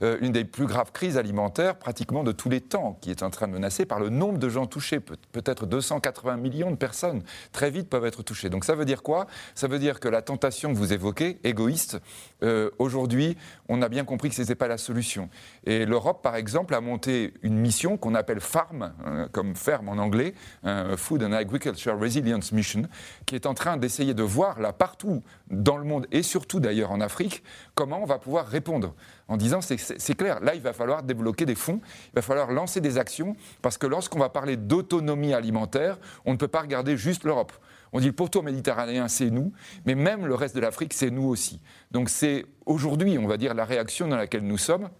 une 0.00 0.30
des 0.30 0.44
plus 0.44 0.66
graves 0.66 0.92
crises 0.92 1.18
alimentaires 1.18 1.74
pratiquement 1.74 2.22
de 2.22 2.30
tous 2.30 2.48
les 2.48 2.60
temps, 2.60 2.96
qui 3.00 3.10
est 3.10 3.24
en 3.24 3.30
train 3.30 3.48
de 3.48 3.54
menacer 3.54 3.86
par 3.86 3.98
le 3.98 4.08
nombre 4.08 4.38
de 4.38 4.48
gens 4.48 4.66
touchés. 4.66 5.00
Peut-être 5.00 5.66
280 5.66 6.36
millions 6.36 6.70
de 6.70 6.76
personnes 6.76 7.22
très 7.50 7.72
vite 7.72 7.88
peuvent 7.88 8.06
être 8.06 8.22
touchées. 8.22 8.50
Donc 8.50 8.64
ça 8.64 8.76
veut 8.76 8.84
dire 8.84 9.02
quoi? 9.02 9.26
Ça 9.56 9.66
veut 9.66 9.80
dire 9.80 9.98
que 9.98 10.08
la 10.08 10.22
tentation 10.22 10.72
que 10.72 10.78
vous 10.78 10.92
évoquez, 10.92 11.40
égoïste, 11.42 11.98
aujourd'hui, 12.78 13.36
on 13.68 13.82
a 13.82 13.88
bien 13.88 14.04
compris 14.04 14.28
que 14.28 14.36
ce 14.36 14.42
n'était 14.42 14.54
pas 14.54 14.68
la 14.68 14.78
solution. 14.78 15.28
Et 15.64 15.86
l'Europe, 15.86 16.22
par 16.22 16.36
exemple, 16.36 16.72
a 16.74 16.80
monté 16.80 17.34
une 17.42 17.58
mission 17.58 17.96
qu'on 17.96 18.14
appelle 18.14 18.38
FARM, 18.38 18.92
comme 19.32 19.56
ferme 19.56 19.88
en 19.88 19.98
anglais, 19.98 20.34
Food 20.96 21.24
and 21.24 21.32
Agriculture 21.32 21.98
Resilience 21.98 22.27
Mission, 22.52 22.82
qui 23.26 23.34
est 23.34 23.46
en 23.46 23.54
train 23.54 23.76
d'essayer 23.76 24.14
de 24.14 24.22
voir 24.22 24.60
là 24.60 24.72
partout 24.72 25.22
dans 25.50 25.76
le 25.76 25.84
monde 25.84 26.06
et 26.12 26.22
surtout 26.22 26.60
d'ailleurs 26.60 26.90
en 26.90 27.00
Afrique 27.00 27.42
comment 27.74 28.02
on 28.02 28.06
va 28.06 28.18
pouvoir 28.18 28.46
répondre 28.46 28.94
en 29.28 29.36
disant 29.36 29.60
c'est 29.60 30.14
clair, 30.14 30.40
là 30.40 30.54
il 30.54 30.60
va 30.60 30.72
falloir 30.72 31.02
débloquer 31.02 31.46
des 31.46 31.54
fonds, 31.54 31.80
il 32.12 32.16
va 32.16 32.22
falloir 32.22 32.50
lancer 32.50 32.80
des 32.80 32.98
actions 32.98 33.36
parce 33.62 33.78
que 33.78 33.86
lorsqu'on 33.86 34.18
va 34.18 34.28
parler 34.28 34.56
d'autonomie 34.56 35.34
alimentaire, 35.34 35.98
on 36.24 36.32
ne 36.32 36.38
peut 36.38 36.48
pas 36.48 36.60
regarder 36.60 36.96
juste 36.96 37.24
l'Europe. 37.24 37.52
On 37.92 38.00
dit 38.00 38.06
le 38.06 38.12
pourtour 38.12 38.42
méditerranéen, 38.42 39.08
c'est 39.08 39.30
nous, 39.30 39.52
mais 39.86 39.94
même 39.94 40.26
le 40.26 40.34
reste 40.34 40.54
de 40.54 40.60
l'Afrique, 40.60 40.92
c'est 40.92 41.10
nous 41.10 41.26
aussi. 41.26 41.60
Donc 41.90 42.10
c'est 42.10 42.44
aujourd'hui, 42.66 43.18
on 43.18 43.26
va 43.26 43.38
dire, 43.38 43.54
la 43.54 43.64
réaction 43.64 44.08
dans 44.08 44.16
laquelle 44.16 44.42
nous 44.42 44.58
sommes 44.58 44.90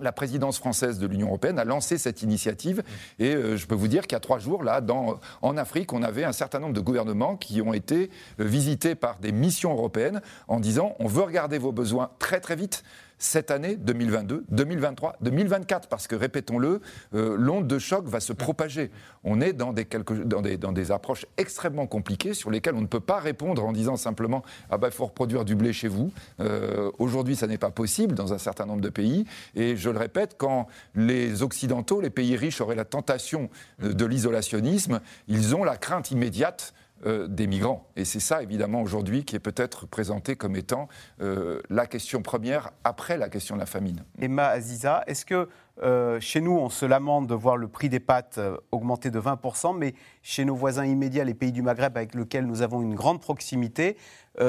la 0.00 0.12
présidence 0.12 0.58
française 0.58 0.98
de 0.98 1.06
l'Union 1.06 1.28
européenne 1.28 1.58
a 1.58 1.64
lancé 1.64 1.98
cette 1.98 2.22
initiative. 2.22 2.82
Et 3.18 3.34
euh, 3.34 3.56
je 3.56 3.66
peux 3.66 3.74
vous 3.74 3.88
dire 3.88 4.02
qu'il 4.02 4.12
y 4.12 4.16
a 4.16 4.20
trois 4.20 4.38
jours, 4.38 4.62
là, 4.62 4.80
dans, 4.80 5.20
en 5.42 5.56
Afrique, 5.56 5.92
on 5.92 6.02
avait 6.02 6.24
un 6.24 6.32
certain 6.32 6.58
nombre 6.58 6.74
de 6.74 6.80
gouvernements 6.80 7.36
qui 7.36 7.60
ont 7.60 7.72
été 7.72 8.10
euh, 8.40 8.44
visités 8.44 8.94
par 8.94 9.18
des 9.18 9.32
missions 9.32 9.72
européennes 9.72 10.20
en 10.48 10.60
disant 10.60 10.94
on 10.98 11.06
veut 11.06 11.22
regarder 11.22 11.58
vos 11.58 11.72
besoins 11.72 12.10
très 12.18 12.40
très 12.40 12.56
vite 12.56 12.84
cette 13.22 13.50
année 13.50 13.76
2022, 13.76 14.44
2023, 14.50 15.16
2024, 15.20 15.88
parce 15.88 16.08
que, 16.08 16.16
répétons-le, 16.16 16.80
euh, 17.14 17.36
l'onde 17.38 17.68
de 17.68 17.78
choc 17.78 18.06
va 18.06 18.20
se 18.20 18.32
propager. 18.32 18.90
On 19.22 19.40
est 19.40 19.52
dans 19.52 19.72
des, 19.72 20.90
approches 20.90 21.26
extrêmement 21.36 21.86
compliquées 21.86 22.34
sur 22.34 22.50
lesquelles 22.50 22.74
on 22.74 22.80
ne 22.80 22.86
peut 22.86 23.00
pas 23.00 23.20
répondre 23.20 23.64
en 23.64 23.72
disant 23.72 23.96
simplement 23.96 24.42
Ah 24.70 24.78
ben, 24.78 24.88
il 24.88 24.94
faut 24.94 25.06
reproduire 25.06 25.44
du 25.44 25.54
blé 25.54 25.72
chez 25.72 25.88
vous. 25.88 26.12
Euh, 26.40 26.90
aujourd'hui, 26.98 27.36
ça 27.36 27.46
n'est 27.46 27.58
pas 27.58 27.70
possible 27.70 28.14
dans 28.14 28.32
un 28.32 28.38
certain 28.38 28.66
nombre 28.66 28.80
de 28.80 28.88
pays. 28.88 29.24
Et 29.54 29.76
je 29.76 29.88
le 29.88 29.98
répète, 29.98 30.34
quand 30.36 30.66
les 30.96 31.42
Occidentaux, 31.42 32.00
les 32.00 32.10
pays 32.10 32.36
riches 32.36 32.60
auraient 32.60 32.74
la 32.74 32.84
tentation 32.84 33.50
de 33.80 34.04
l'isolationnisme, 34.04 35.00
ils 35.28 35.54
ont 35.54 35.62
la 35.62 35.76
crainte 35.76 36.10
immédiate 36.10 36.74
euh, 37.04 37.26
des 37.26 37.48
migrants. 37.48 37.88
Et 37.96 38.04
c'est 38.04 38.20
ça, 38.20 38.44
évidemment, 38.44 38.80
aujourd'hui, 38.80 39.24
qui 39.24 39.34
est 39.34 39.40
peut-être 39.40 39.86
présenté 39.86 40.36
comme 40.36 40.54
étant 40.54 40.86
euh, 41.20 41.60
la 41.68 41.86
question 41.86 42.22
première 42.22 42.70
après 42.84 43.18
la 43.18 43.28
question 43.28 43.56
de 43.56 43.60
la 43.60 43.66
famine. 43.66 44.04
Emma 44.20 44.46
Aziza, 44.46 45.02
est-ce 45.08 45.24
que 45.24 45.48
euh, 45.82 46.20
chez 46.20 46.40
nous, 46.40 46.52
on 46.52 46.68
se 46.68 46.86
lamente 46.86 47.26
de 47.26 47.34
voir 47.34 47.56
le 47.56 47.66
prix 47.66 47.88
des 47.88 47.98
pâtes 47.98 48.38
augmenter 48.70 49.10
de 49.10 49.18
20%, 49.18 49.76
mais 49.76 49.94
chez 50.22 50.44
nos 50.44 50.54
voisins 50.54 50.84
immédiats, 50.84 51.24
les 51.24 51.34
pays 51.34 51.50
du 51.50 51.62
Maghreb 51.62 51.96
avec 51.96 52.14
lesquels 52.14 52.46
nous 52.46 52.62
avons 52.62 52.82
une 52.82 52.94
grande 52.94 53.20
proximité, 53.20 53.96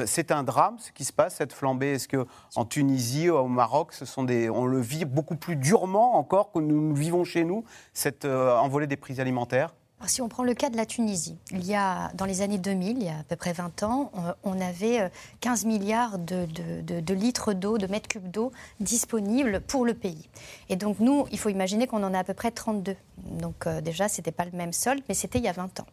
c'est 0.06 0.32
un 0.32 0.44
drame 0.44 0.78
ce 0.80 0.92
qui 0.92 1.04
se 1.06 1.12
passe, 1.12 1.36
cette 1.36 1.54
flambée? 1.54 1.94
Est-ce 1.94 2.08
qu'en 2.08 2.66
Tunisie, 2.66 3.30
au 3.30 3.48
Maroc, 3.48 3.94
ce 3.94 4.06
sont 4.06 4.24
des, 4.24 4.50
on 4.50 4.66
le 4.66 4.80
vit 4.80 5.06
beaucoup 5.06 5.36
plus 5.36 5.56
durement 5.56 6.18
encore 6.18 6.52
que 6.52 6.60
nous 6.60 6.94
vivons 6.94 7.24
chez 7.24 7.44
nous, 7.44 7.64
cette 7.94 8.26
envolée 8.26 8.88
des 8.88 8.98
prix 8.98 9.20
alimentaires? 9.20 9.74
Si 10.08 10.22
on 10.22 10.30
prend 10.30 10.44
le 10.44 10.54
cas 10.54 10.70
de 10.70 10.78
la 10.78 10.86
Tunisie, 10.86 11.38
il 11.52 11.66
y 11.66 11.76
a, 11.76 12.12
dans 12.16 12.26
les 12.26 12.42
années 12.42 12.58
2000, 12.58 12.98
il 12.98 13.04
y 13.04 13.10
a 13.10 13.20
à 13.20 13.24
peu 13.24 13.36
près 13.36 13.54
20 13.54 13.84
ans, 13.84 14.12
on 14.44 14.60
avait 14.60 15.10
15 15.42 15.64
euh, 15.64 15.68
milliards 15.68 16.20
de, 16.20 17.14
litres 17.14 17.54
d'eau, 17.54 17.78
de 17.78 17.88
mètres 17.88 18.08
cubes 18.08 18.30
d'eau 18.30 18.52
disponibles 18.80 19.62
pour 19.62 19.86
le 19.86 19.94
pays. 19.94 20.30
Et 20.70 20.76
donc 20.76 21.00
nous, 21.00 21.26
il 21.32 21.40
faut 21.40 21.50
imaginer 21.50 21.88
qu'on 21.88 22.04
en 22.04 22.14
a 22.14 22.20
à 22.20 22.24
peu 22.24 22.34
près 22.34 22.52
32. 22.52 22.96
Donc 23.18 23.68
euh, 23.68 23.82
déjà, 23.82 24.10
ce 24.10 24.20
n'était 24.20 24.32
pas 24.32 24.46
le 24.46 24.52
même 24.52 24.74
solde, 24.74 25.02
mais 25.08 25.16
c'était 25.16 25.40
il 25.40 25.46
y 25.46 25.50
a 25.50 25.54
20 25.54 25.80
ans. 25.80 25.88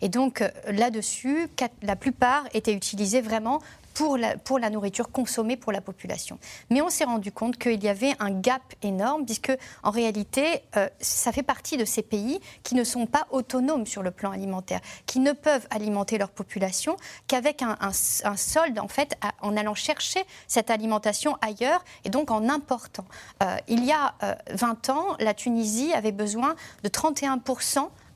Et 0.00 0.08
donc 0.08 0.40
euh, 0.40 0.50
là-dessus, 0.68 1.48
la 1.82 1.96
plupart 1.96 2.44
étaient 2.54 2.74
utilisés 2.74 3.20
vraiment 3.20 3.60
pour 3.96 4.18
la, 4.18 4.36
pour 4.36 4.58
la 4.58 4.68
nourriture 4.68 5.10
consommée 5.10 5.56
pour 5.56 5.72
la 5.72 5.80
population. 5.80 6.38
Mais 6.68 6.82
on 6.82 6.90
s'est 6.90 7.04
rendu 7.04 7.32
compte 7.32 7.56
qu'il 7.56 7.82
y 7.82 7.88
avait 7.88 8.12
un 8.18 8.30
gap 8.30 8.62
énorme, 8.82 9.24
puisque 9.24 9.56
en 9.82 9.90
réalité, 9.90 10.62
euh, 10.76 10.86
ça 11.00 11.32
fait 11.32 11.42
partie 11.42 11.78
de 11.78 11.86
ces 11.86 12.02
pays 12.02 12.38
qui 12.62 12.74
ne 12.74 12.84
sont 12.84 13.06
pas 13.06 13.26
autonomes 13.30 13.86
sur 13.86 14.02
le 14.02 14.10
plan 14.10 14.32
alimentaire, 14.32 14.80
qui 15.06 15.18
ne 15.18 15.32
peuvent 15.32 15.66
alimenter 15.70 16.18
leur 16.18 16.28
population 16.28 16.98
qu'avec 17.26 17.62
un, 17.62 17.78
un, 17.80 18.36
solde, 18.36 18.78
en 18.78 18.88
fait, 18.88 19.16
en 19.40 19.56
allant 19.56 19.74
chercher 19.74 20.22
cette 20.46 20.70
alimentation 20.70 21.38
ailleurs 21.40 21.82
et 22.04 22.10
donc 22.10 22.30
en 22.30 22.50
important. 22.50 23.06
Euh, 23.42 23.56
il 23.66 23.82
y 23.82 23.92
a 23.92 24.14
20 24.50 24.90
euh, 24.90 24.92
ans, 24.92 25.16
la 25.20 25.32
Tunisie 25.32 25.94
avait 25.94 26.12
besoin 26.12 26.54
de 26.82 26.88
31 26.88 27.38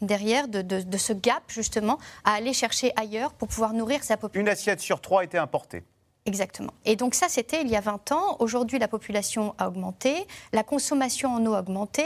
derrière 0.00 0.48
de, 0.48 0.96
ce 0.96 1.12
gap 1.12 1.42
justement 1.48 1.98
à 2.24 2.32
aller 2.32 2.52
chercher 2.52 2.92
ailleurs 2.96 3.32
pour 3.32 3.48
pouvoir 3.48 3.72
nourrir 3.72 4.02
sa 4.02 4.16
population. 4.16 4.40
Une 4.40 4.48
assiette 4.48 4.80
sur 4.80 5.00
trois 5.00 5.24
était 5.24 5.38
importée. 5.38 5.82
Exactement. 6.26 6.74
Et 6.84 6.96
donc 6.96 7.14
ça, 7.14 7.28
c'était 7.30 7.62
il 7.62 7.68
y 7.68 7.76
a 7.76 7.80
20 7.80 8.12
ans. 8.12 8.36
Aujourd'hui, 8.40 8.78
la 8.78 8.88
population 8.88 9.54
a 9.56 9.68
augmenté, 9.68 10.26
la 10.52 10.62
consommation 10.62 11.34
en 11.34 11.46
eau 11.46 11.54
a 11.54 11.60
augmenté, 11.60 12.04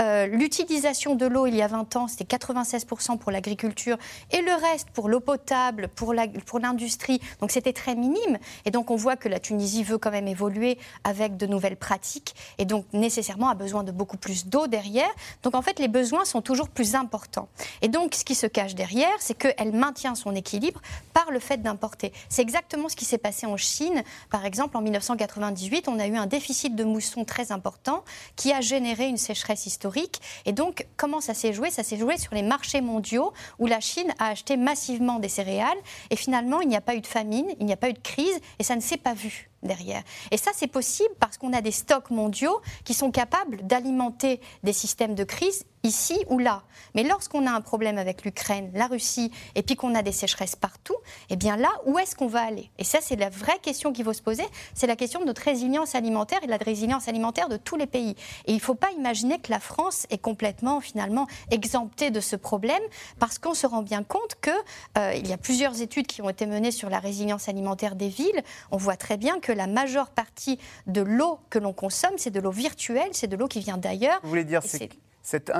euh, 0.00 0.26
l'utilisation 0.28 1.16
de 1.16 1.26
l'eau 1.26 1.48
il 1.48 1.56
y 1.56 1.62
a 1.62 1.66
20 1.66 1.96
ans, 1.96 2.06
c'était 2.06 2.36
96% 2.36 3.18
pour 3.18 3.32
l'agriculture 3.32 3.98
et 4.30 4.40
le 4.40 4.52
reste 4.52 4.90
pour 4.90 5.08
l'eau 5.08 5.18
potable, 5.18 5.88
pour 5.88 6.14
l'industrie. 6.14 7.20
Donc 7.40 7.50
c'était 7.50 7.72
très 7.72 7.96
minime. 7.96 8.38
Et 8.66 8.70
donc 8.70 8.92
on 8.92 8.96
voit 8.96 9.16
que 9.16 9.28
la 9.28 9.40
Tunisie 9.40 9.82
veut 9.82 9.98
quand 9.98 10.12
même 10.12 10.28
évoluer 10.28 10.78
avec 11.02 11.36
de 11.36 11.46
nouvelles 11.46 11.76
pratiques 11.76 12.36
et 12.58 12.66
donc 12.66 12.86
nécessairement 12.92 13.48
a 13.48 13.54
besoin 13.54 13.82
de 13.82 13.90
beaucoup 13.90 14.16
plus 14.16 14.46
d'eau 14.46 14.68
derrière. 14.68 15.10
Donc 15.42 15.56
en 15.56 15.62
fait, 15.62 15.80
les 15.80 15.88
besoins 15.88 16.24
sont 16.24 16.40
toujours 16.40 16.68
plus 16.68 16.94
importants. 16.94 17.48
Et 17.82 17.88
donc 17.88 18.14
ce 18.14 18.24
qui 18.24 18.36
se 18.36 18.46
cache 18.46 18.76
derrière, 18.76 19.16
c'est 19.18 19.34
qu'elle 19.34 19.72
maintient 19.72 20.14
son 20.14 20.36
équilibre 20.36 20.80
par 21.12 21.32
le 21.32 21.40
fait 21.40 21.60
d'importer. 21.60 22.12
C'est 22.28 22.42
exactement 22.42 22.88
ce 22.88 22.94
qui 22.94 23.04
s'est 23.04 23.18
passé 23.18 23.44
en 23.46 23.55
Chine, 23.56 24.02
par 24.30 24.44
exemple, 24.44 24.76
en 24.76 24.80
1998, 24.80 25.88
on 25.88 25.98
a 25.98 26.06
eu 26.06 26.16
un 26.16 26.26
déficit 26.26 26.74
de 26.74 26.84
mousson 26.84 27.24
très 27.24 27.52
important 27.52 28.04
qui 28.36 28.52
a 28.52 28.60
généré 28.60 29.06
une 29.06 29.16
sécheresse 29.16 29.66
historique. 29.66 30.20
Et 30.44 30.52
donc, 30.52 30.86
comment 30.96 31.20
ça 31.20 31.34
s'est 31.34 31.52
joué? 31.52 31.70
Ça 31.70 31.82
s'est 31.82 31.96
joué 31.96 32.18
sur 32.18 32.34
les 32.34 32.42
marchés 32.42 32.80
mondiaux 32.80 33.32
où 33.58 33.66
la 33.66 33.80
Chine 33.80 34.12
a 34.18 34.28
acheté 34.28 34.56
massivement 34.56 35.18
des 35.18 35.28
céréales. 35.28 35.78
Et 36.10 36.16
finalement, 36.16 36.60
il 36.60 36.68
n'y 36.68 36.76
a 36.76 36.80
pas 36.80 36.94
eu 36.94 37.00
de 37.00 37.06
famine, 37.06 37.46
il 37.60 37.66
n'y 37.66 37.72
a 37.72 37.76
pas 37.76 37.88
eu 37.88 37.94
de 37.94 37.98
crise, 37.98 38.40
et 38.58 38.62
ça 38.62 38.76
ne 38.76 38.80
s'est 38.80 38.96
pas 38.96 39.14
vu 39.14 39.50
derrière. 39.66 40.02
Et 40.30 40.36
ça, 40.36 40.50
c'est 40.54 40.66
possible 40.66 41.14
parce 41.20 41.38
qu'on 41.38 41.52
a 41.52 41.60
des 41.60 41.70
stocks 41.70 42.10
mondiaux 42.10 42.60
qui 42.84 42.94
sont 42.94 43.10
capables 43.10 43.66
d'alimenter 43.66 44.40
des 44.62 44.72
systèmes 44.72 45.14
de 45.14 45.24
crise 45.24 45.64
ici 45.86 46.18
ou 46.28 46.38
là. 46.38 46.62
Mais 46.94 47.04
lorsqu'on 47.04 47.46
a 47.46 47.50
un 47.50 47.60
problème 47.60 47.96
avec 47.96 48.24
l'Ukraine, 48.24 48.70
la 48.74 48.86
Russie, 48.86 49.30
et 49.54 49.62
puis 49.62 49.76
qu'on 49.76 49.94
a 49.94 50.02
des 50.02 50.12
sécheresses 50.12 50.56
partout, 50.56 50.96
eh 51.30 51.36
bien 51.36 51.56
là, 51.56 51.70
où 51.86 51.98
est-ce 51.98 52.16
qu'on 52.16 52.26
va 52.26 52.42
aller? 52.42 52.70
Et 52.78 52.84
ça, 52.84 52.98
c'est 53.00 53.16
la 53.16 53.30
vraie 53.30 53.58
question 53.60 53.92
qu'il 53.92 54.04
faut 54.04 54.12
se 54.12 54.22
poser. 54.22 54.44
C'est 54.74 54.86
la 54.86 54.96
question 54.96 55.20
de 55.20 55.24
notre 55.24 55.42
résilience 55.42 55.94
alimentaire 55.94 56.40
et 56.42 56.46
de 56.46 56.50
la 56.50 56.56
résilience 56.56 57.08
alimentaire 57.08 57.48
de 57.48 57.56
tous 57.56 57.76
les 57.76 57.86
pays. 57.86 58.16
Et 58.46 58.52
il 58.52 58.56
ne 58.56 58.60
faut 58.60 58.74
pas 58.74 58.90
imaginer 58.96 59.38
que 59.38 59.50
la 59.50 59.60
France 59.60 60.06
est 60.10 60.18
complètement, 60.18 60.80
finalement, 60.80 61.26
exemptée 61.50 62.10
de 62.10 62.20
ce 62.20 62.36
problème, 62.36 62.82
parce 63.18 63.38
qu'on 63.38 63.54
se 63.54 63.66
rend 63.66 63.82
bien 63.82 64.02
compte 64.02 64.36
qu'il 64.42 64.52
euh, 64.98 65.14
y 65.14 65.32
a 65.32 65.38
plusieurs 65.38 65.80
études 65.80 66.06
qui 66.06 66.20
ont 66.22 66.28
été 66.28 66.46
menées 66.46 66.72
sur 66.72 66.90
la 66.90 66.98
résilience 66.98 67.48
alimentaire 67.48 67.94
des 67.94 68.08
villes. 68.08 68.42
On 68.70 68.76
voit 68.76 68.96
très 68.96 69.16
bien 69.16 69.38
que 69.38 69.52
la 69.56 69.66
majeure 69.66 70.10
partie 70.10 70.58
de 70.86 71.00
l'eau 71.00 71.38
que 71.50 71.58
l'on 71.58 71.72
consomme, 71.72 72.14
c'est 72.16 72.30
de 72.30 72.40
l'eau 72.40 72.50
virtuelle, 72.50 73.08
c'est 73.12 73.26
de 73.26 73.36
l'eau 73.36 73.48
qui 73.48 73.60
vient 73.60 73.78
d'ailleurs. 73.78 74.20
Vous 74.22 74.28
voulez 74.28 74.44
dire, 74.44 74.62
c'est 74.62 74.90
cette, 75.26 75.50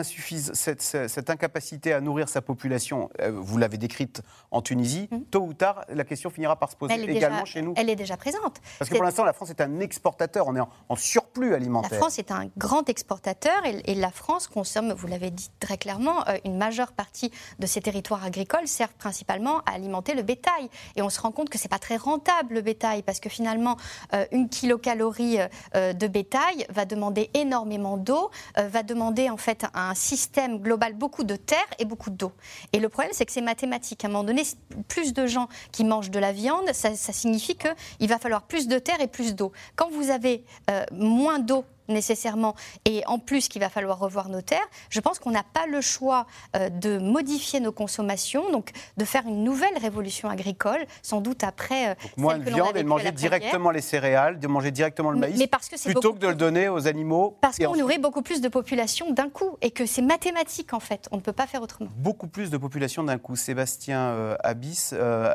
cette, 0.55 0.81
cette, 0.81 1.29
incapacité 1.29 1.93
à 1.93 2.01
nourrir 2.01 2.29
sa 2.29 2.41
population, 2.41 3.11
euh, 3.21 3.33
vous 3.35 3.59
l'avez 3.59 3.79
décrite 3.79 4.23
en 4.53 4.63
Tunisie, 4.63 5.09
mmh. 5.11 5.19
tôt 5.33 5.41
ou 5.41 5.55
tard, 5.55 5.85
la 5.89 6.05
question 6.05 6.31
finira 6.31 6.55
par 6.55 6.71
se 6.71 6.77
poser 6.77 6.95
également 6.95 7.45
chez 7.45 7.63
nous 7.63 7.75
Elle 7.77 7.91
est 7.91 7.97
déjà 7.97 8.17
présente. 8.17 8.61
Parce 8.79 8.89
que 8.89 8.95
pour 8.95 9.03
l'instant, 9.03 9.25
la 9.25 9.33
France 9.33 9.51
est 9.51 9.61
un 9.61 9.81
exportateur, 9.81 10.47
on 10.47 10.55
est 10.55 10.61
en, 10.61 10.95
surplus 10.95 11.53
alimentaire. 11.53 11.91
La 11.91 11.99
France 11.99 12.21
est 12.21 12.31
un 12.31 12.49
grand 12.57 12.89
exportateur 12.89 13.61
et, 13.65 13.97
la 13.97 14.13
France 14.13 14.47
consomme, 14.47 14.93
vous 14.93 15.09
l'avez 15.09 15.33
dit 15.33 15.51
très 15.59 15.79
clairement, 15.79 16.29
euh, 16.29 16.37
une 16.45 16.57
majeure 16.57 16.93
partie 16.93 17.33
de 17.59 17.67
ses 17.67 17.81
territoires 17.81 18.25
agricoles 18.25 18.69
servent 18.69 18.95
principalement 18.95 19.63
à 19.67 19.73
alimenter 19.73 20.15
le 20.15 20.23
bétail. 20.23 20.71
Et 20.95 21.03
on 21.03 21.11
se 21.11 21.21
rend 21.21 21.33
compte 21.33 21.51
que 21.51 21.59
ce 21.59 21.65
n'est 21.65 21.71
pas 21.71 21.81
très 21.81 21.97
rentable 21.97 22.55
le 22.55 22.61
bétail 22.61 23.03
parce 23.03 23.19
que 23.19 23.29
finalement, 23.29 23.77
euh, 24.15 24.27
une 24.31 24.49
kilocalorie 24.49 25.39
de 25.75 26.07
bétail 26.07 26.67
va 26.71 26.85
demander 26.85 27.31
énormément 27.35 27.97
d'eau, 27.97 28.31
va 28.57 28.83
demander 28.85 29.29
en 29.29 29.37
fait 29.37 29.56
un 29.75 29.95
système 29.95 30.59
global, 30.59 30.95
beaucoup 30.95 31.25
de 31.25 31.37
terre 31.37 31.67
et 31.79 31.85
beaucoup 31.85 32.11
d'eau. 32.11 32.33
Et 32.73 32.79
le 32.79 32.89
problème, 32.89 33.13
c'est 33.15 33.27
que 33.27 33.33
c'est 33.33 33.41
mathématique. 33.41 34.05
À 34.05 34.09
un 34.09 34.11
moment 34.11 34.25
donné, 34.25 34.43
plus 34.89 35.13
de 35.13 35.27
gens 35.27 35.49
qui 35.73 35.85
mangent 35.85 36.11
de 36.11 36.19
la 36.19 36.33
viande, 36.33 36.73
ça, 36.73 36.95
signifie 36.95 37.57
qu'il 37.57 38.09
va 38.09 38.19
falloir 38.19 38.43
plus 38.43 38.69
de 38.69 38.79
terre 38.79 39.01
et 39.01 39.07
plus 39.07 39.35
d'eau. 39.35 39.53
Quand 39.75 39.91
vous 39.91 40.11
avez 40.11 40.45
euh, 40.71 40.85
moins 40.93 41.39
d'eau 41.39 41.65
nécessairement, 41.89 42.55
et 42.85 43.03
en 43.07 43.19
plus 43.19 43.49
qu'il 43.49 43.61
va 43.61 43.69
falloir 43.69 43.99
revoir 43.99 44.29
nos 44.29 44.43
terres, 44.43 44.67
je 44.91 45.01
pense 45.01 45.19
qu'on 45.19 45.31
n'a 45.31 45.43
pas 45.43 45.67
le 45.67 45.81
choix 45.81 46.27
euh, 46.57 46.69
de 46.69 46.99
modifier 46.99 47.61
nos 47.61 47.73
consommations, 47.73 48.51
donc 48.51 48.71
de 48.97 49.05
faire 49.05 49.27
une 49.27 49.45
nouvelle 49.45 49.77
révolution 49.79 50.29
agricole, 50.29 50.87
sans 51.03 51.21
doute 51.21 51.45
après. 51.45 51.91
Euh, 51.91 51.95
moins 52.17 52.39
de 52.39 52.51
viande 52.51 52.77
et 52.77 52.83
de 52.83 52.89
manger 52.89 53.13
directement 53.13 53.71
les 53.71 53.81
céréales, 53.81 54.39
de 54.39 54.49
manger 54.49 54.71
directement 54.71 55.11
le 55.11 55.19
maïs, 55.19 55.43
plutôt 55.85 56.13
que 56.13 56.19
de 56.19 56.29
le 56.29 56.35
donner 56.35 56.69
aux 56.69 56.87
animaux. 56.87 57.37
Parce 57.41 57.59
qu'on 57.59 57.77
nourrit 57.77 57.99
beaucoup 57.99 58.23
plus 58.23 58.41
de 58.41 58.49
population 58.49 59.13
d'un 59.13 59.29
coup, 59.29 59.57
et 59.61 59.71
que 59.71 59.87
c'est 59.87 60.03
mathématique 60.03 60.73
en 60.73 60.81
fait, 60.81 61.09
on 61.13 61.17
ne 61.17 61.23
peut 61.23 61.33
pas 61.33 61.47
faire 61.47 61.63
autrement. 61.63 61.91
Beaucoup 61.97 62.29
plus 62.29 62.51
de 62.51 62.57
population 62.57 63.05
d'un 63.05 63.19
coup. 63.19 63.37
Sébastien 63.37 64.01
euh, 64.01 64.37
Abyss, 64.43 64.95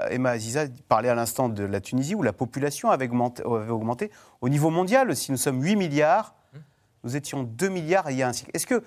Emma 0.10 0.32
Aziza 0.32 0.66
parlait 0.88 1.10
à 1.10 1.16
l'instant 1.16 1.50
de 1.50 1.64
la 1.64 1.82
Tunisie, 1.82 2.16
où 2.16 2.24
la 2.24 2.34
population 2.34 2.90
avait 2.90 3.06
augmenté, 3.06 3.44
avait 3.44 3.72
augmenté. 3.72 4.12
Au 4.42 4.50
niveau 4.50 4.70
mondial, 4.70 5.16
si 5.16 5.32
nous 5.32 5.38
sommes 5.38 5.62
8 5.62 5.76
milliards, 5.76 6.36
nous 7.04 7.16
étions 7.16 7.44
2 7.44 7.70
milliards 7.70 8.10
il 8.12 8.18
y 8.18 8.24
a 8.24 8.28
un 8.28 8.34
cycle. 8.34 8.52
Est-ce 8.54 8.68
que 8.68 8.84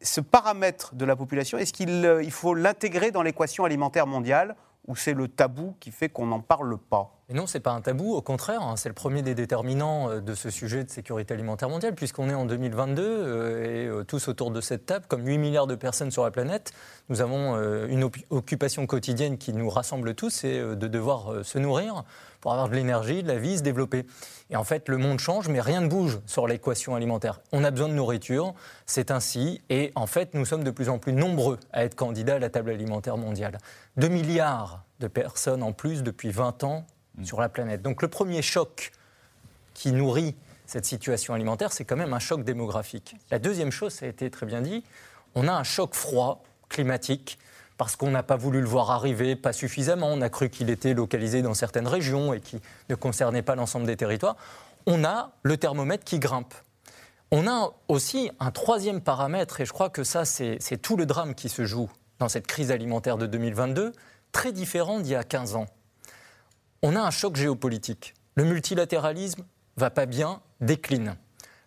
ce 0.00 0.20
paramètre 0.20 0.94
de 0.94 1.04
la 1.04 1.16
population, 1.16 1.58
est-ce 1.58 1.72
qu'il 1.72 2.04
euh, 2.04 2.22
il 2.22 2.30
faut 2.30 2.54
l'intégrer 2.54 3.10
dans 3.10 3.22
l'équation 3.22 3.64
alimentaire 3.64 4.06
mondiale 4.06 4.54
ou 4.86 4.96
c'est 4.96 5.12
le 5.12 5.28
tabou 5.28 5.74
qui 5.80 5.90
fait 5.90 6.08
qu'on 6.08 6.26
n'en 6.26 6.40
parle 6.40 6.78
pas? 6.78 7.14
Et 7.28 7.34
non, 7.34 7.46
ce 7.46 7.58
n'est 7.58 7.62
pas 7.62 7.72
un 7.72 7.82
tabou, 7.82 8.14
au 8.14 8.22
contraire, 8.22 8.62
hein, 8.62 8.76
c'est 8.76 8.88
le 8.88 8.94
premier 8.94 9.20
des 9.20 9.34
déterminants 9.34 10.10
euh, 10.10 10.20
de 10.20 10.34
ce 10.34 10.50
sujet 10.50 10.84
de 10.84 10.90
sécurité 10.90 11.34
alimentaire 11.34 11.68
mondiale, 11.68 11.94
puisqu'on 11.94 12.30
est 12.30 12.34
en 12.34 12.46
2022 12.46 13.02
euh, 13.02 14.00
et 14.00 14.06
tous 14.06 14.28
autour 14.28 14.50
de 14.50 14.60
cette 14.60 14.86
table, 14.86 15.06
comme 15.08 15.26
8 15.26 15.36
milliards 15.38 15.66
de 15.66 15.74
personnes 15.74 16.10
sur 16.10 16.24
la 16.24 16.30
planète, 16.30 16.72
nous 17.08 17.20
avons 17.20 17.56
une 17.86 18.08
occupation 18.30 18.86
quotidienne 18.86 19.38
qui 19.38 19.52
nous 19.52 19.68
rassemble 19.68 20.14
tous, 20.14 20.30
c'est 20.30 20.58
de 20.60 20.86
devoir 20.86 21.44
se 21.44 21.58
nourrir 21.58 22.04
pour 22.40 22.52
avoir 22.52 22.68
de 22.68 22.74
l'énergie, 22.74 23.22
de 23.22 23.28
la 23.28 23.38
vie, 23.38 23.58
se 23.58 23.62
développer. 23.62 24.06
Et 24.50 24.56
en 24.56 24.64
fait, 24.64 24.88
le 24.88 24.96
monde 24.96 25.18
change, 25.18 25.48
mais 25.48 25.60
rien 25.60 25.80
ne 25.80 25.88
bouge 25.88 26.20
sur 26.26 26.46
l'équation 26.46 26.94
alimentaire. 26.94 27.40
On 27.52 27.64
a 27.64 27.70
besoin 27.70 27.88
de 27.88 27.94
nourriture, 27.94 28.54
c'est 28.86 29.10
ainsi, 29.10 29.60
et 29.68 29.92
en 29.94 30.06
fait, 30.06 30.34
nous 30.34 30.44
sommes 30.44 30.64
de 30.64 30.70
plus 30.70 30.88
en 30.88 30.98
plus 30.98 31.12
nombreux 31.12 31.58
à 31.72 31.84
être 31.84 31.94
candidats 31.94 32.36
à 32.36 32.38
la 32.38 32.50
table 32.50 32.70
alimentaire 32.70 33.16
mondiale. 33.16 33.58
2 33.96 34.08
milliards 34.08 34.84
de 35.00 35.08
personnes 35.08 35.62
en 35.62 35.72
plus 35.72 36.02
depuis 36.02 36.30
20 36.30 36.64
ans 36.64 36.86
mm. 37.16 37.24
sur 37.24 37.40
la 37.40 37.48
planète. 37.48 37.82
Donc 37.82 38.02
le 38.02 38.08
premier 38.08 38.42
choc 38.42 38.92
qui 39.74 39.92
nourrit 39.92 40.34
cette 40.66 40.84
situation 40.84 41.34
alimentaire, 41.34 41.72
c'est 41.72 41.84
quand 41.84 41.96
même 41.96 42.12
un 42.12 42.18
choc 42.18 42.44
démographique. 42.44 43.16
La 43.30 43.38
deuxième 43.38 43.70
chose, 43.70 43.92
ça 43.92 44.06
a 44.06 44.08
été 44.08 44.30
très 44.30 44.46
bien 44.46 44.60
dit, 44.60 44.84
on 45.34 45.48
a 45.48 45.52
un 45.52 45.64
choc 45.64 45.94
froid 45.94 46.42
climatique 46.68 47.38
parce 47.78 47.96
qu'on 47.96 48.10
n'a 48.10 48.22
pas 48.22 48.36
voulu 48.36 48.60
le 48.60 48.66
voir 48.66 48.90
arriver, 48.90 49.36
pas 49.36 49.54
suffisamment, 49.54 50.08
on 50.08 50.20
a 50.20 50.28
cru 50.28 50.50
qu'il 50.50 50.68
était 50.68 50.92
localisé 50.92 51.40
dans 51.40 51.54
certaines 51.54 51.86
régions 51.86 52.34
et 52.34 52.40
qui 52.40 52.60
ne 52.90 52.94
concernait 52.96 53.42
pas 53.42 53.54
l'ensemble 53.54 53.86
des 53.86 53.96
territoires. 53.96 54.36
On 54.86 55.04
a 55.04 55.30
le 55.44 55.56
thermomètre 55.56 56.04
qui 56.04 56.18
grimpe. 56.18 56.54
On 57.30 57.46
a 57.46 57.72
aussi 57.88 58.30
un 58.40 58.50
troisième 58.50 59.00
paramètre, 59.00 59.60
et 59.60 59.64
je 59.64 59.72
crois 59.72 59.90
que 59.90 60.02
ça, 60.02 60.24
c'est 60.24 60.82
tout 60.82 60.96
le 60.96 61.06
drame 61.06 61.34
qui 61.34 61.48
se 61.48 61.64
joue 61.64 61.88
dans 62.18 62.28
cette 62.28 62.46
crise 62.46 62.70
alimentaire 62.70 63.16
de 63.16 63.26
2022, 63.26 63.92
très 64.32 64.52
différent 64.52 64.98
d'il 64.98 65.12
y 65.12 65.14
a 65.14 65.24
15 65.24 65.54
ans. 65.54 65.66
On 66.82 66.96
a 66.96 67.00
un 67.00 67.10
choc 67.10 67.36
géopolitique. 67.36 68.14
Le 68.34 68.44
multilatéralisme 68.44 69.44
va 69.76 69.90
pas 69.90 70.06
bien, 70.06 70.40
décline. 70.60 71.16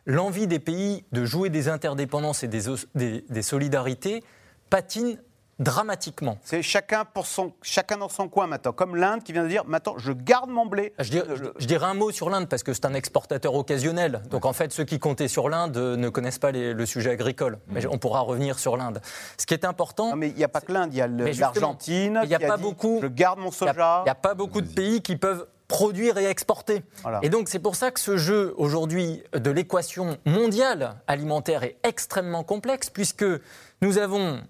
L'envie 0.06 0.48
des 0.48 0.60
pays 0.60 1.06
de 1.12 1.26
jouer 1.26 1.50
des 1.50 1.70
interdépendances 1.70 2.44
et 2.44 2.48
des, 2.48 3.42
solidarités 3.42 4.24
patine 4.70 5.18
dramatiquement. 5.62 6.38
C'est 6.44 6.62
chacun, 6.62 7.06
pour 7.06 7.26
son, 7.26 7.54
chacun 7.62 7.98
dans 7.98 8.10
son 8.10 8.28
coin 8.28 8.48
maintenant, 8.48 8.74
comme 8.74 8.96
l'Inde 8.96 9.24
qui 9.24 9.32
vient 9.32 9.44
de 9.44 9.48
dire 9.48 9.64
maintenant 9.66 9.96
je 9.98 10.12
garde 10.12 10.50
mon 10.50 10.66
blé. 10.66 10.94
Je 11.00 11.66
dirais, 11.66 11.86
un 11.86 11.94
mot 11.94 12.12
sur 12.12 12.30
l'Inde 12.30 12.50
parce 12.50 12.64
que 12.64 12.74
c'est 12.74 12.86
un 12.86 12.94
exportateur 12.94 13.54
occasionnel. 13.54 14.22
Donc 14.30 14.46
en 14.46 14.54
fait, 14.54 14.72
ceux 14.72 14.84
qui 14.84 15.00
comptaient 15.00 15.28
sur 15.28 15.50
l'Inde 15.50 15.78
ne 15.78 16.10
connaissent 16.10 16.40
pas 16.40 16.52
le 16.52 16.86
sujet 16.86 17.12
agricole. 17.12 17.60
Mais 17.68 17.86
on 17.86 17.98
pourra 17.98 18.22
revenir 18.22 18.60
sur 18.60 18.78
l'Inde. 18.78 19.02
Ce 19.38 19.46
qui 19.46 19.54
est 19.54 19.66
important. 19.66 20.12
Non, 20.12 20.16
mais 20.16 20.30
il 20.30 20.36
n'y 20.36 20.44
a 20.44 20.50
pas 20.50 20.62
que 20.62 20.72
l'Inde, 20.72 20.94
il 20.94 20.98
y 20.98 21.02
a 21.02 21.08
l'Argentine. 21.08 22.20
Il 22.24 22.30
n'y 22.30 22.36
a 22.36 22.40
pas 22.40 22.58
beaucoup. 22.58 23.00
Je 23.02 23.08
garde 23.08 23.40
mon 23.40 23.52
soja. 23.52 24.02
Il 24.02 24.06
n'y 24.06 24.10
a, 24.10 24.16
pas 24.16 24.34
beaucoup 24.34 24.62
de 24.62 24.68
pays 24.68 25.02
qui 25.02 25.16
peuvent 25.16 25.48
produire 25.68 26.18
et 26.18 26.26
exporter. 26.26 26.84
Et 27.22 27.30
donc 27.30 27.48
c'est 27.48 27.60
pour 27.60 27.76
ça 27.76 27.92
que 27.92 28.00
ce 28.00 28.18
jeu 28.18 28.54
aujourd'hui 28.58 29.24
de 29.34 29.52
l'équation 29.52 30.18
mondiale 30.26 30.96
alimentaire 31.08 31.64
est 31.64 31.78
extrêmement 31.84 32.44
complexe 32.44 32.90
puisque 32.90 33.26
nous 33.82 33.98
avons 33.98 34.42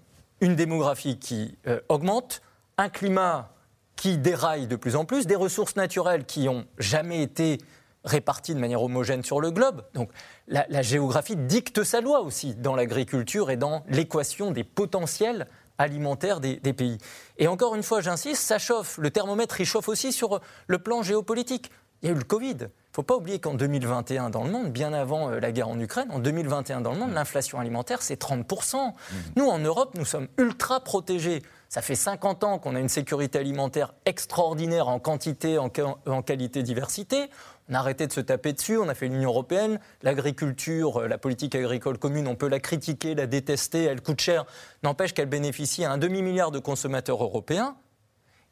une 0.42 0.54
démographie 0.54 1.18
qui 1.18 1.56
euh, 1.66 1.80
augmente, 1.88 2.42
un 2.76 2.90
climat 2.90 3.54
qui 3.96 4.18
déraille 4.18 4.66
de 4.66 4.76
plus 4.76 4.96
en 4.96 5.06
plus, 5.06 5.26
des 5.26 5.36
ressources 5.36 5.76
naturelles 5.76 6.26
qui 6.26 6.44
n'ont 6.44 6.66
jamais 6.76 7.22
été 7.22 7.58
réparties 8.04 8.54
de 8.54 8.60
manière 8.60 8.82
homogène 8.82 9.22
sur 9.22 9.40
le 9.40 9.50
globe. 9.52 9.84
Donc 9.94 10.10
la 10.48 10.82
géographie 10.82 11.36
dicte 11.36 11.84
sa 11.84 12.00
loi 12.00 12.20
aussi 12.20 12.56
dans 12.56 12.74
l'agriculture 12.74 13.50
et 13.50 13.56
dans 13.56 13.84
l'équation 13.88 14.50
des 14.50 14.64
potentiels 14.64 15.46
alimentaire 15.78 16.40
des, 16.40 16.72
pays. 16.72 16.98
Et 17.38 17.48
encore 17.48 17.74
une 17.74 17.82
fois, 17.82 18.00
j'insiste, 18.00 18.42
ça 18.42 18.58
chauffe. 18.58 18.98
Le 18.98 19.10
thermomètre, 19.10 19.60
il 19.60 19.66
chauffe 19.66 19.88
aussi 19.88 20.12
sur 20.12 20.40
le 20.66 20.78
plan 20.78 21.02
géopolitique. 21.02 21.70
Il 22.02 22.08
y 22.08 22.12
a 22.12 22.14
eu 22.14 22.18
le 22.18 22.24
Covid. 22.24 22.56
Il 22.58 22.64
ne 22.64 22.96
faut 22.96 23.02
pas 23.04 23.16
oublier 23.16 23.38
qu'en 23.38 23.54
2021 23.54 24.30
dans 24.30 24.44
le 24.44 24.50
monde, 24.50 24.72
bien 24.72 24.92
avant 24.92 25.30
euh, 25.30 25.40
la 25.40 25.52
guerre 25.52 25.68
en 25.68 25.78
Ukraine, 25.78 26.08
en 26.10 26.18
2021 26.18 26.80
dans 26.80 26.92
le 26.92 26.98
monde, 26.98 27.12
l'inflation 27.14 27.60
alimentaire, 27.60 28.02
c'est 28.02 28.20
30%. 28.20 28.88
Mmh. 28.88 28.92
Nous, 29.36 29.46
en 29.46 29.58
Europe, 29.58 29.94
nous 29.96 30.04
sommes 30.04 30.28
ultra 30.36 30.80
protégés. 30.80 31.42
Ça 31.68 31.80
fait 31.80 31.94
50 31.94 32.44
ans 32.44 32.58
qu'on 32.58 32.74
a 32.74 32.80
une 32.80 32.88
sécurité 32.90 33.38
alimentaire 33.38 33.94
extraordinaire 34.04 34.88
en 34.88 34.98
quantité, 34.98 35.58
en, 35.58 35.70
en 36.06 36.22
qualité, 36.22 36.62
diversité. 36.62 37.30
On 37.70 37.74
a 37.74 37.78
arrêté 37.78 38.06
de 38.06 38.12
se 38.12 38.20
taper 38.20 38.52
dessus, 38.52 38.76
on 38.76 38.88
a 38.88 38.94
fait 38.94 39.08
l'Union 39.08 39.30
européenne. 39.30 39.78
L'agriculture, 40.02 41.02
euh, 41.02 41.08
la 41.08 41.16
politique 41.16 41.54
agricole 41.54 41.96
commune, 41.98 42.26
on 42.26 42.34
peut 42.34 42.48
la 42.48 42.60
critiquer, 42.60 43.14
la 43.14 43.26
détester, 43.26 43.84
elle 43.84 44.02
coûte 44.02 44.20
cher. 44.20 44.44
N'empêche 44.82 45.14
qu'elle 45.14 45.28
bénéficie 45.28 45.84
à 45.84 45.92
un 45.92 45.98
demi-milliard 45.98 46.50
de 46.50 46.58
consommateurs 46.58 47.22
européens. 47.22 47.76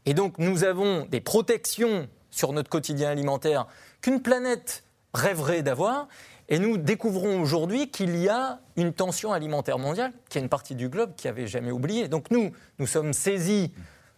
Et 0.07 0.15
donc 0.15 0.39
nous 0.39 0.65
avons 0.65 1.05
des 1.05 1.21
protections 1.21 2.09
sur 2.31 2.53
notre 2.53 2.71
quotidien 2.71 3.11
alimentaire 3.11 3.67
qu'une 4.01 4.21
planète 4.21 4.85
rêverait 5.15 5.63
d'avoir. 5.63 6.09
Et 6.49 6.59
nous 6.59 6.79
découvrons 6.79 7.41
aujourd'hui 7.41 7.91
qu'il 7.91 8.17
y 8.17 8.29
a 8.29 8.61
une 8.77 8.93
tension 8.93 9.33
alimentaire 9.33 9.79
mondiale, 9.79 10.13
qui 10.29 10.39
est 10.39 10.41
une 10.41 10.49
partie 10.49 10.75
du 10.75 10.89
globe 10.89 11.15
qui 11.17 11.29
n'avait 11.29 11.47
jamais 11.47 11.71
oublié. 11.71 12.09
Donc 12.09 12.31
nous, 12.31 12.51
nous 12.79 12.87
sommes 12.87 13.13
saisis 13.13 13.73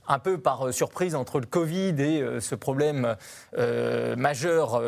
un 0.09 0.19
peu 0.19 0.38
par 0.38 0.67
euh, 0.67 0.73
surprise 0.73 1.15
entre 1.15 1.41
le 1.41 1.47
Covid 1.47 1.95
et 1.99 2.21
euh, 2.21 2.41
ce 2.41 2.55
problème 2.55 3.17
euh, 3.57 4.17
majeur 4.17 4.83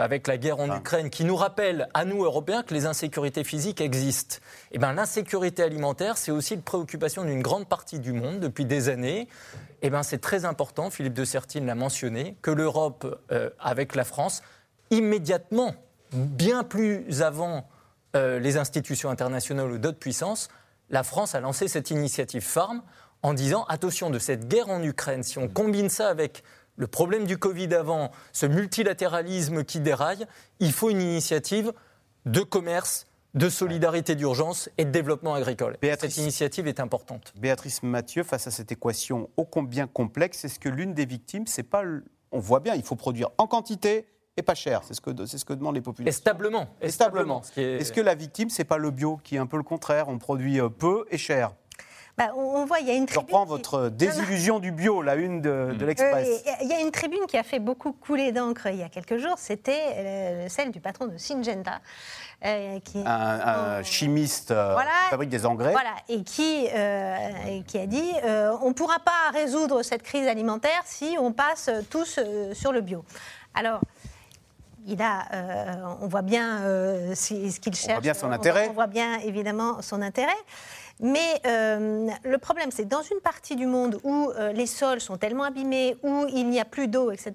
avec 0.00 0.26
la 0.26 0.38
guerre 0.38 0.60
en 0.60 0.70
ah. 0.70 0.76
Ukraine, 0.78 1.10
qui 1.10 1.24
nous 1.24 1.36
rappelle 1.36 1.88
à 1.94 2.04
nous 2.04 2.24
Européens 2.24 2.62
que 2.62 2.74
les 2.74 2.86
insécurités 2.86 3.44
physiques 3.44 3.80
existent. 3.80 4.36
Et 4.70 4.76
eh 4.76 4.78
bien 4.78 4.92
l'insécurité 4.92 5.62
alimentaire, 5.62 6.16
c'est 6.16 6.30
aussi 6.30 6.54
une 6.54 6.62
préoccupation 6.62 7.24
d'une 7.24 7.42
grande 7.42 7.68
partie 7.68 7.98
du 7.98 8.12
monde 8.12 8.40
depuis 8.40 8.64
des 8.64 8.88
années. 8.88 9.20
Et 9.20 9.28
eh 9.82 9.90
bien 9.90 10.02
c'est 10.02 10.18
très 10.18 10.44
important, 10.44 10.90
Philippe 10.90 11.14
de 11.14 11.24
Sertine 11.24 11.66
l'a 11.66 11.74
mentionné, 11.74 12.36
que 12.42 12.50
l'Europe, 12.50 13.20
avec 13.58 13.94
la 13.94 14.04
France, 14.04 14.42
immédiatement, 14.90 15.74
bien 16.12 16.64
plus 16.64 17.22
avant 17.22 17.68
les 18.14 18.56
institutions 18.56 19.10
internationales 19.10 19.70
ou 19.70 19.78
d'autres 19.78 19.98
puissances, 19.98 20.48
la 20.90 21.02
France 21.02 21.34
a 21.34 21.40
lancé 21.40 21.68
cette 21.68 21.90
initiative 21.90 22.42
Farm 22.42 22.82
en 23.26 23.34
disant 23.34 23.64
attention 23.64 24.08
de 24.08 24.20
cette 24.20 24.46
guerre 24.46 24.68
en 24.68 24.80
Ukraine, 24.84 25.24
si 25.24 25.36
on 25.38 25.48
combine 25.48 25.88
ça 25.88 26.08
avec 26.08 26.44
le 26.76 26.86
problème 26.86 27.26
du 27.26 27.38
Covid 27.38 27.74
avant, 27.74 28.12
ce 28.32 28.46
multilatéralisme 28.46 29.64
qui 29.64 29.80
déraille, 29.80 30.26
il 30.60 30.72
faut 30.72 30.90
une 30.90 31.00
initiative 31.00 31.72
de 32.24 32.40
commerce, 32.42 33.08
de 33.34 33.48
solidarité 33.48 34.14
d'urgence 34.14 34.70
et 34.78 34.84
de 34.84 34.90
développement 34.90 35.34
agricole. 35.34 35.76
cette 35.82 36.18
initiative 36.18 36.68
est 36.68 36.78
importante. 36.78 37.32
Béatrice 37.36 37.82
Mathieu, 37.82 38.22
face 38.22 38.46
à 38.46 38.52
cette 38.52 38.70
équation 38.70 39.28
ô 39.36 39.44
combien 39.44 39.88
complexe, 39.88 40.44
est-ce 40.44 40.60
que 40.60 40.68
l'une 40.68 40.94
des 40.94 41.04
victimes, 41.04 41.48
c'est 41.48 41.64
pas. 41.64 41.82
On 42.30 42.38
voit 42.38 42.60
bien, 42.60 42.76
il 42.76 42.84
faut 42.84 42.94
produire 42.94 43.30
en 43.38 43.48
quantité 43.48 44.06
et 44.36 44.42
pas 44.42 44.54
cher. 44.54 44.82
C'est 44.84 44.94
ce 44.94 45.00
que, 45.00 45.26
c'est 45.26 45.38
ce 45.38 45.44
que 45.44 45.52
demandent 45.52 45.74
les 45.74 45.80
populations. 45.80 46.16
Et 46.16 46.20
stablement. 46.20 46.68
Et 46.80 46.90
stablement. 46.90 47.42
Est-ce 47.56 47.92
que 47.92 48.00
la 48.00 48.14
victime, 48.14 48.50
c'est 48.50 48.64
pas 48.64 48.78
le 48.78 48.92
bio, 48.92 49.18
qui 49.24 49.34
est 49.34 49.38
un 49.38 49.46
peu 49.46 49.56
le 49.56 49.64
contraire? 49.64 50.08
On 50.08 50.18
produit 50.18 50.60
euh, 50.60 50.68
peu 50.68 51.06
et 51.10 51.18
cher 51.18 51.54
bah, 52.16 52.30
on, 52.34 52.64
voit, 52.64 52.80
il 52.80 52.86
y 52.86 52.90
a 52.90 52.94
une 52.94 53.04
tribune. 53.04 53.28
Je 53.28 53.34
reprends 53.34 53.44
votre 53.44 53.90
désillusion 53.90 54.58
du 54.58 54.72
bio, 54.72 55.02
la 55.02 55.16
une 55.16 55.42
de, 55.42 55.74
de 55.78 55.84
l'Express. 55.84 56.26
Euh, 56.26 56.50
il 56.62 56.68
y 56.68 56.72
a 56.72 56.80
une 56.80 56.90
tribune 56.90 57.26
qui 57.28 57.36
a 57.36 57.42
fait 57.42 57.58
beaucoup 57.58 57.92
couler 57.92 58.32
d'encre 58.32 58.68
il 58.68 58.76
y 58.76 58.82
a 58.82 58.88
quelques 58.88 59.18
jours, 59.18 59.34
c'était 59.36 59.82
euh, 59.96 60.48
celle 60.48 60.70
du 60.70 60.80
patron 60.80 61.08
de 61.08 61.18
Syngenta. 61.18 61.80
Euh, 62.44 62.80
qui 62.80 63.02
un, 63.04 63.82
chimiste 63.82 64.48
qui 64.48 65.10
fabrique 65.10 65.30
des 65.30 65.46
engrais. 65.46 65.72
Voilà, 65.72 65.94
et 66.08 66.22
qui, 66.22 66.68
qui 67.66 67.78
a 67.78 67.86
dit 67.86 68.12
on 68.62 68.68
ne 68.68 68.74
pourra 68.74 68.98
pas 68.98 69.30
résoudre 69.32 69.82
cette 69.82 70.02
crise 70.02 70.26
alimentaire 70.26 70.82
si 70.84 71.16
on 71.18 71.32
passe 71.32 71.70
tous 71.90 72.20
sur 72.52 72.72
le 72.72 72.80
bio. 72.82 73.04
Alors, 73.54 73.80
il 74.86 75.00
a, 75.00 75.96
on 76.00 76.08
voit 76.08 76.22
bien 76.22 76.60
ce 77.14 77.58
qu'il 77.58 77.74
cherche. 77.74 77.88
On 77.88 77.92
voit 77.94 78.00
bien 78.02 78.14
son 78.14 78.30
intérêt. 78.30 78.68
on 78.68 78.74
voit 78.74 78.86
bien 78.86 79.18
évidemment 79.20 79.80
son 79.80 80.02
intérêt. 80.02 80.36
Mais 81.00 81.40
euh, 81.46 82.08
le 82.24 82.38
problème, 82.38 82.70
c'est 82.70 82.84
que 82.84 82.88
dans 82.88 83.02
une 83.02 83.20
partie 83.20 83.54
du 83.54 83.66
monde 83.66 84.00
où 84.02 84.30
euh, 84.30 84.52
les 84.52 84.66
sols 84.66 85.00
sont 85.00 85.18
tellement 85.18 85.44
abîmés, 85.44 85.96
où 86.02 86.26
il 86.28 86.48
n'y 86.48 86.58
a 86.58 86.64
plus 86.64 86.88
d'eau, 86.88 87.10
etc., 87.10 87.32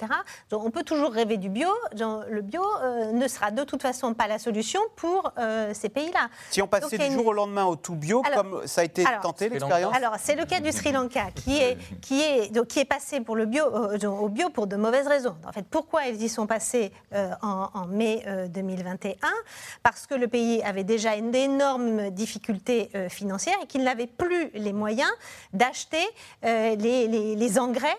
on 0.51 0.71
peut 0.71 0.83
toujours 0.83 1.11
rêver 1.11 1.37
du 1.37 1.49
bio. 1.49 1.69
le 1.93 2.41
bio 2.41 2.63
euh, 2.81 3.11
ne 3.11 3.27
sera 3.27 3.51
de 3.51 3.63
toute 3.63 3.81
façon 3.81 4.13
pas 4.13 4.27
la 4.27 4.39
solution 4.39 4.81
pour 4.95 5.31
ces 5.73 5.89
pays-là. 5.89 6.29
Si 6.49 6.61
on 6.61 6.67
passait 6.67 6.97
du 6.97 7.13
jour 7.13 7.27
au 7.27 7.33
lendemain 7.33 7.65
au 7.65 7.75
tout 7.75 7.95
bio, 7.95 8.21
comme 8.33 8.61
ça 8.65 8.81
a 8.81 8.83
été 8.83 9.03
tenté 9.21 9.49
l'expérience? 9.49 9.95
Alors, 9.95 10.15
c'est 10.19 10.35
le 10.35 10.45
cas 10.45 10.59
du 10.59 10.71
Sri 10.71 10.91
Lanka 10.91 11.27
qui 11.35 11.57
est, 11.57 11.77
qui 12.01 12.21
est, 12.21 12.51
donc, 12.51 12.67
qui 12.67 12.79
est 12.79 12.85
passé 12.85 13.21
pour 13.21 13.35
le 13.35 13.45
bio, 13.45 13.63
au 13.65 14.29
bio 14.29 14.49
pour 14.49 14.67
de 14.67 14.75
mauvaises 14.75 15.07
raisons. 15.07 15.35
En 15.47 15.51
fait, 15.51 15.65
pourquoi 15.69 16.05
ils 16.07 16.21
y 16.21 16.29
sont 16.29 16.47
passés 16.47 16.91
en, 17.13 17.69
en, 17.73 17.85
mai 17.87 18.23
2021 18.49 19.15
Parce 19.83 20.07
que 20.07 20.15
le 20.15 20.27
pays 20.27 20.61
avait 20.63 20.83
déjà 20.83 21.15
une 21.15 21.33
énorme 21.35 22.09
difficulté 22.09 22.89
financière 23.51 23.57
et 23.63 23.67
qu'il 23.67 23.83
n'avait 23.83 24.07
plus 24.07 24.49
les 24.53 24.73
moyens 24.73 25.11
d'acheter 25.53 26.03
euh, 26.45 26.75
les, 26.75 27.59
engrais. 27.59 27.97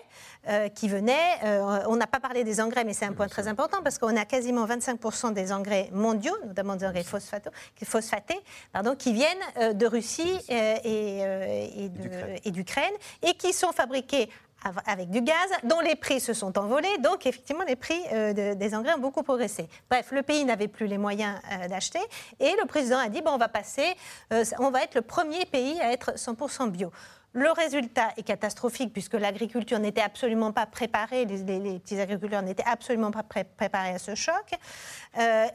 Euh, 0.49 0.67
qui 0.67 0.89
venaient. 0.89 1.39
Euh, 1.45 1.83
on 1.87 1.95
n'a 1.95 2.05
pas 2.05 2.19
parlé 2.19 2.43
des 2.43 2.59
engrais, 2.59 2.83
mais 2.83 2.91
c'est 2.91 3.05
un 3.05 3.13
point 3.13 3.29
très 3.29 3.47
important 3.47 3.77
parce 3.81 3.97
qu'on 3.97 4.17
a 4.17 4.25
quasiment 4.25 4.67
25% 4.67 5.31
des 5.31 5.53
engrais 5.53 5.87
mondiaux, 5.93 6.35
notamment 6.45 6.75
des 6.75 6.85
engrais 6.85 7.05
phosphatés, 7.05 8.41
pardon, 8.73 8.93
qui 8.93 9.13
viennent 9.13 9.73
de 9.73 9.85
Russie 9.85 10.37
et, 10.49 11.21
et 12.43 12.51
d'Ukraine 12.51 12.91
et 13.21 13.35
qui 13.35 13.53
sont 13.53 13.71
fabriqués 13.71 14.29
avec 14.85 15.09
du 15.09 15.21
gaz, 15.21 15.35
dont 15.63 15.79
les 15.79 15.95
prix 15.95 16.19
se 16.19 16.33
sont 16.33 16.57
envolés. 16.57 16.97
Donc, 16.99 17.25
effectivement, 17.25 17.63
les 17.67 17.75
prix 17.75 17.99
euh, 18.11 18.55
des 18.55 18.75
engrais 18.75 18.93
ont 18.93 18.99
beaucoup 18.99 19.23
progressé. 19.23 19.67
Bref, 19.89 20.11
le 20.11 20.23
pays 20.23 20.45
n'avait 20.45 20.67
plus 20.67 20.87
les 20.87 20.97
moyens 20.97 21.39
euh, 21.51 21.67
d'acheter. 21.67 21.99
Et 22.39 22.51
le 22.59 22.65
président 22.65 22.99
a 22.99 23.09
dit, 23.09 23.21
bon, 23.21 23.31
on 23.31 23.37
va 23.37 23.49
passer, 23.49 23.95
euh, 24.31 24.43
on 24.59 24.71
va 24.71 24.83
être 24.83 24.95
le 24.95 25.01
premier 25.01 25.45
pays 25.45 25.79
à 25.81 25.91
être 25.91 26.13
100% 26.15 26.69
bio. 26.69 26.91
Le 27.35 27.49
résultat 27.49 28.09
est 28.15 28.21
catastrophique 28.21 28.93
puisque 28.93 29.15
l'agriculture 29.15 29.79
n'était 29.79 30.03
absolument 30.03 30.51
pas 30.51 30.67
préparée, 30.67 31.25
les, 31.25 31.79
petits 31.79 31.99
agriculteurs 31.99 32.43
n'étaient 32.43 32.63
absolument 32.63 33.09
pas 33.09 33.23
préparés 33.23 33.95
à 33.95 33.97
ce 33.97 34.13
choc. 34.13 34.51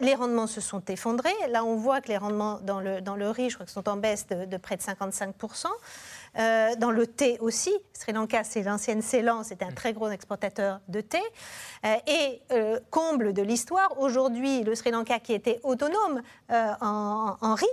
Les 0.01 0.17
rendements 0.17 0.49
se 0.49 0.61
sont 0.61 0.83
effondrés. 0.89 1.37
Là, 1.51 1.65
on 1.65 1.77
voit 1.77 2.01
que 2.01 2.09
les 2.09 2.17
rendements 2.17 2.59
dans 2.63 2.81
le, 2.81 3.01
dans 3.01 3.15
le 3.15 3.31
riz, 3.31 3.51
je 3.51 3.55
crois 3.55 3.65
que 3.65 3.71
sont 3.71 3.89
en 3.89 3.97
baisse 3.97 4.27
de 4.27 4.57
près 4.57 4.77
de 4.77 4.83
55 4.83 5.37
euh, 6.39 6.75
dans 6.77 6.91
le 6.91 7.07
thé 7.07 7.39
aussi. 7.41 7.73
Sri 7.93 8.13
Lanka, 8.13 8.45
c'est 8.45 8.63
l'ancienne 8.63 9.03
Ceylan, 9.03 9.43
c'était 9.43 9.65
un 9.65 9.73
très 9.73 9.93
gros 9.93 10.09
exportateur 10.09 10.81
de 10.89 11.01
thé. 11.01 11.21
Euh, 11.85 11.97
et 12.07 12.43
euh, 12.53 12.79
comble 12.91 13.33
de 13.33 13.43
l'histoire, 13.43 13.99
aujourd'hui, 13.99 14.63
le 14.63 14.75
Sri 14.75 14.91
Lanka, 14.91 15.19
qui 15.19 15.33
était 15.33 15.61
autonome 15.63 16.23
en, 16.51 17.55
riz, 17.55 17.67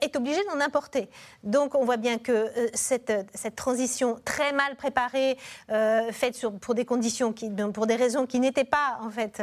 est 0.00 0.16
obligé 0.16 0.40
d'en 0.44 0.60
importer. 0.60 1.08
Donc 1.42 1.74
on 1.74 1.84
voit 1.84 1.96
bien 1.96 2.18
que 2.18 2.50
cette, 2.74 3.12
cette, 3.34 3.56
transition 3.56 4.18
très 4.24 4.52
mal 4.52 4.74
préparée, 4.76 5.36
faite 6.12 6.34
sur, 6.34 6.52
pour 6.58 6.74
des 6.74 6.84
conditions, 6.84 7.32
qui, 7.32 7.50
pour 7.74 7.86
des 7.86 7.96
raisons 7.96 8.26
qui 8.26 8.40
n'étaient 8.40 8.64
pas 8.64 8.98
en 9.02 9.10
fait 9.10 9.42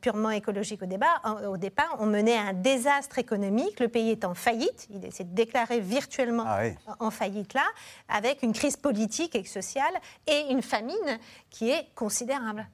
purement 0.00 0.30
écologiques 0.30 0.82
au, 0.82 0.86
débat, 0.86 1.20
au 1.46 1.58
départ, 1.58 1.96
ont 2.00 2.06
mené 2.06 2.36
à 2.36 2.42
un 2.42 2.52
désastre 2.54 3.18
économique. 3.18 3.80
Le 3.80 3.88
pays 3.88 4.10
est 4.10 4.24
en 4.24 4.34
faillite, 4.34 4.88
il 4.90 5.12
s'est 5.12 5.24
déclaré 5.24 5.80
virtuellement 5.80 6.44
ah 6.46 6.62
en 6.98 7.10
faillite 7.10 7.21
faillite-là, 7.22 7.66
avec 8.08 8.42
une 8.42 8.52
crise 8.52 8.76
politique 8.76 9.36
et 9.36 9.44
sociale 9.44 9.94
et 10.26 10.46
une 10.50 10.62
famine 10.62 11.18
qui 11.50 11.70
est 11.70 11.86
considérable. 11.94 12.66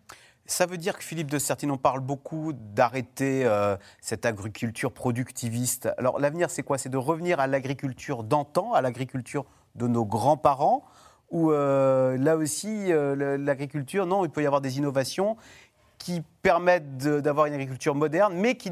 Ça 0.46 0.64
veut 0.64 0.78
dire 0.78 0.96
que 0.96 1.04
Philippe 1.04 1.30
de 1.30 1.38
Sertine, 1.38 1.70
on 1.70 1.76
parle 1.76 2.00
beaucoup 2.00 2.54
d'arrêter 2.54 3.44
euh, 3.44 3.76
cette 4.00 4.24
agriculture 4.24 4.92
productiviste. 4.92 5.90
Alors 5.98 6.18
l'avenir, 6.18 6.48
c'est 6.48 6.62
quoi? 6.62 6.78
C'est 6.78 6.88
de 6.88 6.96
revenir 6.96 7.38
à 7.38 7.46
l'agriculture 7.46 8.24
d'antan, 8.24 8.72
à 8.72 8.80
l'agriculture 8.80 9.44
de 9.74 9.86
nos 9.86 10.06
grands-parents? 10.06 10.84
Ou 11.30 11.52
euh, 11.52 12.16
là 12.16 12.38
aussi, 12.38 12.90
euh, 12.90 13.36
l'agriculture, 13.36 14.06
non, 14.06 14.24
il 14.24 14.30
peut 14.30 14.42
y 14.42 14.46
avoir 14.46 14.62
des 14.62 14.78
innovations 14.78 15.36
qui 15.98 16.22
permettent 16.42 16.96
d'avoir 16.98 17.46
une 17.46 17.54
agriculture 17.54 17.94
moderne, 17.94 18.34
mais 18.36 18.56
qui 18.56 18.70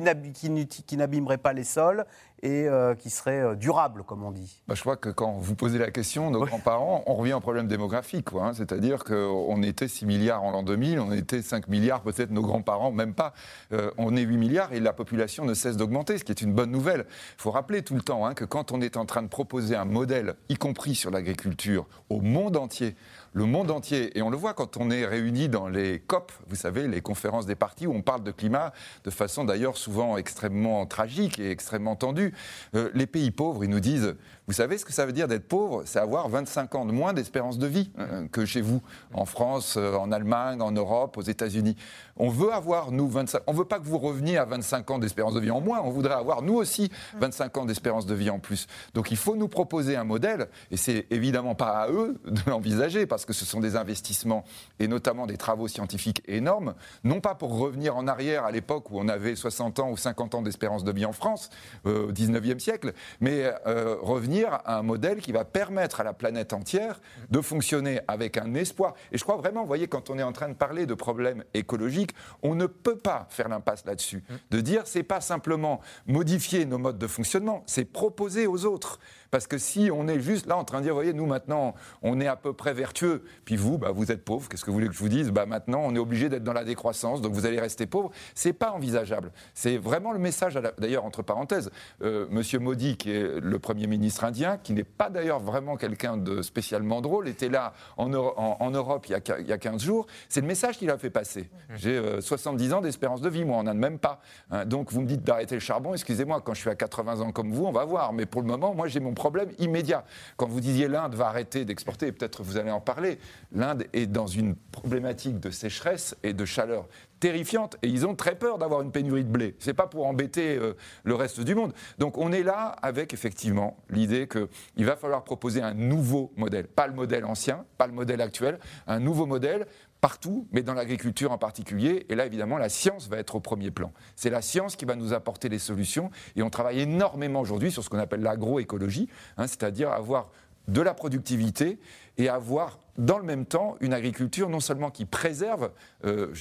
n'abîmerait 0.97 1.39
pas 1.39 1.53
les 1.53 1.65
sols 1.65 2.07
et 2.43 2.69
euh, 2.69 2.95
qui 2.95 3.11
serait 3.11 3.41
euh, 3.41 3.55
durable, 3.55 4.03
comme 4.05 4.23
on 4.23 4.31
dit. 4.31 4.63
Bah, 4.69 4.75
je 4.75 4.81
crois 4.81 4.97
que 4.97 5.09
quand 5.09 5.33
vous 5.39 5.55
posez 5.55 5.79
la 5.79 5.91
question, 5.91 6.31
nos 6.31 6.45
grands-parents, 6.45 7.03
on 7.07 7.15
revient 7.15 7.33
au 7.33 7.41
problème 7.41 7.67
démographique. 7.67 8.29
Hein. 8.35 8.53
C'est-à-dire 8.55 9.05
qu'on 9.05 9.63
était 9.63 9.89
6 9.89 10.07
milliards 10.07 10.43
en 10.43 10.51
l'an 10.51 10.63
2000, 10.63 11.01
on 11.01 11.13
était 11.13 11.41
5 11.41 11.69
milliards, 11.69 12.03
peut-être 12.03 12.31
nos 12.31 12.43
grands-parents, 12.43 12.93
même 12.93 13.15
pas. 13.15 13.33
Euh, 13.73 13.91
on 13.97 14.17
est 14.17 14.23
8 14.23 14.37
milliards 14.37 14.73
et 14.73 14.81
la 14.81 14.93
population 14.93 15.45
ne 15.45 15.55
cesse 15.55 15.77
d'augmenter, 15.77 16.19
ce 16.19 16.25
qui 16.25 16.33
est 16.33 16.43
une 16.43 16.53
bonne 16.53 16.71
nouvelle. 16.71 17.07
Il 17.39 17.43
faut 17.43 17.51
rappeler 17.51 17.83
tout 17.83 17.95
le 17.95 18.03
temps 18.03 18.27
hein, 18.27 18.35
que 18.35 18.45
quand 18.45 18.71
on 18.71 18.81
est 18.81 18.97
en 18.97 19.07
train 19.07 19.23
de 19.23 19.29
proposer 19.29 19.75
un 19.75 19.87
modèle, 19.87 20.35
y 20.49 20.57
compris 20.57 20.95
sur 20.95 21.11
l'agriculture, 21.11 21.87
au 22.11 22.21
monde 22.21 22.57
entier, 22.57 22.97
le 23.37 23.45
monde 23.45 23.71
entier, 23.71 24.17
et 24.17 24.23
on 24.23 24.31
le 24.31 24.37
voit 24.39 24.55
quand 24.55 24.79
on 24.79 24.91
est 24.91 25.05
réunis 25.05 25.51
dans 25.51 25.69
les 25.69 25.99
COP, 25.99 26.33
vous 26.49 26.57
savez, 26.57 26.89
les 26.89 27.03
conférences 27.03 27.45
des 27.45 27.55
partis, 27.55 27.87
où 27.87 27.93
on 27.93 28.01
parle 28.01 28.23
de 28.23 28.31
climat 28.31 28.73
de 29.05 29.11
façon 29.11 29.45
d'ailleurs 29.45 29.77
souvent 29.77 30.17
extrêmement 30.17 30.87
tragique 30.87 31.39
et 31.39 31.51
extrêmement 31.51 31.97
tendue. 31.97 32.33
Euh, 32.75 32.89
les 32.95 33.07
pays 33.07 33.31
pauvres, 33.31 33.63
ils 33.63 33.69
nous 33.69 33.79
disent, 33.79 34.15
vous 34.47 34.55
savez 34.55 34.79
ce 34.79 34.87
que 34.87 34.93
ça 34.95 35.05
veut 35.05 35.13
dire 35.13 35.29
d'être 35.29 35.49
pauvre? 35.49 35.83
C'est 35.85 35.99
avoir 35.99 36.31
25 36.31 36.75
ans 36.77 36.87
de 36.87 36.93
moins 36.93 37.13
d'espérance 37.13 37.59
de 37.59 37.67
vie 37.67 37.91
euh, 37.99 38.27
que 38.29 38.47
chez 38.47 38.63
vous, 38.63 38.81
en 39.13 39.27
France, 39.27 39.75
euh, 39.77 39.97
en 39.97 40.13
Allemagne, 40.13 40.63
en 40.63 40.73
Europe, 40.73 41.19
aux 41.19 41.23
États-Unis. 41.23 41.77
On 42.17 42.29
veut 42.29 42.53
avoir, 42.53 42.91
nous, 42.93 43.09
25... 43.09 43.43
On 43.47 43.53
veut 43.53 43.65
pas 43.65 43.79
que 43.79 43.85
vous 43.85 43.99
reveniez 43.99 44.39
à 44.39 44.45
25 44.45 44.91
ans 44.91 44.99
d'espérance 44.99 45.35
de 45.35 45.41
vie 45.41 45.51
en 45.51 45.61
moins, 45.61 45.81
on 45.83 45.91
voudrait 45.91 46.15
avoir, 46.15 46.43
nous 46.43 46.55
aussi, 46.55 46.91
25 47.19 47.59
ans 47.59 47.65
d'espérance 47.65 48.07
de 48.07 48.15
vie 48.15 48.31
en 48.31 48.39
plus. 48.39 48.67
Donc 48.95 49.11
il 49.11 49.17
faut 49.17 49.37
nous 49.37 49.49
proposer 49.49 49.97
un 49.97 50.05
modèle, 50.05 50.49
et 50.71 50.77
c'est 50.77 51.07
évidemment 51.11 51.55
pas 51.55 51.83
à 51.83 51.91
eux 51.91 52.19
de 52.27 52.41
l'envisager, 52.47 53.07
parce 53.07 53.25
que 53.25 53.33
ce 53.33 53.45
sont 53.45 53.61
des 53.61 53.77
investissements, 53.77 54.45
et 54.79 54.89
notamment 54.89 55.27
des 55.27 55.37
travaux 55.37 55.69
scientifiques 55.69 56.23
énormes, 56.27 56.75
non 57.05 57.21
pas 57.21 57.35
pour 57.35 57.59
revenir 57.59 57.97
en 57.97 58.07
arrière 58.07 58.45
à 58.45 58.51
l'époque 58.51 58.91
où 58.91 58.99
on 58.99 59.09
avait 59.09 59.37
60 59.37 59.81
ans 59.81 59.91
ou 59.91 59.97
50 59.97 60.37
ans 60.37 60.43
d'espérance 60.43 60.85
de 60.85 60.93
vie 60.93 61.05
en 61.05 61.13
France, 61.13 61.51
euh, 61.87 62.13
19e 62.13 62.59
siècle, 62.59 62.93
mais 63.21 63.53
euh, 63.67 63.97
revenir 64.01 64.53
à 64.65 64.79
un 64.79 64.83
modèle 64.83 65.21
qui 65.21 65.33
va 65.33 65.45
permettre 65.45 66.01
à 66.01 66.05
la 66.05 66.13
planète 66.13 66.53
entière 66.53 67.01
de 67.31 67.41
fonctionner 67.41 68.01
avec 68.09 68.37
un 68.39 68.55
espoir. 68.55 68.95
Et 69.13 69.19
je 69.19 69.25
crois 69.25 69.37
vraiment, 69.37 69.61
vous 69.61 69.67
voyez, 69.67 69.89
quand 69.89 70.11
on 70.11 70.19
est 70.19 70.23
en 70.23 70.33
train 70.33 70.49
de 70.49 70.55
parler 70.55 70.87
de 70.87 70.95
problèmes 70.95 71.45
écologiques, 71.55 72.06
on 72.43 72.55
ne 72.55 72.67
peut 72.67 72.97
pas 72.97 73.27
faire 73.31 73.49
l'impasse 73.49 73.85
là-dessus. 73.85 74.25
De 74.51 74.61
dire, 74.61 74.83
c'est 74.87 75.03
pas 75.03 75.21
simplement 75.21 75.81
modifier 76.07 76.65
nos 76.65 76.79
modes 76.79 76.99
de 76.99 77.07
fonctionnement, 77.07 77.63
c'est 77.67 77.85
proposer 77.85 78.47
aux 78.47 78.65
autres 78.65 78.99
parce 79.37 79.47
que 79.47 79.59
si 79.59 79.91
on 79.93 80.09
est 80.09 80.19
juste 80.19 80.47
là 80.47 80.57
en 80.57 80.65
train 80.65 80.79
de 80.79 80.85
dire, 80.85 80.95
voyez, 80.95 81.13
nous 81.13 81.27
maintenant, 81.27 81.75
on 82.01 82.23
est 82.23 82.27
à 82.27 82.37
peu 82.37 82.55
près 82.55 82.73
vertueux, 82.73 83.23
puis 83.45 83.57
vous, 83.57 83.77
bah, 83.77 83.91
vous 83.95 84.11
êtes 84.11 84.25
pauvre, 84.25 84.49
qu'est-ce 84.49 84.65
que 84.65 84.71
vous 84.71 84.77
voulez 84.79 84.89
que 84.89 84.95
je 84.95 84.99
vous 84.99 85.11
dise? 85.11 85.31
Bah, 85.31 85.45
Maintenant, 85.45 85.83
on 85.85 85.95
est 85.95 85.99
obligé 85.99 86.31
d'être 86.31 86.43
dans 86.43 86.55
la 86.55 86.65
décroissance, 86.65 87.21
donc 87.21 87.35
vous 87.35 87.45
allez 87.45 87.61
rester 87.61 87.85
pauvre. 87.85 88.11
C'est 88.35 88.55
pas 88.55 88.71
envisageable. 88.71 89.33
C'est 89.53 89.77
vraiment 89.77 90.13
le 90.13 90.19
message, 90.19 90.59
d'ailleurs, 90.79 91.05
entre 91.05 91.21
parenthèses, 91.21 91.71
euh, 92.01 92.27
Monsieur 92.31 92.61
Modi, 92.61 92.97
qui 92.97 93.11
est 93.11 93.39
le 93.39 93.59
Premier 93.59 93.87
ministre 93.89 94.25
indien, 94.25 94.57
qui 94.57 94.73
n'est 94.73 94.85
pas 94.85 95.11
d'ailleurs 95.11 95.41
vraiment 95.41 95.77
quelqu'un 95.77 96.17
de 96.17 96.41
spécialement 96.41 97.03
drôle, 97.03 97.29
était 97.29 97.51
là 97.51 97.75
en, 97.99 98.11
en, 98.15 98.71
Europe 98.71 99.05
il 99.07 99.13
y, 99.13 99.15
a, 99.17 99.39
il 99.39 99.47
y, 99.47 99.53
a, 99.53 99.59
15 99.59 99.83
jours, 99.83 100.07
c'est 100.31 100.41
le 100.41 100.47
message 100.47 100.79
qu'il 100.79 100.89
a 100.89 100.97
fait 100.97 101.11
passer. 101.11 101.51
J'ai 101.75 102.01
70 102.23 102.71
euh, 102.73 102.77
ans 102.77 102.81
d'espérance 102.81 103.21
de 103.21 103.29
vie, 103.29 103.45
moi, 103.45 103.59
on 103.59 103.65
n'en 103.65 103.73
a 103.73 103.75
même 103.75 103.99
pas. 103.99 104.23
Hein. 104.51 104.65
donc 104.65 104.93
vous 104.93 105.03
me 105.03 105.07
dites 105.07 105.25
d'arrêter 105.25 105.57
le 105.57 105.61
charbon, 105.61 105.93
excusez-moi, 105.93 106.41
quand 106.41 106.55
je 106.55 106.61
suis 106.61 106.71
à 106.71 106.75
80 106.75 107.21
ans 107.21 107.33
comme 107.33 107.53
vous, 107.53 107.67
on 107.67 107.73
va 107.73 107.85
voir. 107.85 108.15
Mais 108.15 108.25
pour 108.25 108.41
le 108.41 108.47
moment, 108.49 108.73
moi, 108.73 108.89
j'ai 108.89 109.01
mon 109.01 109.13
problème 109.13 109.26
immédiat. 109.59 110.05
Quand 110.37 110.49
vous 110.49 110.61
disiez 110.61 110.89
l'Inde 110.89 111.15
va 111.15 111.29
arrêter 111.29 111.65
d'exporter, 111.65 112.09
et 112.09 112.13
peut-être 112.13 112.43
vous 112.43 112.57
allez 112.57 112.71
en 112.71 112.81
parler, 112.81 113.19
l'Inde 113.53 113.87
est 113.93 114.07
dans 114.07 114.27
une 114.27 114.55
problématique 114.57 115.41
de 115.41 115.51
sécheresse 115.51 116.17
et 116.23 116.33
de 116.33 116.45
chaleur 116.45 116.89
terrifiante 117.21 117.77
et 117.83 117.89
ils 117.89 118.07
ont 118.07 118.15
très 118.15 118.35
peur 118.35 118.59
d'avoir 118.59 118.83
une 118.83 118.93
pénurie 118.93 119.25
de 119.25 119.31
blé. 119.31 119.55
C'est 119.59 119.75
pas 119.75 119.87
pour 119.87 120.07
embêter 120.07 120.57
euh, 120.57 120.75
le 121.05 121.15
reste 121.15 121.41
du 121.41 121.55
monde. 121.55 121.73
Donc 121.99 122.19
on 122.19 122.33
est 122.33 122.43
là 122.43 122.77
avec 122.83 123.15
effectivement 123.15 123.79
l'idée 123.91 124.29
qu'il 124.29 124.85
va 124.85 124.97
falloir 124.97 125.25
proposer 125.25 125.63
un 125.63 125.75
nouveau 125.75 126.33
modèle, 126.37 126.67
pas 126.67 126.87
le 126.87 126.95
modèle 126.95 127.25
ancien, 127.25 127.65
pas 127.79 127.87
le 127.87 127.93
modèle 127.93 128.21
actuel, 128.21 128.59
un 128.87 129.01
nouveau 129.01 129.27
modèle 129.27 129.67
partout, 130.01 130.47
mais 130.53 130.63
dans 130.63 130.75
l'agriculture 130.75 131.33
en 131.33 131.39
particulier. 131.39 132.07
Et 132.09 132.15
là, 132.15 132.27
évidemment, 132.27 132.59
la 132.59 132.69
science 132.69 133.09
va 133.09 133.19
être 133.19 133.35
au 133.35 133.41
premier 133.41 133.71
plan. 133.71 133.93
C'est 134.15 134.31
la 134.31 134.43
science 134.43 134.77
qui 134.77 134.85
va 134.85 134.95
nous 134.95 135.13
apporter 135.13 135.49
les 135.49 135.59
solutions. 135.59 136.11
Et 136.37 136.43
on 136.43 136.51
travaille 136.51 136.81
énormément 136.81 137.41
aujourd'hui 137.41 137.73
sur 137.73 137.83
ce 137.83 137.89
qu'on 137.89 137.99
appelle 137.99 138.21
l'agroécologie, 138.21 139.09
hein, 139.37 139.47
c'est-à-dire 139.47 139.91
avoir 139.91 140.31
de 140.69 140.81
la 140.81 140.95
productivité 140.95 141.79
et 142.19 142.29
avoir 142.29 142.79
dans 142.99 143.19
le 143.19 143.25
même 143.25 143.47
temps 143.47 143.77
une 143.81 143.93
agriculture 143.93 144.49
non 144.49 144.61
seulement 144.61 144.91
qui 144.91 145.05
préserve, 145.05 145.71
euh, 146.05 146.33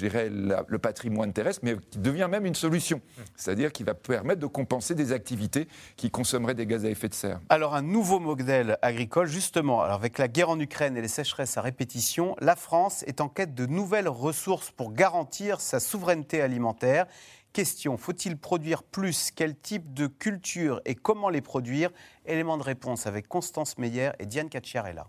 le 0.67 0.77
patrimoine 0.77 1.33
terrestre, 1.33 1.61
mais 1.63 1.75
qui 1.91 1.99
devient 1.99 2.27
même 2.29 2.45
une 2.45 2.55
solution. 2.55 3.01
C'est-à-dire 3.35 3.71
qui 3.71 3.83
va 3.83 3.93
permettre 3.93 4.41
de 4.41 4.47
compenser 4.47 4.95
des 4.95 5.11
activités 5.11 5.67
qui 5.95 6.09
consommeraient 6.09 6.53
des 6.53 6.65
gaz 6.65 6.85
à 6.85 6.89
effet 6.89 7.09
de 7.09 7.13
serre. 7.13 7.39
Alors 7.49 7.75
un 7.75 7.81
nouveau 7.81 8.19
modèle 8.19 8.77
agricole, 8.81 9.27
justement, 9.27 9.81
alors 9.81 9.95
avec 9.95 10.17
la 10.17 10.27
guerre 10.27 10.49
en 10.49 10.59
Ukraine 10.59 10.97
et 10.97 11.01
les 11.01 11.07
sécheresses 11.07 11.57
à 11.57 11.61
répétition, 11.61 12.35
la 12.39 12.55
France 12.55 13.03
est 13.07 13.21
en 13.21 13.29
quête 13.29 13.55
de 13.55 13.65
nouvelles 13.65 14.09
ressources 14.09 14.71
pour 14.71 14.93
garantir 14.93 15.61
sa 15.61 15.79
souveraineté 15.79 16.41
alimentaire. 16.41 17.05
Question, 17.53 17.95
faut-il 17.97 18.37
produire 18.37 18.83
plus? 18.83 19.31
Quel 19.31 19.57
type 19.57 19.93
de 19.93 20.07
culture 20.07 20.81
et 20.83 20.93
comment 20.93 21.29
les 21.29 21.41
produire? 21.41 21.89
Élément 22.25 22.57
de 22.57 22.63
réponse 22.63 23.07
avec 23.07 23.29
Constance 23.29 23.77
Meyer 23.77 24.09
et 24.19 24.25
Diane 24.25 24.49
Cacciarella. 24.49 25.07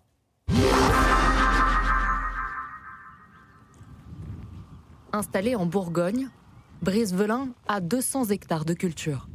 Installé 5.17 5.55
en 5.55 5.65
Bourgogne, 5.65 6.29
Brice-Velin 6.83 7.49
a 7.69 7.81
200 7.81 8.27
hectares 8.27 8.67
de 8.67 8.75
culture. 8.75 9.29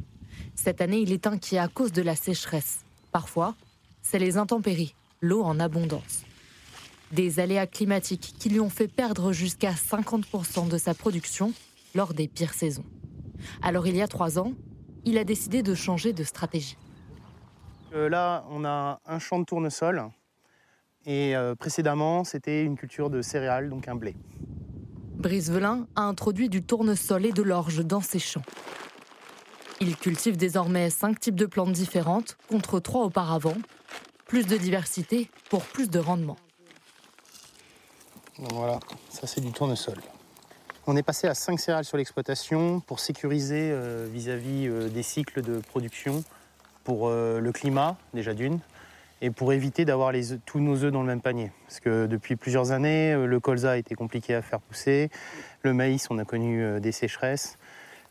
Cette 0.54 0.80
année, 0.80 1.00
il 1.00 1.10
est 1.10 1.26
inquiet 1.26 1.58
à 1.58 1.66
cause 1.66 1.90
de 1.90 2.02
la 2.02 2.14
sécheresse. 2.14 2.84
Parfois, 3.10 3.56
c'est 4.00 4.20
les 4.20 4.36
intempéries, 4.36 4.94
l'eau 5.20 5.42
en 5.42 5.58
abondance. 5.58 6.22
Des 7.10 7.40
aléas 7.40 7.66
climatiques 7.66 8.36
qui 8.38 8.48
lui 8.48 8.60
ont 8.60 8.70
fait 8.70 8.86
perdre 8.86 9.32
jusqu'à 9.32 9.72
50% 9.72 10.68
de 10.68 10.78
sa 10.78 10.94
production 10.94 11.52
lors 11.96 12.14
des 12.14 12.28
pires 12.28 12.54
saisons. 12.54 12.86
Alors 13.60 13.88
il 13.88 13.96
y 13.96 14.02
a 14.02 14.06
trois 14.06 14.38
ans, 14.38 14.52
il 15.04 15.18
a 15.18 15.24
décidé 15.24 15.64
de 15.64 15.74
changer 15.74 16.12
de 16.12 16.22
stratégie. 16.22 16.76
Euh, 17.92 18.08
là, 18.08 18.44
on 18.50 18.64
a 18.64 19.00
un 19.04 19.18
champ 19.18 19.40
de 19.40 19.44
tournesol 19.44 20.10
et 21.06 21.34
euh, 21.34 21.56
précédemment, 21.56 22.22
c'était 22.22 22.62
une 22.62 22.76
culture 22.76 23.10
de 23.10 23.20
céréales, 23.20 23.68
donc 23.68 23.88
un 23.88 23.96
blé. 23.96 24.14
Brice 25.22 25.50
Velin 25.50 25.86
a 25.94 26.02
introduit 26.02 26.48
du 26.48 26.64
tournesol 26.64 27.24
et 27.24 27.30
de 27.30 27.42
l'orge 27.42 27.84
dans 27.84 28.00
ses 28.00 28.18
champs. 28.18 28.42
Il 29.80 29.96
cultive 29.96 30.36
désormais 30.36 30.90
cinq 30.90 31.20
types 31.20 31.36
de 31.36 31.46
plantes 31.46 31.70
différentes 31.70 32.36
contre 32.48 32.80
trois 32.80 33.04
auparavant. 33.04 33.54
Plus 34.26 34.48
de 34.48 34.56
diversité 34.56 35.30
pour 35.48 35.62
plus 35.62 35.88
de 35.88 36.00
rendement. 36.00 36.36
Voilà, 38.38 38.80
ça 39.10 39.28
c'est 39.28 39.40
du 39.40 39.52
tournesol. 39.52 39.98
On 40.88 40.96
est 40.96 41.04
passé 41.04 41.28
à 41.28 41.34
cinq 41.34 41.60
céréales 41.60 41.84
sur 41.84 41.98
l'exploitation 41.98 42.80
pour 42.80 42.98
sécuriser 42.98 43.70
euh, 43.70 44.08
vis-à-vis 44.10 44.66
euh, 44.66 44.88
des 44.88 45.04
cycles 45.04 45.42
de 45.42 45.60
production, 45.60 46.24
pour 46.82 47.10
le 47.10 47.50
climat 47.52 47.96
déjà 48.12 48.34
d'une, 48.34 48.58
et 49.22 49.30
pour 49.30 49.52
éviter 49.52 49.86
d'avoir 49.86 50.12
tous 50.44 50.60
nos 50.60 50.84
œufs 50.84 50.92
dans 50.92 51.00
le 51.00 51.06
même 51.06 51.22
panier. 51.22 51.52
Parce 51.66 51.80
que 51.80 52.06
depuis 52.06 52.36
plusieurs 52.36 52.72
années, 52.72 53.14
le 53.14 53.40
colza 53.40 53.70
a 53.70 53.76
été 53.76 53.94
compliqué 53.94 54.34
à 54.34 54.42
faire 54.42 54.60
pousser, 54.60 55.08
le 55.62 55.72
maïs, 55.72 56.08
on 56.10 56.18
a 56.18 56.24
connu 56.24 56.80
des 56.80 56.92
sécheresses, 56.92 57.56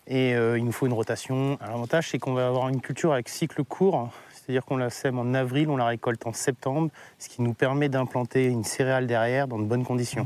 et 0.07 0.31
il 0.31 0.63
nous 0.63 0.71
faut 0.71 0.87
une 0.87 0.93
rotation. 0.93 1.57
L'avantage, 1.61 2.09
c'est 2.09 2.17
qu'on 2.17 2.33
va 2.33 2.47
avoir 2.47 2.69
une 2.69 2.79
culture 2.79 3.11
avec 3.11 3.27
cycle 3.27 3.63
court, 3.65 4.09
c'est-à-dire 4.33 4.63
qu'on 4.63 4.77
la 4.77 4.89
sème 4.89 5.19
en 5.19 5.33
avril, 5.33 5.69
on 5.69 5.77
la 5.77 5.85
récolte 5.85 6.25
en 6.25 6.33
septembre, 6.33 6.89
ce 7.19 7.27
qui 7.27 7.41
nous 7.41 7.53
permet 7.53 7.89
d'implanter 7.89 8.45
une 8.45 8.63
céréale 8.63 9.05
derrière 9.05 9.47
dans 9.47 9.59
de 9.59 9.65
bonnes 9.65 9.85
conditions. 9.85 10.25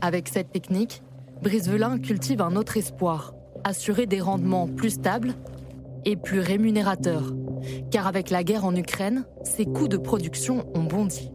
Avec 0.00 0.28
cette 0.28 0.52
technique, 0.52 1.02
Brisevelin 1.42 1.98
cultive 1.98 2.40
un 2.40 2.54
autre 2.54 2.76
espoir, 2.76 3.34
assurer 3.64 4.06
des 4.06 4.20
rendements 4.20 4.68
plus 4.68 4.90
stables 4.90 5.34
et 6.04 6.16
plus 6.16 6.38
rémunérateurs. 6.38 7.32
Car 7.90 8.06
avec 8.06 8.30
la 8.30 8.44
guerre 8.44 8.64
en 8.64 8.74
Ukraine, 8.74 9.24
ses 9.44 9.64
coûts 9.64 9.88
de 9.88 9.96
production 9.96 10.66
ont 10.74 10.84
bondi. 10.84 11.30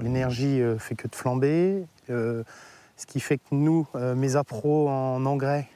L'énergie 0.00 0.60
euh, 0.60 0.78
fait 0.78 0.96
que 0.96 1.06
de 1.06 1.14
flamber, 1.14 1.84
euh, 2.10 2.42
ce 2.96 3.06
qui 3.06 3.20
fait 3.20 3.38
que 3.38 3.44
nous, 3.52 3.86
euh, 3.94 4.14
mes 4.14 4.36
appros 4.36 4.88
en 4.88 5.24
engrais, 5.26 5.68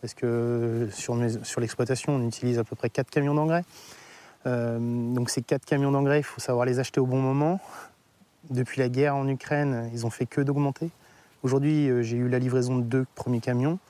parce 0.00 0.14
que 0.14 0.88
sur, 0.92 1.14
l'exploitation, 1.60 2.14
on 2.14 2.26
utilise 2.26 2.58
à 2.58 2.64
peu 2.64 2.74
près 2.74 2.88
4 2.88 3.10
camions 3.10 3.34
d'engrais. 3.34 3.64
Donc 4.44 5.28
ces 5.28 5.42
quatre 5.42 5.64
camions 5.64 5.90
d'engrais, 5.90 6.20
il 6.20 6.22
faut 6.22 6.40
savoir 6.40 6.66
les 6.66 6.78
acheter 6.78 7.00
au 7.00 7.06
bon 7.06 7.20
moment. 7.20 7.58
Depuis 8.48 8.78
la 8.78 8.88
guerre 8.88 9.16
en 9.16 9.26
Ukraine, 9.26 9.90
ils 9.92 10.06
ont 10.06 10.10
fait 10.10 10.26
que 10.26 10.40
d'augmenter. 10.40 10.90
Aujourd'hui, 11.42 11.90
j'ai 12.04 12.16
eu 12.16 12.28
la 12.28 12.38
livraison 12.38 12.76
de 12.76 12.82
deux 12.82 13.06
premiers 13.16 13.40
camions 13.40 13.80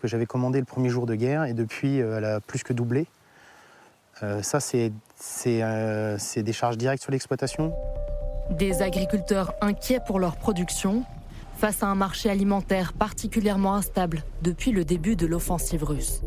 que 0.00 0.06
j'avais 0.06 0.26
commandés 0.26 0.60
le 0.60 0.64
premier 0.64 0.90
jour 0.90 1.06
de 1.06 1.16
guerre 1.16 1.42
et 1.46 1.54
depuis, 1.54 1.96
elle 1.96 2.24
a 2.24 2.38
plus 2.38 2.62
que 2.62 2.72
doublé. 2.72 3.08
Ça, 4.42 4.60
c'est 4.60 4.92
des 6.42 6.52
charges 6.52 6.78
directes 6.78 7.02
sur 7.02 7.12
l'exploitation? 7.12 7.72
Des 8.50 8.82
agriculteurs 8.82 9.54
inquiets 9.60 10.00
pour 10.06 10.20
leur 10.20 10.36
production 10.36 11.02
face 11.56 11.82
à 11.82 11.86
un 11.86 11.94
marché 11.94 12.30
alimentaire 12.30 12.92
particulièrement 12.92 13.74
instable 13.74 14.22
depuis 14.42 14.72
le 14.72 14.84
début 14.84 15.16
de 15.16 15.26
l'offensive 15.26 15.82
russe. 15.84 16.22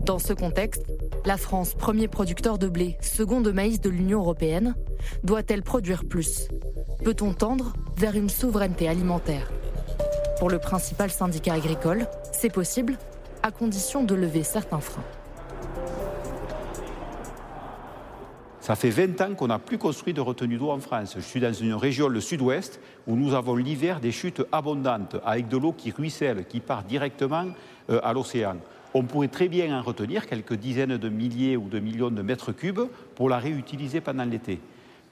Dans 0.00 0.18
ce 0.18 0.32
contexte, 0.32 0.84
la 1.24 1.36
France, 1.36 1.74
premier 1.74 2.08
producteur 2.08 2.58
de 2.58 2.68
blé, 2.68 2.96
second 3.00 3.40
de 3.40 3.50
maïs 3.50 3.80
de 3.80 3.90
l'Union 3.90 4.20
européenne, 4.20 4.74
doit-elle 5.24 5.62
produire 5.62 6.04
plus? 6.04 6.48
Peut-on 7.04 7.32
tendre 7.32 7.72
vers 7.96 8.16
une 8.16 8.28
souveraineté 8.28 8.88
alimentaire? 8.88 9.50
Pour 10.38 10.50
le 10.50 10.58
principal 10.58 11.10
syndicat 11.10 11.54
agricole, 11.54 12.06
c'est 12.32 12.52
possible, 12.52 12.98
à 13.42 13.50
condition 13.50 14.04
de 14.04 14.14
lever 14.14 14.42
certains 14.42 14.80
freins. 14.80 15.04
Ça 18.60 18.76
fait 18.76 18.90
20 18.90 19.20
ans 19.22 19.34
qu'on 19.34 19.46
n'a 19.46 19.58
plus 19.58 19.78
construit 19.78 20.12
de 20.12 20.20
retenue 20.20 20.58
d'eau 20.58 20.70
en 20.70 20.80
France. 20.80 21.14
Je 21.16 21.22
suis 21.22 21.40
dans 21.40 21.52
une 21.52 21.74
région, 21.74 22.08
le 22.08 22.20
sud-ouest, 22.20 22.80
où 23.06 23.16
nous 23.16 23.34
avons 23.34 23.56
l'hiver 23.56 24.00
des 24.00 24.12
chutes 24.12 24.42
abondantes, 24.52 25.16
avec 25.24 25.48
de 25.48 25.56
l'eau 25.56 25.72
qui 25.72 25.90
ruisselle, 25.90 26.44
qui 26.46 26.60
part 26.60 26.84
directement 26.84 27.46
euh, 27.88 28.00
à 28.02 28.12
l'océan 28.12 28.56
on 28.94 29.04
pourrait 29.04 29.28
très 29.28 29.48
bien 29.48 29.78
en 29.78 29.82
retenir 29.82 30.26
quelques 30.26 30.54
dizaines 30.54 30.96
de 30.96 31.08
milliers 31.08 31.56
ou 31.56 31.68
de 31.68 31.78
millions 31.78 32.10
de 32.10 32.22
mètres 32.22 32.52
cubes 32.52 32.88
pour 33.14 33.28
la 33.28 33.38
réutiliser 33.38 34.00
pendant 34.00 34.24
l'été. 34.24 34.60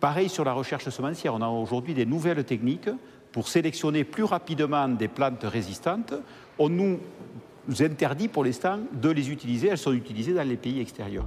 Pareil 0.01 0.29
sur 0.29 0.45
la 0.45 0.53
recherche 0.53 0.89
semencière, 0.89 1.35
on 1.35 1.43
a 1.43 1.49
aujourd'hui 1.49 1.95
des 1.95 2.07
nouvelles 2.07 2.45
techniques 2.45 2.91
pour 3.33 3.49
sélectionner 3.49 4.05
plus 4.05 4.25
rapidement 4.25 4.89
des 4.89 5.09
plantes 5.09 5.45
résistantes. 5.45 6.15
On 6.59 6.69
nous 6.69 6.99
interdit 7.81 8.29
pour 8.29 8.45
l'instant 8.45 8.79
de 8.93 9.11
les 9.11 9.31
utiliser, 9.31 9.69
elles 9.69 9.79
sont 9.79 9.93
utilisées 9.93 10.35
dans 10.35 10.47
les 10.47 10.57
pays 10.57 10.81
extérieurs. 10.81 11.27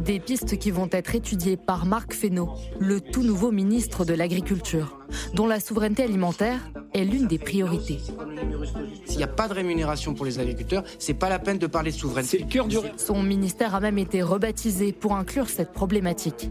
Des 0.00 0.18
pistes 0.18 0.58
qui 0.58 0.70
vont 0.70 0.88
être 0.92 1.14
étudiées 1.14 1.58
par 1.58 1.84
Marc 1.84 2.14
Fesneau, 2.14 2.48
le 2.78 3.02
tout 3.02 3.22
nouveau 3.22 3.52
ministre 3.52 4.06
de 4.06 4.14
l'Agriculture, 4.14 4.98
dont 5.34 5.46
la 5.46 5.60
souveraineté 5.60 6.02
alimentaire 6.02 6.70
est 6.94 7.04
l'une 7.04 7.26
des 7.26 7.38
priorités. 7.38 8.00
S'il 9.04 9.18
n'y 9.18 9.22
a 9.22 9.28
pas 9.28 9.46
de 9.46 9.52
rémunération 9.52 10.14
pour 10.14 10.24
les 10.24 10.38
agriculteurs, 10.38 10.84
c'est 10.98 11.14
pas 11.14 11.28
la 11.28 11.38
peine 11.38 11.58
de 11.58 11.66
parler 11.66 11.90
de 11.90 11.96
souveraineté. 11.96 12.38
C'est 12.38 12.44
le 12.44 12.50
cœur 12.50 12.66
du 12.66 12.78
Son 12.96 13.22
ministère 13.22 13.74
a 13.74 13.80
même 13.80 13.98
été 13.98 14.22
rebaptisé 14.22 14.92
pour 14.92 15.14
inclure 15.14 15.50
cette 15.50 15.72
problématique. 15.72 16.50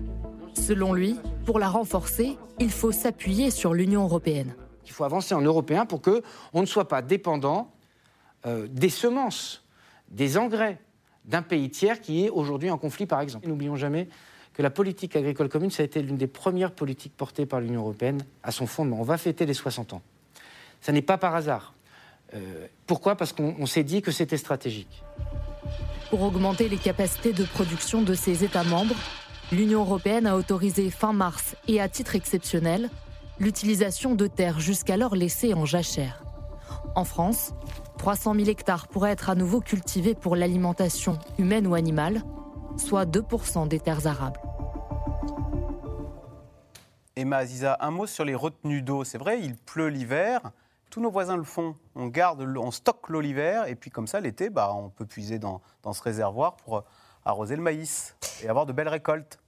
Selon 0.53 0.93
lui, 0.93 1.15
pour 1.45 1.57
la 1.57 1.69
renforcer, 1.69 2.37
il 2.59 2.69
faut 2.69 2.91
s'appuyer 2.91 3.49
sur 3.49 3.73
l'Union 3.73 4.03
européenne. 4.03 4.53
Il 4.85 4.91
faut 4.91 5.05
avancer 5.05 5.33
en 5.33 5.41
européen 5.41 5.87
pour 5.87 6.01
que 6.01 6.21
on 6.53 6.61
ne 6.61 6.67
soit 6.67 6.87
pas 6.87 7.01
dépendant 7.01 7.71
euh, 8.45 8.67
des 8.69 8.89
semences, 8.89 9.65
des 10.09 10.37
engrais, 10.37 10.79
d'un 11.29 11.41
pays 11.41 11.69
tiers 11.69 12.01
qui 12.01 12.25
est 12.25 12.29
aujourd'hui 12.29 12.69
en 12.69 12.77
conflit, 12.77 13.05
par 13.05 13.21
exemple. 13.21 13.47
N'oublions 13.47 13.75
jamais 13.75 14.09
que 14.53 14.61
la 14.61 14.69
politique 14.69 15.15
agricole 15.15 15.47
commune, 15.47 15.71
ça 15.71 15.83
a 15.83 15.85
été 15.85 16.01
l'une 16.01 16.17
des 16.17 16.27
premières 16.27 16.71
politiques 16.71 17.15
portées 17.15 17.45
par 17.45 17.61
l'Union 17.61 17.81
européenne 17.81 18.25
à 18.43 18.51
son 18.51 18.67
fondement. 18.67 18.99
On 18.99 19.03
va 19.03 19.17
fêter 19.17 19.45
les 19.45 19.53
60 19.53 19.93
ans. 19.93 20.01
Ça 20.81 20.91
n'est 20.91 21.01
pas 21.03 21.17
par 21.17 21.35
hasard. 21.35 21.73
Euh, 22.33 22.67
pourquoi? 22.85 23.15
Parce 23.15 23.31
qu'on 23.31 23.65
s'est 23.65 23.83
dit 23.83 24.01
que 24.01 24.11
c'était 24.11 24.37
stratégique. 24.37 25.03
Pour 26.09 26.23
augmenter 26.23 26.67
les 26.67 26.77
capacités 26.77 27.31
de 27.31 27.43
production 27.43 28.01
de 28.01 28.15
ses 28.15 28.43
États 28.43 28.63
membres, 28.63 28.95
l'Union 29.51 29.81
européenne 29.81 30.25
a 30.25 30.35
autorisé 30.35 30.89
fin 30.89 31.13
mars 31.13 31.55
et 31.67 31.79
à 31.79 31.87
titre 31.87 32.15
exceptionnel 32.15 32.89
l'utilisation 33.39 34.15
de 34.15 34.27
terres 34.27 34.59
jusqu'alors 34.59 35.15
laissées 35.15 35.53
en 35.53 35.65
jachère. 35.65 36.23
En 36.95 37.05
France, 37.05 37.53
300 37.99 38.33
000 38.33 38.47
hectares 38.47 38.87
pourraient 38.87 39.11
être 39.11 39.29
à 39.29 39.35
nouveau 39.35 39.59
cultivés 39.59 40.15
pour 40.15 40.37
l'alimentation 40.37 41.19
humaine 41.37 41.67
ou 41.67 41.75
animale, 41.75 42.23
soit 42.77 43.05
2% 43.05 43.67
des 43.67 43.81
terres 43.81 44.07
arables. 44.07 44.39
Emma 47.17 47.37
Aziza, 47.37 47.77
un 47.81 47.91
mot 47.91 48.07
sur 48.07 48.23
les 48.23 48.35
retenues 48.35 48.81
d'eau. 48.81 49.03
C'est 49.03 49.17
vrai, 49.17 49.41
il 49.41 49.57
pleut 49.57 49.89
l'hiver, 49.89 50.39
tous 50.89 51.01
nos 51.01 51.11
voisins 51.11 51.35
le 51.35 51.43
font. 51.43 51.75
On 51.93 52.07
garde, 52.07 52.41
on 52.41 52.71
stocke 52.71 53.09
l'eau 53.09 53.19
l'hiver, 53.19 53.67
et 53.67 53.75
puis 53.75 53.91
comme 53.91 54.07
ça, 54.07 54.21
l'été, 54.21 54.49
bah, 54.49 54.71
on 54.73 54.89
peut 54.89 55.05
puiser 55.05 55.37
dans, 55.37 55.61
dans 55.83 55.91
ce 55.91 56.01
réservoir 56.01 56.55
pour 56.55 56.85
arroser 57.25 57.57
le 57.57 57.61
maïs 57.61 58.15
et 58.41 58.47
avoir 58.47 58.65
de 58.65 58.71
belles 58.71 58.87
récoltes 58.87 59.39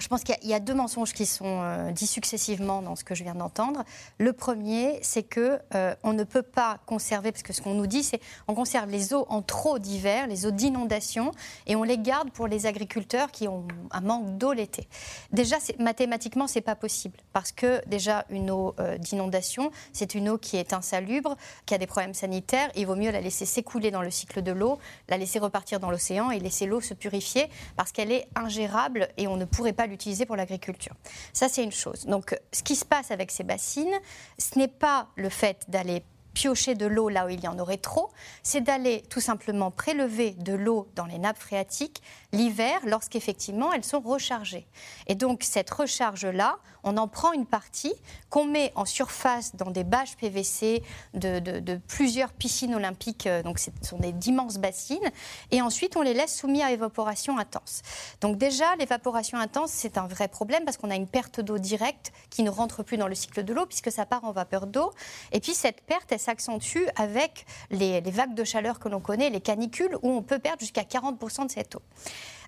je 0.00 0.08
pense 0.08 0.24
qu'il 0.24 0.36
y, 0.44 0.54
a 0.54 0.60
deux 0.60 0.72
mensonges 0.72 1.12
qui 1.12 1.26
sont 1.26 1.60
euh, 1.60 1.92
dits 1.92 2.06
successivement 2.06 2.80
dans 2.80 2.96
ce 2.96 3.04
que 3.04 3.14
je 3.14 3.22
viens 3.22 3.34
d'entendre. 3.34 3.84
Le 4.18 4.32
premier, 4.32 4.98
c'est 5.02 5.22
que 5.22 5.58
euh, 5.74 5.94
on 6.02 6.14
ne 6.14 6.24
peut 6.24 6.42
pas 6.42 6.78
conserver, 6.86 7.32
parce 7.32 7.42
que 7.42 7.52
ce 7.52 7.60
qu'on 7.60 7.74
nous 7.74 7.86
dit, 7.86 8.02
c'est 8.02 8.20
on 8.48 8.54
conserve 8.54 8.88
les 8.88 9.12
eaux 9.12 9.26
en 9.28 9.42
trop 9.42 9.78
d'hiver, 9.78 10.26
les 10.26 10.46
eaux 10.46 10.50
d'inondation, 10.50 11.32
et 11.66 11.76
on 11.76 11.82
les 11.82 11.98
garde 11.98 12.30
pour 12.30 12.46
les 12.46 12.64
agriculteurs 12.64 13.30
qui 13.30 13.46
ont 13.46 13.68
un 13.90 14.00
manque 14.00 14.38
d'eau 14.38 14.54
l'été. 14.54 14.88
Déjà, 15.32 15.56
mathématiquement, 15.78 16.46
c'est 16.46 16.62
pas 16.62 16.76
possible, 16.76 17.18
parce 17.34 17.52
que 17.52 17.86
déjà 17.86 18.24
une 18.30 18.50
eau 18.50 18.74
euh, 18.80 18.96
d'inondation, 18.96 19.70
c'est 19.92 20.14
une 20.14 20.30
eau 20.30 20.38
qui 20.38 20.56
est 20.56 20.72
insalubre, 20.72 21.36
qui 21.66 21.74
a 21.74 21.78
des 21.78 21.86
problèmes 21.86 22.14
sanitaires. 22.14 22.70
Il 22.74 22.86
vaut 22.86 22.96
mieux 22.96 23.10
la 23.10 23.20
laisser 23.20 23.44
s'écouler 23.44 23.90
dans 23.90 24.02
le 24.02 24.10
cycle 24.10 24.40
de 24.40 24.52
l'eau, 24.52 24.78
la 25.10 25.18
laisser 25.18 25.38
repartir 25.38 25.78
dans 25.78 25.90
l'océan 25.90 26.30
et 26.30 26.38
laisser 26.38 26.64
l'eau 26.64 26.80
se 26.80 26.94
purifier, 26.94 27.50
parce 27.76 27.92
qu'elle 27.92 28.12
est 28.12 28.26
ingérable 28.34 29.08
et 29.18 29.28
on 29.28 29.36
ne 29.36 29.44
pourrait 29.44 29.73
pas 29.74 29.86
l'utiliser 29.86 30.26
pour 30.26 30.36
l'agriculture. 30.36 30.94
Ça, 31.32 31.48
c'est 31.48 31.64
une 31.64 31.72
chose. 31.72 32.06
Donc, 32.06 32.36
ce 32.52 32.62
qui 32.62 32.76
se 32.76 32.84
passe 32.84 33.10
avec 33.10 33.30
ces 33.30 33.44
bassines, 33.44 33.94
ce 34.38 34.58
n'est 34.58 34.68
pas 34.68 35.08
le 35.16 35.28
fait 35.28 35.64
d'aller 35.68 36.02
piocher 36.34 36.74
de 36.74 36.86
l'eau 36.86 37.08
là 37.08 37.26
où 37.26 37.28
il 37.28 37.42
y 37.42 37.48
en 37.48 37.58
aurait 37.58 37.78
trop, 37.78 38.10
c'est 38.42 38.60
d'aller 38.60 39.02
tout 39.08 39.20
simplement 39.20 39.70
prélever 39.70 40.32
de 40.32 40.52
l'eau 40.52 40.88
dans 40.94 41.06
les 41.06 41.18
nappes 41.18 41.38
phréatiques 41.38 42.02
l'hiver 42.32 42.80
lorsqu'effectivement 42.84 43.72
elles 43.72 43.84
sont 43.84 44.00
rechargées. 44.00 44.66
Et 45.06 45.14
donc 45.14 45.42
cette 45.44 45.70
recharge-là, 45.70 46.58
on 46.82 46.96
en 46.96 47.08
prend 47.08 47.32
une 47.32 47.46
partie 47.46 47.94
qu'on 48.28 48.44
met 48.44 48.72
en 48.74 48.84
surface 48.84 49.56
dans 49.56 49.70
des 49.70 49.84
bâches 49.84 50.16
PVC 50.16 50.82
de, 51.14 51.80
plusieurs 51.88 52.32
piscines 52.32 52.74
olympiques, 52.74 53.26
euh, 53.26 53.42
donc 53.42 53.58
ce 53.58 53.70
sont 53.82 53.98
des 53.98 54.12
d'immenses 54.12 54.58
bassines, 54.58 55.10
et 55.50 55.62
ensuite 55.62 55.96
on 55.96 56.02
les 56.02 56.14
laisse 56.14 56.36
soumis 56.36 56.62
à 56.62 56.72
évaporation 56.72 57.38
intense. 57.38 57.82
Donc 58.20 58.36
déjà, 58.36 58.76
l'évaporation 58.76 59.38
intense, 59.38 59.70
c'est 59.70 59.96
un 59.96 60.06
vrai 60.06 60.28
problème 60.28 60.64
parce 60.64 60.76
qu'on 60.76 60.90
a 60.90 60.96
une 60.96 61.06
perte 61.06 61.40
d'eau 61.40 61.58
directe 61.58 62.12
qui 62.30 62.42
ne 62.42 62.50
rentre 62.50 62.82
plus 62.82 62.96
dans 62.96 63.08
le 63.08 63.14
cycle 63.14 63.44
de 63.44 63.54
l'eau 63.54 63.66
puisque 63.66 63.90
ça 63.90 64.04
part 64.06 64.24
en 64.24 64.32
vapeur 64.32 64.66
d'eau. 64.66 64.92
Et 65.32 65.40
puis 65.40 65.54
cette 65.54 65.80
perte, 65.82 66.12
elle 66.12 66.20
s'accentue 66.24 66.84
avec 66.96 67.46
les, 67.70 68.00
vagues 68.00 68.34
de 68.34 68.44
chaleur 68.44 68.78
que 68.78 68.88
l'on 68.88 69.00
connaît, 69.00 69.30
les 69.30 69.40
canicules, 69.40 69.96
où 70.02 70.10
on 70.10 70.22
peut 70.22 70.38
perdre 70.38 70.60
jusqu'à 70.60 70.82
40% 70.82 71.46
de 71.46 71.50
cette 71.50 71.76
eau. 71.76 71.82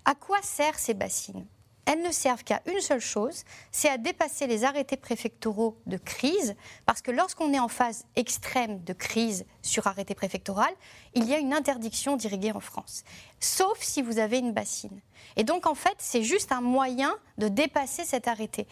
À 0.05 0.15
quoi 0.15 0.37
servent 0.41 0.77
ces 0.77 0.93
bassines? 0.93 1.45
Elles 1.85 2.01
ne 2.01 2.11
servent 2.11 2.43
qu'à 2.43 2.61
une 2.65 2.81
seule 2.81 2.99
chose, 2.99 3.45
c'est 3.71 3.87
à 3.87 3.97
dépasser 3.97 4.45
les 4.45 4.65
arrêtés 4.65 4.97
préfectoraux 4.97 5.77
de 5.85 5.95
crise, 5.95 6.53
parce 6.85 7.01
que 7.01 7.11
lorsqu'on 7.11 7.53
est 7.53 7.59
en 7.59 7.69
phase 7.69 8.03
extrême 8.17 8.83
de 8.83 8.91
crise 8.91 9.45
sur 9.61 9.87
arrêté 9.87 10.13
préfectoral, 10.13 10.73
il 11.15 11.23
y 11.23 11.33
a 11.33 11.37
une 11.37 11.53
interdiction 11.53 12.17
d'irriguer 12.17 12.51
en 12.51 12.59
France, 12.59 13.05
sauf 13.39 13.77
si 13.79 14.01
vous 14.01 14.19
avez 14.19 14.39
une 14.39 14.51
bassine. 14.51 14.99
Et 15.37 15.45
donc 15.45 15.65
en 15.65 15.75
fait, 15.75 15.95
c'est 15.99 16.23
juste 16.23 16.51
un 16.51 16.59
moyen 16.59 17.15
de 17.37 17.47
dépasser 17.47 18.03
cet 18.03 18.27
arrêté. 18.27 18.67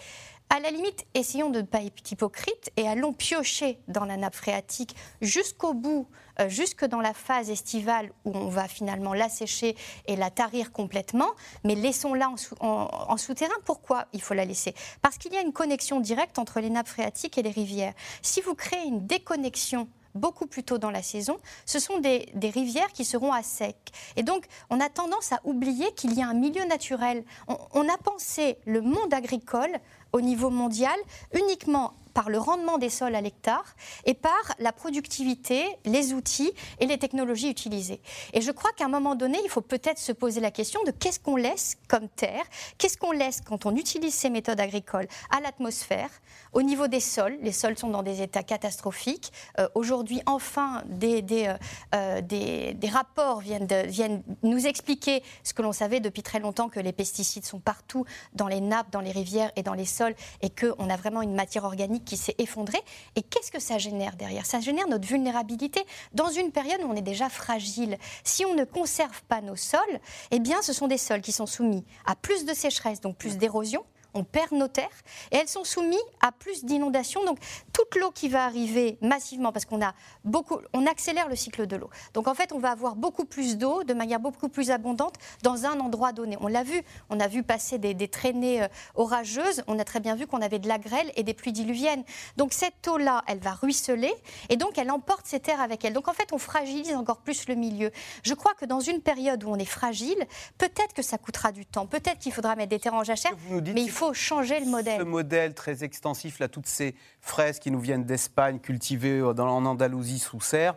À 0.50 0.60
la 0.60 0.70
limite, 0.70 1.06
essayons 1.14 1.50
de 1.50 1.62
ne 1.62 1.66
pas 1.66 1.82
être 1.82 2.12
hypocrites 2.12 2.72
et 2.78 2.88
allons 2.88 3.14
piocher 3.14 3.80
dans 3.88 4.06
la 4.06 4.16
nappe 4.16 4.36
phréatique 4.36 4.96
jusqu'au 5.22 5.74
bout, 5.74 6.08
euh, 6.40 6.50
jusque 6.50 6.86
dans 6.86 7.02
la 7.02 7.14
phase 7.14 7.50
estivale 7.50 8.12
où 8.26 8.32
on 8.36 8.48
va 8.48 8.68
finalement 8.68 9.14
l'assécher 9.14 9.76
et 10.06 10.16
la 10.16 10.30
tarir 10.30 10.72
complètement, 10.72 11.32
mais 11.64 11.76
laissons-la 11.76 12.30
en, 12.60 13.18
souterrain. 13.18 13.56
Pourquoi 13.66 14.06
il 14.14 14.22
faut 14.22 14.34
la 14.34 14.46
laisser? 14.46 14.76
Parce 15.02 15.18
qu'il 15.18 15.34
y 15.34 15.38
a 15.38 15.42
une 15.42 15.54
connexion 15.54 16.00
directe 16.00 16.38
entre 16.38 16.60
les 16.60 16.70
nappes 16.70 16.90
phréatiques 16.90 17.38
et 17.38 17.42
les 17.42 17.52
rivières. 17.52 17.94
Si 18.22 18.42
vous 18.42 18.56
créez 18.56 18.86
une 18.86 19.06
déconnexion 19.06 19.88
beaucoup 20.16 20.48
plus 20.48 20.64
tôt 20.64 20.78
dans 20.78 20.92
la 20.92 21.04
saison, 21.04 21.38
ce 21.66 21.80
sont 21.80 22.00
des, 22.00 22.32
rivières 22.42 22.92
qui 22.92 23.06
seront 23.06 23.32
à 23.32 23.44
sec. 23.44 23.76
Et 24.16 24.24
donc, 24.24 24.46
on 24.70 24.80
a 24.80 24.90
tendance 24.90 25.32
à 25.32 25.40
oublier 25.44 25.92
qu'il 25.94 26.14
y 26.14 26.22
a 26.22 26.28
un 26.28 26.34
milieu 26.34 26.66
naturel. 26.66 27.24
on 27.48 27.90
a 27.90 27.98
pensé 27.98 28.58
le 28.66 28.82
monde 28.82 29.14
agricole 29.14 29.72
au 30.14 30.22
niveau 30.22 30.50
mondial 30.50 30.96
uniquement 31.34 31.94
par 32.16 32.30
le 32.30 32.40
rendement 32.40 32.80
des 32.80 32.90
sols 32.90 33.14
à 33.14 33.22
l'hectare 33.22 33.76
et 34.06 34.16
par 34.16 34.56
la 34.58 34.72
productivité, 34.72 35.64
les 35.84 36.14
outils 36.14 36.54
et 36.80 36.88
les 36.88 36.98
technologies 36.98 37.50
utilisées. 37.50 38.02
Et 38.34 38.42
je 38.42 38.52
crois 38.52 38.72
qu'à 38.72 38.86
un 38.86 38.90
moment 38.90 39.16
donné, 39.16 39.38
il 39.44 39.50
faut 39.50 39.62
peut-être 39.62 40.00
se 40.00 40.14
poser 40.14 40.40
la 40.40 40.50
question 40.50 40.82
de 40.86 40.92
qu'est-ce 40.92 41.20
qu'on 41.20 41.36
laisse 41.36 41.76
comme 41.90 42.08
terre, 42.08 42.46
qu'est-ce 42.78 42.98
qu'on 42.98 43.12
laisse 43.12 43.42
quand 43.42 43.66
on 43.66 43.76
utilise 43.76 44.14
ces 44.14 44.30
méthodes 44.30 44.62
agricoles 44.62 45.08
à 45.30 45.42
l'atmosphère, 45.42 46.10
au 46.54 46.62
niveau 46.62 46.88
des 46.88 47.02
sols. 47.02 47.38
Les 47.42 47.52
sols 47.52 47.78
sont 47.78 47.90
dans 47.90 48.02
des 48.02 48.22
états 48.22 48.44
catastrophiques. 48.44 49.34
Euh, 49.60 49.68
aujourd'hui, 49.76 50.22
enfin, 50.26 50.84
des, 50.86 51.22
des, 51.22 51.48
euh, 51.48 51.58
euh, 51.96 52.22
des, 52.22 52.90
rapports 52.90 53.42
viennent, 53.42 53.68
viennent 53.88 54.24
nous 54.42 54.68
expliquer 54.68 55.22
ce 55.44 55.54
que 55.54 55.62
l'on 55.62 55.74
savait 55.74 56.00
depuis 56.00 56.24
très 56.24 56.40
longtemps, 56.40 56.70
que 56.70 56.80
les 56.80 56.94
pesticides 56.94 57.44
sont 57.44 57.60
partout 57.60 58.06
dans 58.34 58.48
les 58.48 58.62
nappes, 58.62 58.90
dans 58.92 59.02
les 59.02 59.12
rivières 59.12 59.52
et 59.58 59.64
dans 59.64 59.74
les 59.74 59.86
sols, 59.86 60.16
et 60.42 60.50
qu'on 60.50 60.90
a 60.90 60.96
vraiment 60.96 61.22
une 61.22 61.36
matière 61.36 61.66
organique 61.66 62.05
qui 62.06 62.18
s'est 62.18 62.36
effondré. 62.38 62.78
Et 63.16 63.22
qu'est-ce 63.22 63.52
que 63.52 63.60
ça 63.60 63.78
génère 63.78 64.16
derrière? 64.16 64.46
Ça 64.46 64.60
génère 64.60 64.88
notre 64.88 65.08
vulnérabilité 65.08 65.84
dans 66.14 66.30
une 66.30 66.52
période 66.52 66.82
où 66.84 66.88
on 66.88 66.96
est 66.96 67.02
déjà 67.02 67.30
fragile. 67.30 67.98
Si 68.24 68.46
on 68.46 68.54
ne 68.54 68.64
conserve 68.64 69.24
pas 69.24 69.42
nos 69.42 69.56
sols, 69.56 70.00
eh 70.32 70.40
bien, 70.40 70.62
ce 70.62 70.74
sont 70.74 70.88
des 70.88 70.98
sols 70.98 71.22
qui 71.22 71.32
sont 71.32 71.46
soumis 71.46 71.84
à 72.06 72.16
plus 72.16 72.46
de 72.46 72.54
sécheresse, 72.54 73.02
donc 73.02 73.18
plus 73.18 73.38
d'érosion, 73.38 73.84
on 74.16 74.24
perd 74.24 74.54
nos 74.54 74.68
terres 74.68 74.90
et 75.32 75.38
elles 75.38 75.48
sont 75.48 75.64
soumises 75.64 76.00
à 76.22 76.32
plus 76.32 76.64
d'inondations. 76.64 77.24
Donc 77.26 77.38
toute 77.74 77.96
l'eau 77.96 78.12
qui 78.12 78.30
va 78.30 78.46
arriver 78.46 78.98
massivement, 79.02 79.52
parce 79.52 79.66
qu'on 79.66 79.82
a 79.84 79.94
beaucoup, 80.24 80.58
on 80.74 80.88
accélère 80.88 81.30
le 81.30 81.36
cycle 81.36 81.68
de 81.68 81.76
l'eau. 81.76 81.90
Donc 82.14 82.28
en 82.28 82.34
fait, 82.34 82.52
on 82.54 82.60
va 82.60 82.72
avoir 82.72 82.96
beaucoup 82.96 83.26
plus 83.26 83.58
d'eau 83.58 83.84
de 83.84 83.94
manière 83.94 84.20
beaucoup 84.20 84.50
plus 84.50 84.72
abondante 84.72 85.16
dans 85.44 85.66
un 85.66 85.80
endroit 85.80 86.14
donné. 86.14 86.38
On 86.40 86.48
l'a 86.48 86.64
vu, 86.64 86.82
on 87.10 87.20
a 87.20 87.28
vu 87.28 87.44
passer 87.44 87.78
des, 87.78 88.08
traînées 88.08 88.64
euh, 88.64 88.68
orageuses. 88.96 89.64
On 89.68 89.78
a 89.78 89.84
très 89.84 90.00
bien 90.00 90.16
vu 90.16 90.28
qu'on 90.28 90.42
avait 90.42 90.60
de 90.60 90.68
la 90.68 90.78
grêle 90.78 91.12
et 91.16 91.24
des 91.24 91.34
pluies 91.34 91.52
diluviennes. 91.52 92.04
Donc 92.38 92.54
cette 92.54 92.88
eau-là, 92.88 93.24
elle 93.28 93.40
va 93.40 93.52
ruisseler 93.52 94.14
et 94.50 94.56
donc 94.56 94.78
elle 94.78 94.92
emporte 94.92 95.26
ces 95.26 95.40
terres 95.40 95.62
avec 95.62 95.84
elle. 95.84 95.94
Donc 95.94 96.08
en 96.08 96.14
fait, 96.14 96.32
on 96.32 96.38
fragilise 96.38 96.96
encore 96.96 97.18
plus 97.18 97.48
le 97.48 97.56
milieu. 97.56 97.92
Je 98.24 98.34
crois 98.34 98.54
que 98.54 98.66
dans 98.66 98.80
une 98.80 99.02
période 99.02 99.44
où 99.44 99.50
on 99.50 99.58
est 99.58 99.66
fragile, 99.66 100.26
peut-être 100.58 100.94
que 100.94 101.02
ça 101.02 101.18
coûtera 101.18 101.52
du 101.52 101.66
temps, 101.66 101.86
peut-être 101.86 102.20
qu'il 102.20 102.32
faudra 102.32 102.56
mettre 102.56 102.70
des 102.70 102.80
terres 102.80 102.94
en 102.94 103.04
jachère, 103.04 103.34
mais 103.50 103.82
il 103.82 103.92
faut 103.92 104.05
changer 104.14 104.60
le 104.60 104.66
modèle. 104.66 105.00
Ce 105.00 105.06
modèle 105.06 105.54
très 105.54 105.84
extensif, 105.84 106.40
là, 106.40 106.48
toutes 106.48 106.68
ces 106.68 106.96
fraises 107.22 107.60
qui 107.60 107.72
nous 107.72 107.80
viennent 107.80 108.06
d'Espagne, 108.06 108.60
cultivées 108.60 109.22
en 109.22 109.66
Andalousie 109.66 110.20
sous 110.20 110.42
serre, 110.42 110.76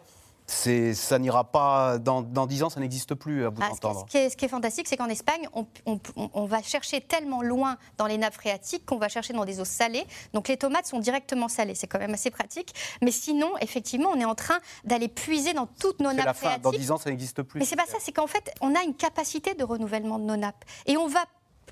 ça 0.49 1.19
n'ira 1.19 1.45
pas 1.45 1.99
dans, 1.99 2.23
dix 2.23 2.63
ans, 2.63 2.71
ça 2.71 2.81
n'existe 2.81 3.15
plus 3.15 3.45
à 3.45 3.51
vous 3.51 3.61
ah. 3.61 3.71
Ce 3.73 4.11
qui, 4.11 4.17
est, 4.17 4.31
ce 4.31 4.37
qui, 4.37 4.45
est, 4.47 4.49
fantastique, 4.49 4.89
c'est 4.89 4.97
qu'en 4.97 5.09
Espagne, 5.09 5.47
on, 5.53 5.67
on, 6.17 6.45
va 6.47 6.63
chercher 6.63 7.01
tellement 7.01 7.43
loin 7.43 7.77
dans 7.99 8.07
les 8.07 8.17
nappes 8.17 8.35
phréatiques 8.35 8.87
qu'on 8.87 8.97
va 8.97 9.09
chercher 9.09 9.35
dans 9.35 9.45
des 9.45 9.61
eaux 9.61 9.67
salées. 9.67 10.07
Donc 10.33 10.49
les 10.49 10.57
tomates 10.57 10.87
sont 10.87 11.01
directement 11.01 11.49
salées, 11.49 11.75
c'est 11.75 11.87
quand 11.87 11.99
même 11.99 12.15
assez 12.15 12.31
pratique. 12.31 12.75
Mais 13.03 13.11
sinon, 13.11 13.51
effectivement, 13.61 14.11
on 14.11 14.19
est 14.19 14.25
en 14.25 14.35
train 14.35 14.59
d'aller 14.85 15.09
puiser 15.09 15.53
dans 15.53 15.67
toutes 15.67 16.01
nos 16.01 16.13
nappes 16.13 16.27
la 16.27 16.35
fin. 16.35 16.47
phréatiques. 16.47 16.63
Dans 16.63 16.71
dix 16.71 16.91
ans, 16.91 16.97
ça 16.97 17.11
n'existe 17.11 17.43
plus. 17.43 17.61
Mais 17.61 17.67
c'est 17.67 17.77
pas 17.77 17.87
ça, 17.87 17.99
c'est 18.01 18.13
qu'en 18.13 18.27
fait, 18.27 18.51
on 18.61 18.75
a 18.75 18.83
une 18.83 18.95
capacité 18.95 19.55
de 19.55 19.65
renouvellement 19.65 20.19
de 20.19 20.25
nos 20.25 20.37
nappes 20.37 20.65
et 20.87 20.97
on 20.97 21.09
va 21.09 21.21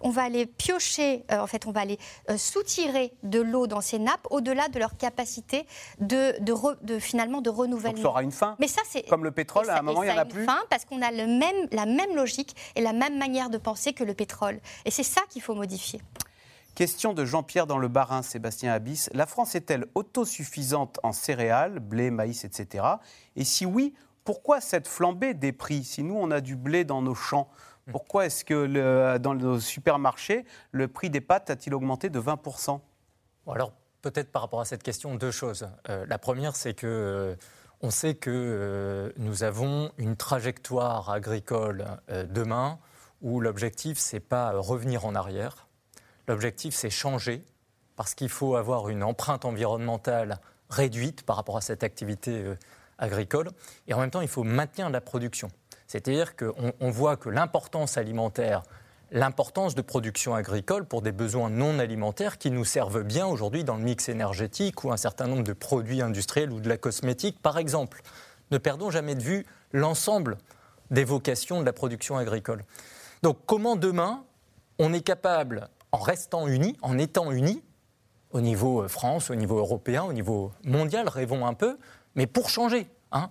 on 0.01 0.11
va 0.11 0.23
aller 0.23 0.47
piocher, 0.47 1.25
euh, 1.31 1.39
en 1.39 1.47
fait, 1.47 1.67
on 1.67 1.73
va 1.73 1.81
aller 1.81 1.99
euh, 2.31 2.37
soutirer 2.37 3.13
de 3.23 3.41
l'eau 3.41 3.67
dans 3.67 3.81
ces 3.81 3.99
nappes 3.99 4.27
au-delà 4.31 4.69
de 4.69 4.79
leur 4.79 4.97
capacité 4.97 5.67
de, 6.01 6.35
de, 6.41 6.99
finalement 6.99 7.41
de 7.41 7.51
renouvellement. 7.51 7.97
Donc 7.97 8.03
ça 8.03 8.09
aura 8.09 8.23
une 8.23 8.33
fin. 8.33 8.57
Mais 8.59 8.69
ça, 8.69 8.83
c'est 8.89 9.03
comme 9.09 9.25
le 9.25 9.31
pétrole. 9.31 9.69
à 9.71 9.79
un 9.79 9.83
moment, 9.83 10.03
il 10.03 10.09
y 10.09 10.13
en 10.13 10.19
a, 10.19 10.25
plus. 10.25 10.45
Fin 10.45 10.61
parce 10.71 10.85
qu'on 10.85 11.03
a 11.03 11.11
le 11.11 11.27
même, 11.27 11.69
la 11.73 11.87
même 11.87 12.15
logique 12.15 12.55
et 12.75 12.81
la 12.81 12.93
même 12.93 13.19
manière 13.19 13.51
de 13.51 13.59
penser 13.59 13.93
que 13.93 14.05
le 14.05 14.15
pétrole. 14.15 14.61
Et 14.85 14.91
c'est 14.91 15.03
ça 15.03 15.23
qu'il 15.31 15.43
faut 15.43 15.55
modifier. 15.55 16.01
Question 16.75 17.15
de 17.15 17.25
Jean-Pierre 17.25 17.67
dans 17.67 17.79
le 17.79 17.89
Barin, 17.89 18.21
Sébastien 18.21 18.71
Abyss. 18.73 19.09
La 19.15 19.25
France 19.25 19.55
est-elle 19.55 19.87
autosuffisante 19.95 21.01
en 21.03 21.13
céréales, 21.13 21.79
blé, 21.79 22.11
maïs, 22.11 22.45
etc. 22.45 22.85
Et 23.35 23.45
si 23.45 23.65
oui, 23.65 23.95
pourquoi 24.25 24.61
cette 24.61 24.87
flambée 24.87 25.33
des 25.33 25.53
prix? 25.53 25.85
Si 25.85 26.03
nous, 26.03 26.17
on 26.17 26.31
a 26.31 26.43
du 26.43 26.55
blé 26.55 26.85
dans 26.85 27.01
nos 27.01 27.15
champs, 27.15 27.49
pourquoi 27.91 28.27
est-ce 28.27 28.45
que 28.45 29.19
dans 29.19 29.35
nos 29.35 29.61
supermarchés, 29.61 30.45
le 30.73 30.89
prix 30.89 31.11
des 31.11 31.21
pâtes 31.21 31.51
a-t-il 31.51 31.75
augmenté 31.75 32.11
de 32.11 32.21
20% 32.21 32.81
Alors, 33.49 33.73
peut-être 34.03 34.31
par 34.31 34.43
rapport 34.43 34.61
à 34.61 34.65
cette 34.65 34.83
question, 34.83 35.15
deux 35.15 35.31
choses. 35.31 35.69
Euh, 35.89 36.07
la 36.09 36.19
première, 36.19 36.57
c'est 36.57 36.75
que. 36.75 36.87
Euh, 36.87 37.37
on 37.83 37.91
sait 37.91 38.15
que 38.15 38.31
euh, 38.33 39.13
nous 39.19 39.43
avons 39.43 39.93
une 39.99 40.17
trajectoire 40.17 41.11
agricole 41.11 41.85
demain 42.09 42.79
où 43.21 43.39
l'objectif, 43.39 43.99
c'est 43.99 44.19
pas 44.19 44.53
revenir 44.53 45.05
en 45.05 45.15
arrière. 45.15 45.69
L'objectif, 46.27 46.75
c'est 46.75 46.89
changer 46.89 47.45
parce 47.95 48.15
qu'il 48.15 48.31
faut 48.31 48.57
avoir 48.57 48.89
une 48.89 49.03
empreinte 49.03 49.45
environnementale 49.45 50.41
réduite 50.71 51.23
par 51.23 51.37
rapport 51.37 51.59
à 51.59 51.61
cette 51.61 51.83
activité 51.83 52.47
agricole. 52.97 53.51
Et 53.89 53.95
en 53.95 54.01
même 54.01 54.11
temps, 54.11 54.23
il 54.23 54.29
faut 54.29 54.43
maintenir 54.43 54.89
la 54.89 55.03
production. 55.03 55.51
C'est-à-dire 55.87 56.35
qu'on 56.37 56.91
voit 56.91 57.17
que 57.17 57.29
l'importance 57.29 57.97
alimentaire, 57.97 58.63
l'importance 59.13 59.75
de 59.75 59.83
production 59.83 60.35
agricole 60.35 60.85
pour 60.85 61.03
des 61.03 61.13
besoins 61.13 61.49
non 61.49 61.79
alimentaires 61.79 62.39
qui 62.39 62.51
nous 62.51 62.65
servent 62.65 63.03
bien 63.03 63.27
aujourd'hui 63.27 63.65
dans 63.65 63.77
le 63.77 63.83
mix 63.83 64.09
énergétique 64.09 64.85
ou 64.85 64.93
un 64.93 64.97
certain 64.97 65.27
nombre 65.27 65.45
de 65.45 65.53
produits 65.53 66.03
industriels 66.03 66.53
ou 66.53 66.61
de 66.61 66.69
la 66.69 66.77
cosmétique, 66.77 67.41
par 67.41 67.59
exemple. 67.59 68.03
Ne 68.51 68.59
perdons 68.59 68.91
jamais 68.91 69.15
de 69.15 69.23
vue 69.23 69.47
l'ensemble 69.73 70.39
des 70.91 71.05
vocations 71.05 71.61
de 71.61 71.67
la 71.67 71.73
production 71.73 72.17
agricole. 72.17 72.65
Donc 73.23 73.39
comment 73.47 73.77
demain 73.77 74.25
on 74.79 74.93
est 74.93 75.01
capable, 75.01 75.69
en 75.93 75.99
restant 75.99 76.47
unis, 76.47 76.77
en 76.83 76.99
étant 76.99 77.33
unis, 77.33 77.63
au 78.31 78.41
niveau 78.41 78.83
euh, 78.83 78.89
France, 78.89 79.31
au 79.31 79.35
niveau 79.35 79.57
européen, 79.59 80.05
au 80.05 80.13
niveau 80.13 80.53
mondial, 80.65 81.09
rêvons 81.09 81.47
un 81.47 81.55
peu, 81.55 81.79
mais 82.15 82.27
pour 82.27 82.51
changer, 82.51 82.89
hein, 83.13 83.31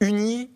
unis 0.00 0.50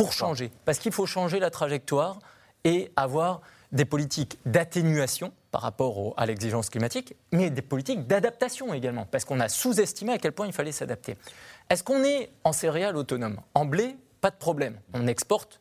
pour 0.00 0.14
changer. 0.14 0.50
Parce 0.64 0.78
qu'il 0.78 0.92
faut 0.92 1.04
changer 1.04 1.38
la 1.40 1.50
trajectoire 1.50 2.20
et 2.64 2.90
avoir 2.96 3.42
des 3.70 3.84
politiques 3.84 4.38
d'atténuation 4.46 5.30
par 5.50 5.60
rapport 5.60 6.14
à 6.16 6.24
l'exigence 6.24 6.70
climatique, 6.70 7.14
mais 7.32 7.50
des 7.50 7.60
politiques 7.60 8.06
d'adaptation 8.06 8.72
également, 8.72 9.04
parce 9.04 9.26
qu'on 9.26 9.40
a 9.40 9.50
sous-estimé 9.50 10.14
à 10.14 10.18
quel 10.18 10.32
point 10.32 10.46
il 10.46 10.54
fallait 10.54 10.72
s'adapter. 10.72 11.18
Est-ce 11.68 11.84
qu'on 11.84 12.02
est 12.02 12.30
en 12.44 12.52
céréales 12.52 12.96
autonomes? 12.96 13.40
En 13.52 13.66
blé, 13.66 13.98
pas 14.22 14.30
de 14.30 14.36
problème. 14.36 14.80
On 14.94 15.06
exporte 15.06 15.60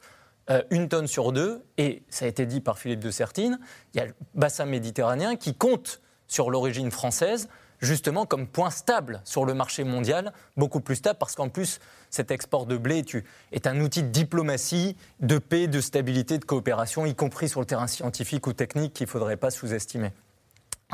euh, 0.49 0.63
une 0.69 0.87
tonne 0.87 1.07
sur 1.07 1.33
deux, 1.33 1.61
et 1.77 2.03
ça 2.07 2.23
a 2.23 2.29
été 2.29 2.45
dit 2.45 2.61
par 2.61 2.79
Philippe 2.79 3.01
de 3.01 3.11
Sertine, 3.11 3.59
il 3.93 3.97
y 3.97 3.99
a 4.01 4.05
le 4.05 4.13
bassin 4.35 4.65
méditerranéen 4.65 5.35
qui 5.35 5.53
compte 5.53 5.99
sur 6.27 6.49
l'origine 6.49 6.91
française 6.91 7.49
justement 7.79 8.25
comme 8.25 8.47
point 8.47 8.69
stable 8.69 9.21
sur 9.23 9.45
le 9.45 9.53
marché 9.53 9.83
mondial, 9.83 10.33
beaucoup 10.57 10.81
plus 10.81 10.95
stable 10.95 11.17
parce 11.19 11.35
qu'en 11.35 11.49
plus, 11.49 11.79
cet 12.09 12.31
export 12.31 12.65
de 12.65 12.77
blé 12.77 13.03
est 13.51 13.67
un 13.67 13.79
outil 13.81 14.03
de 14.03 14.09
diplomatie, 14.09 14.95
de 15.19 15.37
paix, 15.37 15.67
de 15.67 15.81
stabilité, 15.81 16.37
de 16.37 16.45
coopération, 16.45 17.05
y 17.05 17.15
compris 17.15 17.49
sur 17.49 17.59
le 17.59 17.65
terrain 17.65 17.87
scientifique 17.87 18.47
ou 18.47 18.53
technique 18.53 18.93
qu'il 18.93 19.05
ne 19.05 19.09
faudrait 19.09 19.37
pas 19.37 19.51
sous-estimer. 19.51 20.11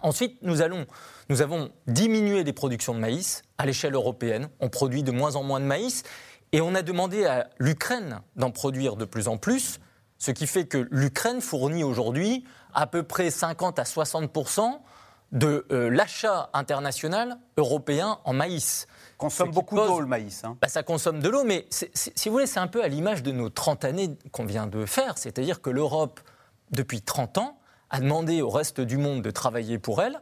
Ensuite, 0.03 0.41
nous, 0.41 0.61
avons 0.61 1.71
diminué 1.87 2.43
les 2.43 2.53
productions 2.53 2.93
de 2.93 2.99
maïs 2.99 3.43
à 3.57 3.65
l'échelle 3.65 3.93
européenne. 3.93 4.49
On 4.59 4.69
produit 4.69 5.03
de 5.03 5.11
moins 5.11 5.35
en 5.35 5.43
moins 5.43 5.61
de 5.61 5.65
maïs 5.65 6.03
et 6.51 6.59
on 6.61 6.75
a 6.75 6.81
demandé 6.81 7.25
à 7.25 7.49
l'Ukraine 7.59 8.19
d'en 8.35 8.51
produire 8.51 8.97
de 8.97 9.05
plus 9.05 9.27
en 9.27 9.37
plus, 9.37 9.79
ce 10.17 10.31
qui 10.31 10.47
fait 10.47 10.65
que 10.65 10.87
l'Ukraine 10.91 11.41
fournit 11.41 11.83
aujourd'hui 11.83 12.45
à 12.73 12.87
peu 12.87 13.03
près 13.03 13.31
50 13.31 13.79
à 13.79 13.85
60 13.85 14.31
de 15.31 15.65
euh, 15.71 15.89
l'achat 15.89 16.49
international 16.53 17.37
européen 17.57 18.19
en 18.23 18.33
maïs. 18.33 18.87
Consomme 19.17 19.51
beaucoup 19.51 19.75
d'eau 19.75 19.99
le 19.99 20.07
maïs. 20.07 20.43
Hein. 20.43 20.57
Bah, 20.61 20.67
ça 20.67 20.83
consomme 20.83 21.19
de 21.19 21.29
l'eau, 21.29 21.43
mais 21.43 21.67
si 21.69 22.29
vous 22.29 22.33
voulez, 22.33 22.47
c'est 22.47 22.59
un 22.59 22.67
peu 22.67 22.83
à 22.83 22.87
l'image 22.87 23.23
de 23.23 23.31
nos 23.31 23.49
30 23.49 23.85
années 23.85 24.17
qu'on 24.31 24.45
vient 24.45 24.67
de 24.67 24.85
faire. 24.85 25.17
C'est-à-dire 25.17 25.61
que 25.61 25.69
l'Europe, 25.69 26.19
depuis 26.71 27.01
30 27.01 27.37
ans, 27.37 27.59
a 27.89 27.99
demandé 27.99 28.41
au 28.41 28.49
reste 28.49 28.81
du 28.81 28.97
monde 28.97 29.21
de 29.21 29.31
travailler 29.31 29.79
pour 29.79 30.01
elle. 30.01 30.21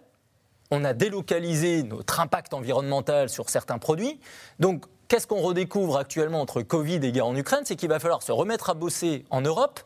On 0.71 0.83
a 0.83 0.93
délocalisé 0.93 1.83
notre 1.83 2.19
impact 2.19 2.53
environnemental 2.53 3.29
sur 3.29 3.49
certains 3.49 3.77
produits. 3.77 4.19
Donc 4.59 4.85
qu'est-ce 5.07 5.27
qu'on 5.27 5.41
redécouvre 5.41 5.97
actuellement 5.97 6.41
entre 6.41 6.61
Covid 6.61 6.95
et 6.95 7.11
guerre 7.11 7.27
en 7.27 7.35
Ukraine? 7.35 7.61
C'est 7.65 7.75
qu'il 7.75 7.89
va 7.89 7.99
falloir 7.99 8.23
se 8.23 8.31
remettre 8.31 8.69
à 8.69 8.73
bosser 8.73 9.25
en 9.29 9.41
Europe, 9.41 9.79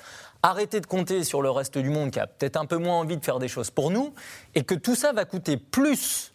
arrêter 0.43 0.79
de 0.79 0.85
compter 0.85 1.23
sur 1.23 1.41
le 1.41 1.49
reste 1.49 1.77
du 1.77 1.89
monde 1.89 2.11
qui 2.11 2.19
a 2.19 2.27
peut-être 2.27 2.57
un 2.57 2.65
peu 2.65 2.77
moins 2.77 2.95
envie 2.95 3.17
de 3.17 3.25
faire 3.25 3.39
des 3.39 3.47
choses 3.47 3.71
pour 3.71 3.91
nous, 3.91 4.13
et 4.55 4.63
que 4.63 4.75
tout 4.75 4.95
ça 4.95 5.13
va 5.13 5.25
coûter 5.25 5.57
plus 5.57 6.33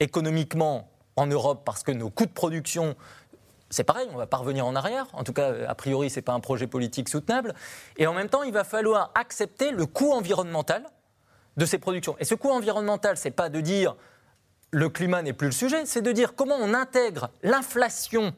économiquement 0.00 0.90
en 1.16 1.26
Europe 1.26 1.62
parce 1.64 1.82
que 1.82 1.92
nos 1.92 2.10
coûts 2.10 2.26
de 2.26 2.32
production 2.32 2.96
c'est 3.70 3.84
pareil, 3.84 4.08
on 4.12 4.16
va 4.16 4.26
pas 4.26 4.36
revenir 4.36 4.66
en 4.66 4.76
arrière. 4.76 5.08
En 5.14 5.24
tout 5.24 5.32
cas, 5.32 5.52
a 5.66 5.74
priori, 5.74 6.08
ce 6.08 6.16
n'est 6.16 6.22
pas 6.22 6.32
un 6.32 6.38
projet 6.38 6.68
politique 6.68 7.08
soutenable. 7.08 7.54
Et 7.96 8.06
en 8.06 8.14
même 8.14 8.28
temps, 8.28 8.44
il 8.44 8.52
va 8.52 8.62
falloir 8.62 9.10
accepter 9.16 9.72
le 9.72 9.84
coût 9.84 10.12
environnemental 10.12 10.84
de 11.56 11.66
ces 11.66 11.78
productions. 11.78 12.16
Et 12.20 12.24
ce 12.24 12.34
coût 12.36 12.50
environnemental, 12.50 13.16
c'est 13.16 13.32
pas 13.32 13.48
de 13.48 13.60
dire 13.60 13.96
le 14.70 14.88
climat 14.88 15.22
n'est 15.22 15.32
plus 15.32 15.48
le 15.48 15.52
sujet, 15.52 15.86
c'est 15.86 16.02
de 16.02 16.12
dire 16.12 16.34
comment 16.34 16.56
on 16.60 16.74
intègre 16.74 17.30
l'inflation 17.42 18.32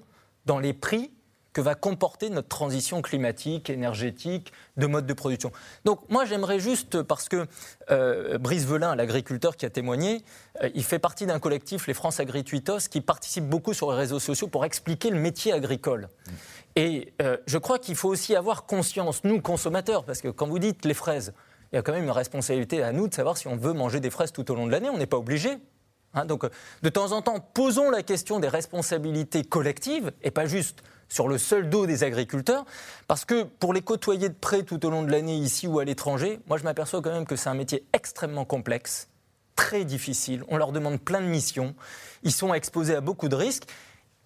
dans 0.45 0.59
les 0.59 0.72
prix 0.72 1.12
que 1.57 1.63
va 1.63 1.75
comporter 1.75 2.29
notre 2.29 2.49
transition 2.49 3.01
climatique, 3.01 3.71
énergétique, 3.71 4.53
de 4.77 4.87
mode 4.87 5.07
de 5.07 5.15
production. 5.15 5.53
Donc 5.87 6.01
moi 6.11 6.27
j'aimerais 6.27 6.61
juste, 6.61 7.01
parce 7.01 7.31
que 7.31 7.47
euh, 7.91 8.37
Brice 8.37 8.67
Velin, 8.67 8.95
l'agriculteur 8.95 9.57
qui 9.57 9.65
a 9.65 9.71
témoigné, 9.71 10.23
euh, 10.63 10.69
il 10.75 10.85
fait 10.85 10.99
partie 10.99 11.25
d'un 11.25 11.39
collectif, 11.39 11.87
les 11.87 11.95
France 11.95 12.21
Agrituitos, 12.21 12.91
qui 12.91 13.01
participe 13.01 13.49
beaucoup 13.49 13.73
sur 13.73 13.91
les 13.91 13.97
réseaux 13.97 14.19
sociaux 14.19 14.49
pour 14.49 14.67
expliquer 14.67 15.09
le 15.09 15.19
métier 15.19 15.55
agricole. 15.55 16.11
Et 16.75 17.15
euh, 17.23 17.39
je 17.47 17.57
crois 17.57 17.79
qu'il 17.79 17.97
faut 17.97 18.11
aussi 18.11 18.37
avoir 18.37 18.67
conscience, 18.67 19.25
nous 19.25 19.41
consommateurs, 19.41 20.05
parce 20.05 20.21
que 20.21 20.29
quand 20.29 20.47
vous 20.47 20.59
dites 20.59 20.85
les 20.85 20.93
fraises, 20.93 21.33
il 21.73 21.77
y 21.77 21.79
a 21.79 21.83
quand 21.83 21.93
même 21.93 22.05
une 22.05 22.11
responsabilité 22.11 22.83
à 22.83 22.93
nous 22.93 23.09
de 23.09 23.15
savoir 23.15 23.39
si 23.39 23.49
on 23.49 23.57
veut 23.57 23.73
manger 23.73 24.01
des 24.01 24.11
fraises 24.11 24.31
tout 24.31 24.51
au 24.51 24.55
long 24.55 24.67
de 24.67 24.73
l'année, 24.73 24.91
on 24.91 24.99
n'est 24.99 25.07
pas 25.07 25.17
obligé. 25.17 25.57
Hein. 26.13 26.27
donc 26.27 26.47
de 26.83 26.89
temps 26.91 27.13
en 27.13 27.23
temps, 27.23 27.41
posons 27.41 27.91
la 27.91 28.03
question 28.03 28.41
des 28.41 28.49
responsabilités 28.49 29.43
collectives 29.43 30.13
et 30.23 30.31
pas 30.31 30.45
juste 30.45 30.83
sur 31.09 31.29
le 31.29 31.39
seul 31.39 31.71
dos 31.71 31.87
des 31.87 32.05
agriculteurs, 32.05 32.65
parce 33.09 33.25
que 33.25 33.45
pour 33.45 33.73
les 33.73 33.83
côtoyer 33.83 34.29
de 34.29 34.35
près 34.35 34.63
tout 34.63 34.85
au 34.87 34.91
long 34.91 35.03
de 35.03 35.11
l'année, 35.11 35.37
ici 35.37 35.67
ou 35.67 35.79
à 35.79 35.85
l'étranger, 35.85 36.41
moi 36.47 36.59
je 36.59 36.65
m'aperçois 36.65 37.03
quand 37.03 37.13
même 37.13 37.27
que 37.27 37.37
c'est 37.37 37.49
un 37.49 37.55
métier 37.55 37.87
extrêmement 37.93 38.45
complexe, 38.45 39.09
très 39.55 39.85
difficile, 39.85 40.45
on 40.49 40.57
leur 40.57 40.73
demande 40.73 41.01
plein 41.01 41.21
de 41.21 41.27
missions, 41.27 41.75
ils 42.23 42.33
sont 42.33 42.53
exposés 42.55 42.95
à 42.95 43.01
beaucoup 43.01 43.29
de 43.29 43.37
risques, 43.37 43.65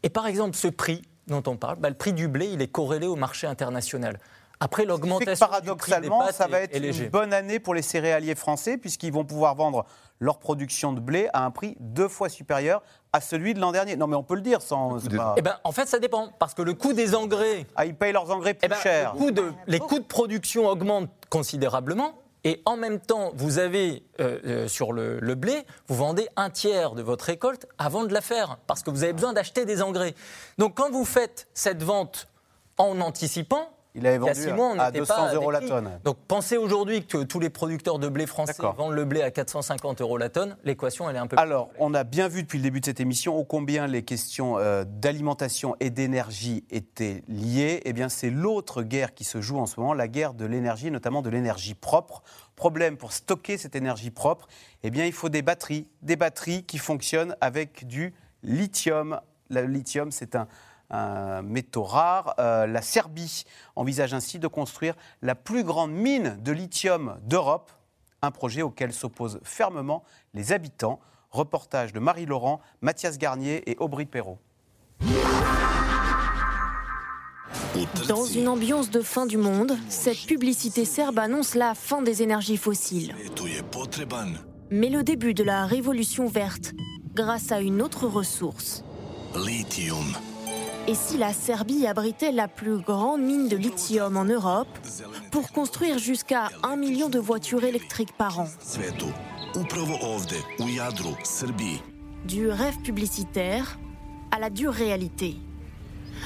et 0.03 0.09
par 0.09 0.27
exemple 0.27 0.57
ce 0.57 0.69
prix 0.69 1.03
dont 1.27 1.43
on 1.47 1.57
parle, 1.57 1.77
bah, 1.77 1.89
le 1.89 1.97
prix 1.97 2.13
du 2.13 2.29
blé, 2.29 2.47
il 2.47 2.61
est 2.63 2.69
corrélé 2.69 3.07
au 3.07 3.17
marché 3.17 3.47
international. 3.47 4.19
Après 4.63 4.85
l'augmentation 4.85 5.47
paradoxalement, 5.47 6.31
ça 6.33 6.47
va 6.47 6.61
être 6.61 6.77
une 6.77 7.09
bonne 7.09 7.33
année 7.33 7.61
pour 7.61 7.75
les 7.75 7.81
céréaliers 7.81 8.35
français 8.35 8.77
puisqu'ils 8.77 9.13
vont 9.13 9.25
pouvoir 9.25 9.55
vendre 9.55 9.87
leur 10.19 10.39
production 10.39 10.93
de 10.93 11.01
blé 11.01 11.29
à 11.33 11.47
un 11.47 11.51
prix 11.51 11.77
deux 11.81 12.09
fois 12.09 12.29
supérieur 12.29 12.83
à 13.13 13.21
celui 13.21 13.55
de 13.55 13.61
l'an 13.61 13.73
dernier. 13.73 13.97
Non, 13.97 14.07
mais 14.07 14.17
on 14.17 14.23
peut 14.23 14.35
le 14.35 14.41
dire 14.41 14.63
sans. 14.63 14.99
Eh 15.37 15.43
ben, 15.43 15.57
en 15.65 15.73
fait, 15.73 15.87
ça 15.87 15.99
dépend 15.99 16.31
parce 16.39 16.55
que 16.55 16.63
le 16.63 16.75
coût 16.75 16.93
des 16.93 17.15
engrais. 17.15 17.67
Ah, 17.77 17.87
ils 17.87 17.95
payent 17.95 18.13
leurs 18.13 18.31
engrais 18.31 18.55
plus 18.55 18.67
eh 18.67 18.69
ben, 18.69 18.77
cher. 18.77 19.15
les 19.67 19.79
coûts 19.79 19.99
de 19.99 20.05
production 20.05 20.67
augmentent 20.69 21.11
considérablement. 21.29 22.15
Et 22.43 22.63
en 22.65 22.79
même 22.79 23.01
temps, 23.01 23.33
vous 23.35 23.59
avez 23.59 24.03
euh, 24.19 24.39
euh, 24.47 24.69
sur 24.69 24.95
le, 24.95 25.21
le, 25.21 25.35
blé, 25.35 25.67
vous 25.89 25.95
vendez 25.95 26.27
un 26.37 26.49
tiers 26.49 26.93
de 26.93 27.03
votre 27.03 27.27
récolte 27.27 27.67
avant 27.77 28.05
de 28.05 28.15
la 28.15 28.23
faire, 28.23 28.57
parce 28.67 28.83
que 28.83 28.89
vous 28.89 29.05
avez 29.05 29.13
besoin 29.13 29.35
d'acheter 29.35 29.67
des 29.67 29.83
engrais. 29.83 30.15
Donc 30.57 30.75
quand 30.75 30.91
vous 30.91 31.05
faites 31.05 31.49
cette 31.53 31.83
vente 31.83 32.29
en 32.79 32.99
anticipant, 33.03 33.69
il 33.95 34.07
avait 34.07 34.19
vendu 34.19 34.49
à 34.79 34.91
200 34.91 35.35
euros 35.35 35.51
la 35.51 35.61
tonne. 35.61 35.91
Donc 36.05 36.17
pensez 36.29 36.57
aujourd'hui 36.57 37.05
que 37.05 37.23
tous 37.25 37.41
les 37.41 37.51
producteurs 37.51 37.99
de 37.99 38.09
blé 38.09 38.27
français 38.27 38.55
vendent 38.77 38.95
le 38.95 39.05
blé 39.05 39.23
à 39.23 39.31
450 39.31 40.01
euros 40.01 40.17
la 40.17 40.29
tonne. 40.29 40.57
L'équation, 40.65 41.09
elle 41.11 41.17
est 41.17 41.21
un 41.21 41.27
peu. 41.27 41.37
Alors, 41.39 41.71
on 41.79 41.95
a 41.95 42.05
bien 42.05 42.29
vu 42.29 42.43
depuis 42.43 42.59
le 42.59 42.63
début 42.63 42.81
de 42.81 42.85
cette 42.87 43.01
émission 43.01 43.37
ô 43.37 43.45
combien 43.45 43.87
les 43.87 44.03
questions 44.03 44.59
euh, 44.59 44.85
d'alimentation 44.87 45.77
et 45.81 45.91
d'énergie 45.91 46.65
étaient 46.71 47.23
liées. 47.29 47.81
Eh 47.85 47.93
bien, 47.93 48.09
c'est 48.09 48.31
l'autre 48.31 48.83
guerre 48.83 49.15
qui 49.15 49.25
se 49.25 49.41
joue 49.41 49.59
en 49.59 49.67
ce 49.67 49.81
moment, 49.81 49.95
la 49.95 50.09
guerre 50.09 50.35
de 50.35 50.45
l'énergie, 50.45 50.91
notamment 50.91 51.23
de 51.23 51.31
l'énergie 51.31 51.75
propre. 51.75 52.23
Problème 52.57 52.97
pour 52.97 53.13
stocker 53.13 53.57
cette 53.57 53.75
énergie 53.75 54.11
propre, 54.11 54.47
eh 54.83 54.91
bien, 54.91 55.07
il 55.07 55.13
faut 55.13 55.29
des 55.29 55.43
batteries, 55.43 55.89
des 56.03 56.17
batteries 56.17 56.65
qui 56.65 56.79
fonctionnent 56.79 57.35
avec 57.41 57.87
du 57.87 58.15
lithium. 58.43 59.21
Le 59.49 59.63
lithium, 59.63 60.13
c'est 60.13 60.37
un 60.37 60.47
un 60.91 61.43
métaux 61.43 61.85
rare. 61.85 62.35
Euh, 62.39 62.67
la 62.67 62.83
Serbie 62.83 63.45
envisage 63.77 64.15
ainsi 64.15 64.39
de 64.39 64.47
construire 64.47 64.95
la 65.23 65.35
plus 65.35 65.65
grande 65.65 65.93
mine 65.93 66.39
de 66.43 66.53
lithium 66.53 67.19
d'Europe, 67.23 67.71
un 68.23 68.31
projet 68.31 68.63
auquel 68.63 68.93
s'opposent 68.93 69.41
fermement 69.43 70.05
les 70.35 70.53
habitants. 70.53 71.01
Reportage 71.31 71.93
de 71.93 72.01
Marie-Laurent, 72.01 72.61
Mathias 72.81 73.17
Garnier 73.17 73.63
et 73.71 73.77
Aubry 73.79 74.05
Perrault. 74.05 74.39
Dans 78.09 78.25
une 78.25 78.49
ambiance 78.49 78.91
de 78.91 79.01
fin 79.01 79.27
du 79.27 79.37
monde, 79.37 79.77
cette 79.89 80.27
publicité 80.27 80.85
serbe 80.85 81.19
annonce 81.19 81.55
la 81.55 81.75
fin 81.75 82.03
des 82.03 82.23
énergies 82.23 82.57
fossiles. 82.57 83.15
Mais 84.71 84.89
le 84.89 85.03
début 85.03 85.35
de 85.35 85.45
la 85.45 85.67
révolution 85.67 86.27
verte, 86.27 86.73
grâce 87.15 87.53
à 87.53 87.61
une 87.61 87.81
autre 87.81 88.07
ressource. 88.07 88.85
Lithium. 89.37 90.15
Et 90.89 90.95
si 90.95 91.17
la 91.19 91.33
Serbie 91.33 91.87
abritait 91.87 92.33
la 92.33 92.49
plus 92.49 92.79
grande 92.79 93.23
mine 93.23 93.49
de 93.49 93.57
lithium 93.57 94.17
en 94.17 94.25
Europe 94.25 94.69
pour 95.31 95.53
construire 95.53 95.99
jusqu'à 95.99 96.49
un 96.63 96.77
million 96.77 97.09
de 97.09 97.19
voitures 97.19 97.65
électriques 97.65 98.17
par 98.17 98.41
an 98.41 98.49
Du 102.27 102.49
rêve 102.49 102.79
publicitaire 102.83 103.79
à 104.31 104.39
la 104.39 104.51
dure 104.51 104.73
réalité. 104.73 105.37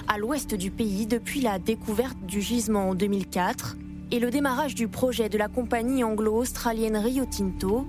À 0.09 0.19
l'ouest 0.19 0.55
du 0.55 0.71
pays, 0.71 1.07
depuis 1.07 1.41
la 1.41 1.59
découverte 1.59 2.19
du 2.27 2.41
gisement 2.41 2.91
en 2.91 2.95
2004 2.95 3.77
et 4.11 4.19
le 4.19 4.31
démarrage 4.31 4.75
du 4.75 4.89
projet 4.89 5.29
de 5.29 5.39
la 5.39 5.49
compagnie 5.49 6.05
anglo-australienne 6.05 6.97
Rio 6.97 7.25
Tinto, 7.25 7.87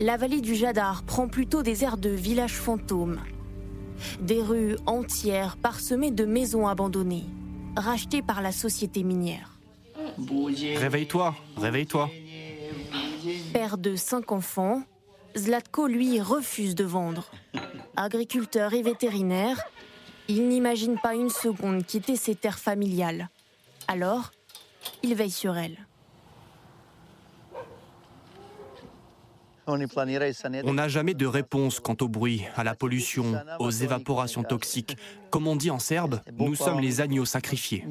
la 0.00 0.16
vallée 0.16 0.40
du 0.40 0.54
Jadar 0.54 1.02
prend 1.04 1.28
plutôt 1.28 1.62
des 1.62 1.84
airs 1.84 1.98
de 1.98 2.10
village 2.10 2.54
fantôme 2.54 3.20
des 4.20 4.40
rues 4.40 4.76
entières 4.86 5.56
parsemées 5.56 6.10
de 6.10 6.24
maisons 6.24 6.66
abandonnées, 6.66 7.24
rachetées 7.76 8.22
par 8.22 8.42
la 8.42 8.52
société 8.52 9.02
minière. 9.02 9.58
Réveille-toi, 10.76 11.34
réveille-toi. 11.56 12.10
Père 13.52 13.78
de 13.78 13.96
cinq 13.96 14.32
enfants, 14.32 14.82
Zlatko, 15.36 15.86
lui, 15.86 16.20
refuse 16.20 16.74
de 16.74 16.84
vendre. 16.84 17.30
Agriculteur 17.96 18.74
et 18.74 18.82
vétérinaire, 18.82 19.60
il 20.28 20.48
n'imagine 20.48 20.98
pas 20.98 21.14
une 21.14 21.30
seconde 21.30 21.84
quitter 21.84 22.16
ses 22.16 22.34
terres 22.34 22.58
familiales. 22.58 23.28
Alors, 23.88 24.32
il 25.02 25.14
veille 25.14 25.30
sur 25.30 25.56
elles. 25.56 25.78
On 29.66 30.74
n'a 30.74 30.88
jamais 30.88 31.14
de 31.14 31.26
réponse 31.26 31.80
quant 31.80 31.96
au 32.00 32.08
bruit, 32.08 32.42
à 32.56 32.64
la 32.64 32.74
pollution, 32.74 33.40
aux 33.58 33.70
évaporations 33.70 34.42
toxiques. 34.42 34.96
Comme 35.30 35.46
on 35.46 35.56
dit 35.56 35.70
en 35.70 35.78
serbe, 35.78 36.20
nous 36.38 36.54
sommes 36.54 36.80
les 36.80 37.00
agneaux 37.00 37.24
sacrifiés. 37.24 37.84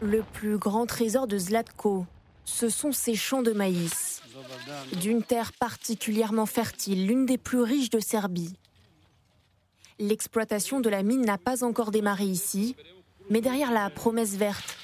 Le 0.00 0.22
plus 0.22 0.58
grand 0.58 0.86
trésor 0.86 1.26
de 1.26 1.38
Zlatko, 1.38 2.06
ce 2.44 2.68
sont 2.68 2.92
ses 2.92 3.14
champs 3.14 3.42
de 3.42 3.52
maïs. 3.52 4.22
D'une 5.00 5.22
terre 5.22 5.52
particulièrement 5.52 6.46
fertile, 6.46 7.06
l'une 7.06 7.26
des 7.26 7.38
plus 7.38 7.60
riches 7.60 7.90
de 7.90 8.00
Serbie. 8.00 8.54
L'exploitation 10.00 10.80
de 10.80 10.90
la 10.90 11.04
mine 11.04 11.24
n'a 11.24 11.38
pas 11.38 11.62
encore 11.62 11.92
démarré 11.92 12.24
ici, 12.24 12.74
mais 13.30 13.40
derrière 13.40 13.70
la 13.70 13.88
promesse 13.90 14.34
verte, 14.36 14.76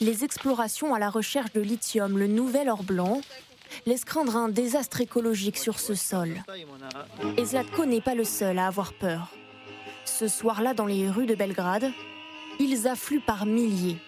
les 0.00 0.24
explorations 0.24 0.94
à 0.94 0.98
la 0.98 1.10
recherche 1.10 1.52
de 1.52 1.60
lithium, 1.60 2.18
le 2.18 2.26
nouvel 2.26 2.68
or 2.68 2.84
blanc, 2.84 3.20
laisse 3.86 4.04
craindre 4.04 4.36
un 4.36 4.48
désastre 4.48 5.00
écologique 5.00 5.58
sur 5.58 5.78
ce 5.78 5.94
sol. 5.94 6.42
Et 7.36 7.44
Zlatko 7.44 7.86
n'est 7.86 8.00
pas 8.00 8.14
le 8.14 8.24
seul 8.24 8.58
à 8.58 8.66
avoir 8.66 8.92
peur. 8.92 9.28
Ce 10.04 10.28
soir-là, 10.28 10.74
dans 10.74 10.86
les 10.86 11.08
rues 11.10 11.26
de 11.26 11.34
Belgrade, 11.34 11.92
ils 12.58 12.88
affluent 12.88 13.20
par 13.20 13.46
milliers. 13.46 13.98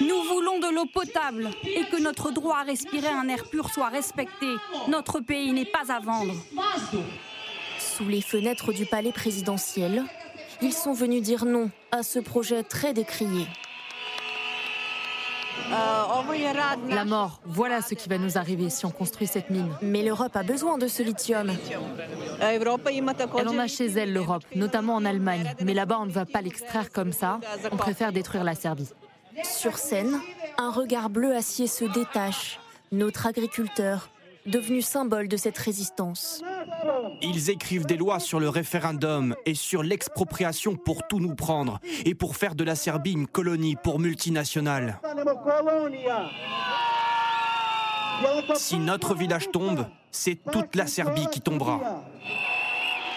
Nous 0.00 0.22
voulons 0.22 0.58
de 0.58 0.74
l'eau 0.74 0.86
potable 0.86 1.50
et 1.64 1.84
que 1.84 2.00
notre 2.00 2.30
droit 2.30 2.58
à 2.58 2.62
respirer 2.62 3.08
un 3.08 3.28
air 3.28 3.44
pur 3.44 3.70
soit 3.70 3.88
respecté. 3.88 4.46
Notre 4.88 5.20
pays 5.20 5.52
n'est 5.52 5.66
pas 5.66 5.92
à 5.92 6.00
vendre. 6.00 6.34
Sous 7.78 8.06
les 8.08 8.22
fenêtres 8.22 8.72
du 8.72 8.86
palais 8.86 9.12
présidentiel, 9.12 10.04
ils 10.62 10.72
sont 10.72 10.92
venus 10.92 11.22
dire 11.22 11.44
non 11.44 11.70
à 11.92 12.02
ce 12.02 12.18
projet 12.18 12.62
très 12.62 12.92
décrié. 12.92 13.46
La 16.88 17.04
mort, 17.04 17.40
voilà 17.44 17.82
ce 17.82 17.94
qui 17.94 18.08
va 18.08 18.18
nous 18.18 18.38
arriver 18.38 18.70
si 18.70 18.86
on 18.86 18.90
construit 18.90 19.26
cette 19.26 19.50
mine. 19.50 19.68
Mais 19.82 20.02
l'Europe 20.02 20.36
a 20.36 20.42
besoin 20.42 20.78
de 20.78 20.86
ce 20.86 21.02
lithium. 21.02 21.52
Elle 22.40 23.48
en 23.48 23.58
a 23.58 23.66
chez 23.66 23.86
elle, 23.86 24.12
l'Europe, 24.12 24.44
notamment 24.54 24.94
en 24.94 25.04
Allemagne. 25.04 25.54
Mais 25.62 25.74
là-bas, 25.74 25.98
on 26.00 26.06
ne 26.06 26.12
va 26.12 26.26
pas 26.26 26.42
l'extraire 26.42 26.90
comme 26.90 27.12
ça. 27.12 27.40
On 27.72 27.76
préfère 27.76 28.12
détruire 28.12 28.44
la 28.44 28.54
Serbie. 28.54 28.88
Sur 29.42 29.78
scène, 29.78 30.20
un 30.58 30.70
regard 30.70 31.10
bleu 31.10 31.34
acier 31.34 31.66
se 31.66 31.84
détache. 31.84 32.60
Notre 32.92 33.26
agriculteur, 33.26 34.08
devenu 34.46 34.82
symbole 34.82 35.28
de 35.28 35.36
cette 35.36 35.58
résistance. 35.58 36.42
Ils 37.22 37.50
écrivent 37.50 37.86
des 37.86 37.96
lois 37.96 38.20
sur 38.20 38.40
le 38.40 38.48
référendum 38.48 39.34
et 39.46 39.54
sur 39.54 39.82
l'expropriation 39.82 40.76
pour 40.76 41.06
tout 41.06 41.20
nous 41.20 41.34
prendre 41.34 41.80
et 42.04 42.14
pour 42.14 42.36
faire 42.36 42.54
de 42.54 42.64
la 42.64 42.74
Serbie 42.74 43.12
une 43.12 43.26
colonie 43.26 43.76
pour 43.76 43.98
multinationales. 43.98 45.00
Si 48.54 48.78
notre 48.78 49.14
village 49.14 49.50
tombe, 49.50 49.86
c'est 50.10 50.38
toute 50.50 50.76
la 50.76 50.86
Serbie 50.86 51.26
qui 51.32 51.40
tombera. 51.40 52.04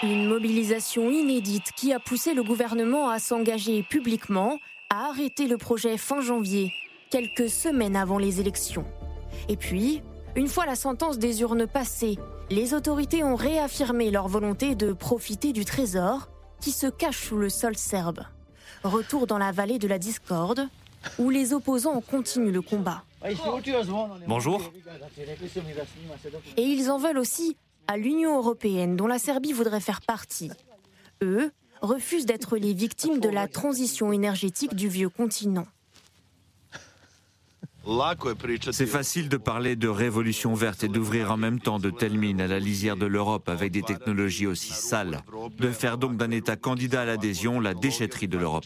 Une 0.04 0.28
mobilisation 0.28 1.10
inédite 1.10 1.72
qui 1.76 1.94
a 1.94 2.00
poussé 2.00 2.34
le 2.34 2.44
gouvernement 2.44 3.10
à 3.10 3.20
s'engager 3.20 3.84
publiquement 3.84 4.60
à 4.90 5.10
arrêter 5.10 5.48
le 5.48 5.58
projet 5.58 5.98
fin 5.98 6.22
janvier, 6.22 6.72
quelques 7.10 7.50
semaines 7.50 7.96
avant 7.96 8.18
les 8.18 8.40
élections. 8.40 8.86
Et 9.50 9.58
puis, 9.58 10.02
une 10.38 10.48
fois 10.48 10.68
la 10.68 10.76
sentence 10.76 11.18
des 11.18 11.42
urnes 11.42 11.66
passée, 11.66 12.20
les 12.52 12.76
autorités 12.76 13.24
ont 13.24 13.36
réaffirmé 13.36 14.12
leur 14.12 14.28
volonté 14.28 14.76
de 14.76 14.94
profiter 14.94 15.52
du 15.52 15.66
trésor 15.66 16.30
qui 16.62 16.72
se 16.72 16.86
cache 16.86 17.28
sous 17.28 17.38
le 17.38 17.50
sol 17.50 17.76
serbe. 17.76 18.20
Retour 18.84 19.26
dans 19.26 19.40
la 19.40 19.52
vallée 19.52 19.80
de 19.80 19.88
la 19.88 19.98
discorde, 19.98 20.70
où 21.18 21.32
les 21.32 21.54
opposants 21.54 22.02
continuent 22.02 22.52
le 22.52 22.62
combat. 22.62 23.04
Bonjour. 24.28 24.62
Et 26.56 26.64
ils 26.64 26.92
en 26.92 27.00
veulent 27.00 27.18
aussi 27.18 27.58
à 27.88 27.98
l'Union 27.98 28.38
européenne, 28.38 28.96
dont 28.96 29.08
la 29.08 29.18
Serbie 29.18 29.54
voudrait 29.54 29.82
faire 29.82 30.02
partie. 30.02 30.52
Eux 31.24 31.52
refusent 31.82 32.28
d'être 32.28 32.58
les 32.58 32.74
victimes 32.74 33.20
de 33.20 33.30
la 33.30 33.48
transition 33.48 34.14
énergétique 34.14 34.76
du 34.76 34.88
vieux 34.88 35.10
continent. 35.10 35.66
C'est 38.72 38.86
facile 38.86 39.30
de 39.30 39.38
parler 39.38 39.76
de 39.76 39.88
révolution 39.88 40.54
verte 40.54 40.84
et 40.84 40.88
d'ouvrir 40.88 41.32
en 41.32 41.38
même 41.38 41.60
temps 41.60 41.80
de 41.80 41.90
telles 41.90 42.18
mines 42.18 42.42
à 42.42 42.48
la 42.48 42.60
lisière 42.60 42.98
de 42.98 43.06
l'Europe 43.06 43.48
avec 43.48 43.72
des 43.72 43.82
technologies 43.82 44.48
aussi 44.48 44.74
sales, 44.74 45.22
de 45.58 45.72
faire 45.72 45.98
donc 45.98 46.18
d'un 46.18 46.32
État 46.32 46.58
candidat 46.58 47.02
à 47.02 47.06
l'adhésion 47.06 47.60
la 47.60 47.74
déchetterie 47.74 48.28
de 48.28 48.38
l'Europe. 48.38 48.66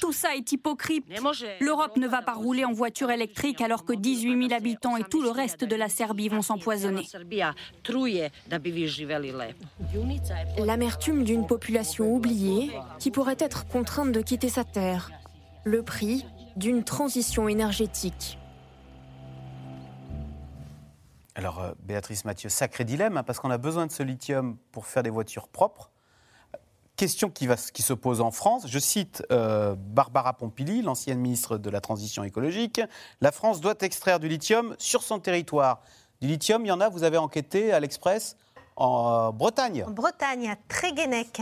Tout 0.00 0.12
ça 0.12 0.34
est 0.34 0.52
hypocrite. 0.52 1.04
L'Europe 1.60 1.96
ne 1.96 2.08
va 2.08 2.20
pas 2.20 2.34
rouler 2.34 2.64
en 2.64 2.72
voiture 2.72 3.10
électrique 3.10 3.60
alors 3.60 3.84
que 3.84 3.92
18 3.92 4.48
000 4.48 4.52
habitants 4.52 4.96
et 4.96 5.04
tout 5.04 5.22
le 5.22 5.30
reste 5.30 5.64
de 5.64 5.76
la 5.76 5.88
Serbie 5.88 6.28
vont 6.28 6.42
s'empoisonner. 6.42 7.06
L'amertume 10.58 11.24
d'une 11.24 11.46
population 11.46 12.14
oubliée 12.14 12.72
qui 12.98 13.10
pourrait 13.10 13.36
être 13.38 13.66
contrainte 13.68 14.12
de 14.12 14.20
quitter 14.20 14.48
sa 14.48 14.64
terre. 14.64 15.10
Le 15.64 15.82
prix 15.82 16.26
d'une 16.56 16.84
transition 16.84 17.48
énergétique. 17.48 18.38
Alors, 21.34 21.60
euh, 21.60 21.72
Béatrice 21.82 22.24
Mathieu, 22.24 22.48
sacré 22.48 22.84
dilemme, 22.84 23.16
hein, 23.16 23.22
parce 23.24 23.40
qu'on 23.40 23.50
a 23.50 23.58
besoin 23.58 23.86
de 23.86 23.92
ce 23.92 24.02
lithium 24.02 24.56
pour 24.70 24.86
faire 24.86 25.02
des 25.02 25.10
voitures 25.10 25.48
propres. 25.48 25.90
Question 26.96 27.28
qui, 27.28 27.48
va, 27.48 27.56
qui 27.56 27.82
se 27.82 27.92
pose 27.92 28.20
en 28.20 28.30
France. 28.30 28.66
Je 28.68 28.78
cite 28.78 29.24
euh, 29.32 29.74
Barbara 29.76 30.34
Pompili, 30.34 30.80
l'ancienne 30.80 31.18
ministre 31.18 31.58
de 31.58 31.68
la 31.70 31.80
Transition 31.80 32.22
écologique. 32.22 32.80
La 33.20 33.32
France 33.32 33.60
doit 33.60 33.74
extraire 33.80 34.20
du 34.20 34.28
lithium 34.28 34.76
sur 34.78 35.02
son 35.02 35.18
territoire. 35.18 35.82
Du 36.20 36.28
lithium, 36.28 36.64
il 36.64 36.68
y 36.68 36.72
en 36.72 36.80
a, 36.80 36.88
vous 36.88 37.02
avez 37.02 37.18
enquêté 37.18 37.72
à 37.72 37.80
l'Express 37.80 38.36
en 38.76 39.32
Bretagne. 39.32 39.84
En 39.86 39.90
Bretagne, 39.90 40.50
à 40.50 40.56
Tréguenec, 40.68 41.40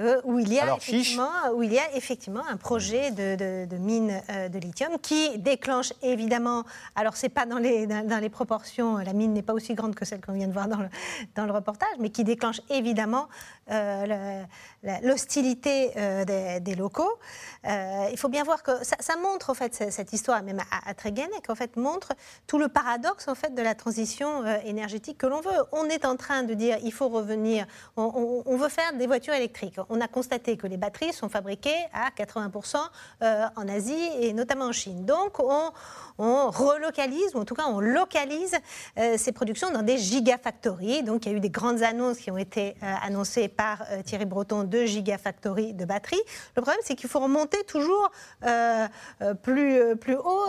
euh, 0.00 0.20
où, 0.24 0.38
il 0.38 0.52
y 0.52 0.58
a 0.58 0.76
effectivement, 0.76 1.30
où 1.54 1.62
il 1.62 1.72
y 1.72 1.78
a 1.78 1.94
effectivement 1.94 2.42
un 2.48 2.56
projet 2.56 3.10
de, 3.10 3.66
de, 3.66 3.76
mine 3.76 4.22
euh, 4.30 4.48
de 4.48 4.58
lithium 4.58 4.98
qui 4.98 5.38
déclenche 5.38 5.92
évidemment, 6.02 6.64
alors 6.96 7.16
c'est 7.16 7.28
pas 7.28 7.44
dans 7.44 7.58
les, 7.58 7.86
dans, 7.86 8.20
les 8.20 8.30
proportions, 8.30 8.96
la 8.96 9.12
mine 9.12 9.34
n'est 9.34 9.42
pas 9.42 9.52
aussi 9.52 9.74
grande 9.74 9.94
que 9.94 10.06
celle 10.06 10.22
qu'on 10.22 10.32
vient 10.32 10.48
de 10.48 10.52
voir 10.54 10.68
dans 10.68 10.78
le, 10.78 10.88
dans 11.34 11.44
le 11.44 11.52
reportage, 11.52 11.96
mais 11.98 12.08
qui 12.08 12.24
déclenche 12.24 12.62
évidemment 12.70 13.28
euh, 13.70 14.42
l'hostilité 15.02 15.90
des, 16.60 16.74
locaux. 16.74 17.18
il 17.64 18.16
faut 18.16 18.28
bien 18.28 18.42
voir 18.42 18.62
que 18.62 18.72
ça, 18.82 19.16
montre 19.16 19.50
en 19.50 19.54
fait 19.54 19.90
cette 19.90 20.12
histoire, 20.14 20.42
même 20.42 20.60
à, 20.60 20.88
à 20.88 20.94
Tréguenec, 20.94 21.50
en 21.50 21.54
fait 21.54 21.76
montre 21.76 22.14
tout 22.46 22.58
le 22.58 22.68
paradoxe 22.68 23.28
en 23.28 23.34
fait 23.34 23.54
de 23.54 23.62
la 23.62 23.74
transition 23.74 24.46
énergétique 24.64 25.18
que 25.18 25.26
l'on 25.26 25.40
veut. 25.40 25.50
On 25.72 25.84
est 25.86 26.04
en 26.04 26.16
train 26.16 26.42
de 26.42 26.54
dire 26.54 26.69
il 26.82 26.92
faut 26.92 27.08
revenir, 27.08 27.66
on, 27.96 28.56
veut 28.56 28.68
faire 28.68 28.92
des 28.94 29.06
voitures 29.06 29.34
électriques. 29.34 29.76
On 29.88 30.00
a 30.00 30.08
constaté 30.08 30.56
que 30.56 30.66
les 30.66 30.76
batteries 30.76 31.12
sont 31.12 31.28
fabriquées 31.28 31.76
à 31.92 32.10
80% 32.10 32.76
euh, 33.22 33.46
en 33.56 33.68
Asie 33.68 34.08
et 34.20 34.32
notamment 34.32 34.66
en 34.66 34.72
Chine. 34.72 35.04
Donc 35.04 35.38
on, 35.38 35.70
relocalise, 36.18 37.34
ou 37.34 37.38
en 37.38 37.44
tout 37.46 37.54
cas 37.54 37.64
on 37.66 37.80
localise 37.80 38.54
euh, 38.98 39.16
ces 39.16 39.32
productions 39.32 39.70
dans 39.70 39.82
des 39.82 39.96
gigafactories. 39.96 41.02
Donc 41.02 41.24
il 41.24 41.32
y 41.32 41.34
a 41.34 41.36
eu 41.36 41.40
des 41.40 41.50
grandes 41.50 41.82
annonces 41.82 42.18
qui 42.18 42.30
ont 42.30 42.36
été 42.36 42.74
euh, 42.82 42.94
annoncées 43.02 43.48
par 43.48 43.82
Thierry 44.04 44.26
Breton 44.26 44.64
de 44.64 44.84
gigafactories 44.84 45.72
de 45.72 45.84
batteries. 45.86 46.20
Le 46.56 46.62
problème 46.62 46.80
c'est 46.84 46.94
qu'il 46.94 47.08
faut 47.08 47.20
remonter 47.20 47.64
toujours 47.64 48.10
plus, 49.42 49.96
plus 49.96 50.16
haut 50.16 50.46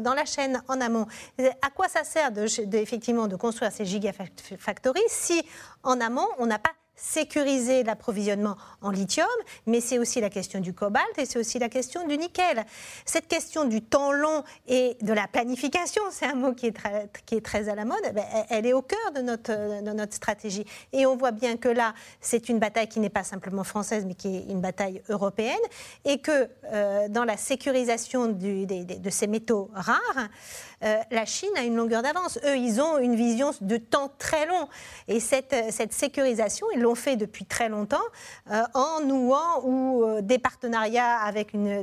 dans, 0.00 0.14
la 0.14 0.24
chaîne 0.24 0.62
en 0.68 0.80
amont. 0.80 1.06
À 1.38 1.70
quoi 1.70 1.88
ça 1.88 2.04
sert 2.04 2.30
de, 2.32 2.46
effectivement 2.76 3.26
de 3.26 3.36
construire 3.36 3.72
ces 3.72 3.84
gigafactories 3.84 5.00
si 5.08 5.42
en 5.82 6.00
amont, 6.00 6.28
on 6.38 6.46
n'a 6.46 6.58
pas 6.58 6.72
sécuriser 6.96 7.84
l'approvisionnement 7.84 8.56
en 8.80 8.90
lithium, 8.90 9.26
mais 9.66 9.80
c'est 9.80 9.98
aussi 9.98 10.20
la 10.20 10.30
question 10.30 10.60
du 10.60 10.72
cobalt 10.72 11.06
et 11.18 11.26
c'est 11.26 11.38
aussi 11.38 11.58
la 11.58 11.68
question 11.68 12.06
du 12.06 12.16
nickel. 12.16 12.64
Cette 13.04 13.28
question 13.28 13.66
du 13.66 13.82
temps 13.82 14.12
long 14.12 14.42
et 14.66 14.96
de 15.02 15.12
la 15.12 15.28
planification, 15.28 16.02
c'est 16.10 16.26
un 16.26 16.34
mot 16.34 16.54
qui 16.54 16.66
est, 16.66 17.42
très, 17.42 17.68
à 17.68 17.74
la 17.74 17.84
mode, 17.84 18.00
ben, 18.14 18.24
elle 18.48 18.66
est 18.66 18.72
au 18.72 18.82
cœur 18.82 19.12
de 19.14 19.20
notre, 19.20 20.14
stratégie. 20.14 20.64
Et 20.92 21.04
on 21.04 21.16
voit 21.16 21.32
bien 21.32 21.56
que 21.56 21.68
là, 21.68 21.92
c'est 22.20 22.48
une 22.48 22.58
bataille 22.58 22.88
qui 22.88 23.00
n'est 23.00 23.10
pas 23.10 23.24
simplement 23.24 23.64
française, 23.64 24.04
mais 24.06 24.14
qui 24.14 24.36
est 24.36 24.44
une 24.48 24.60
bataille 24.60 25.02
européenne, 25.08 25.56
et 26.04 26.18
que 26.18 26.48
euh, 26.72 27.08
dans 27.08 27.24
la 27.24 27.36
sécurisation 27.36 28.28
de 28.28 29.10
ces 29.10 29.26
métaux 29.26 29.70
rares, 29.74 30.28
euh, 30.84 30.98
la 31.10 31.24
Chine 31.24 31.50
a 31.56 31.62
une 31.62 31.76
longueur 31.76 32.02
d'avance. 32.02 32.38
Eux, 32.44 32.56
ils 32.56 32.80
ont 32.80 32.98
une 32.98 33.14
vision 33.14 33.52
de 33.60 33.76
temps 33.76 34.10
très 34.18 34.46
long. 34.46 34.68
Et 35.08 35.20
cette, 35.20 35.54
cette 35.70 35.92
sécurisation, 35.92 36.66
ils 36.74 36.80
l'ont 36.80 36.94
fait 36.94 37.16
depuis 37.16 37.44
très 37.44 37.68
longtemps 37.68 37.96
euh, 38.50 38.62
en 38.74 39.00
nouant 39.00 39.62
ou 39.64 40.04
euh, 40.04 40.20
des 40.20 40.38
partenariats 40.38 41.16
avec 41.18 41.54
une, 41.54 41.82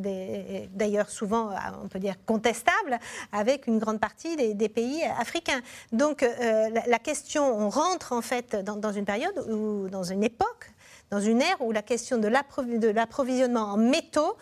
d'ailleurs 0.74 1.10
souvent, 1.10 1.52
euh, 1.52 1.56
on 1.84 1.88
peut 1.88 2.00
dire 2.00 2.16
contestables, 2.26 3.00
avec 3.32 3.68
une 3.68 3.80
grande 3.80 4.00
partie 4.00 4.36
des, 4.36 4.70
pays 4.70 5.04
africains. 5.20 5.62
Donc 5.92 6.22
la, 6.22 7.00
question, 7.00 7.44
on 7.46 7.70
rentre 7.70 8.14
en 8.14 8.22
fait 8.22 8.56
dans, 8.56 8.92
une 8.92 9.06
période 9.06 9.38
ou 9.50 9.90
dans 9.90 10.04
une 10.04 10.24
époque, 10.24 10.72
dans 11.12 11.20
une 11.20 11.42
ère 11.42 11.62
où 11.62 11.72
la 11.72 11.82
question 11.82 12.18
de 12.18 12.28
l'approvisionnement 12.28 13.74
en 13.74 13.78
métaux 13.78 14.36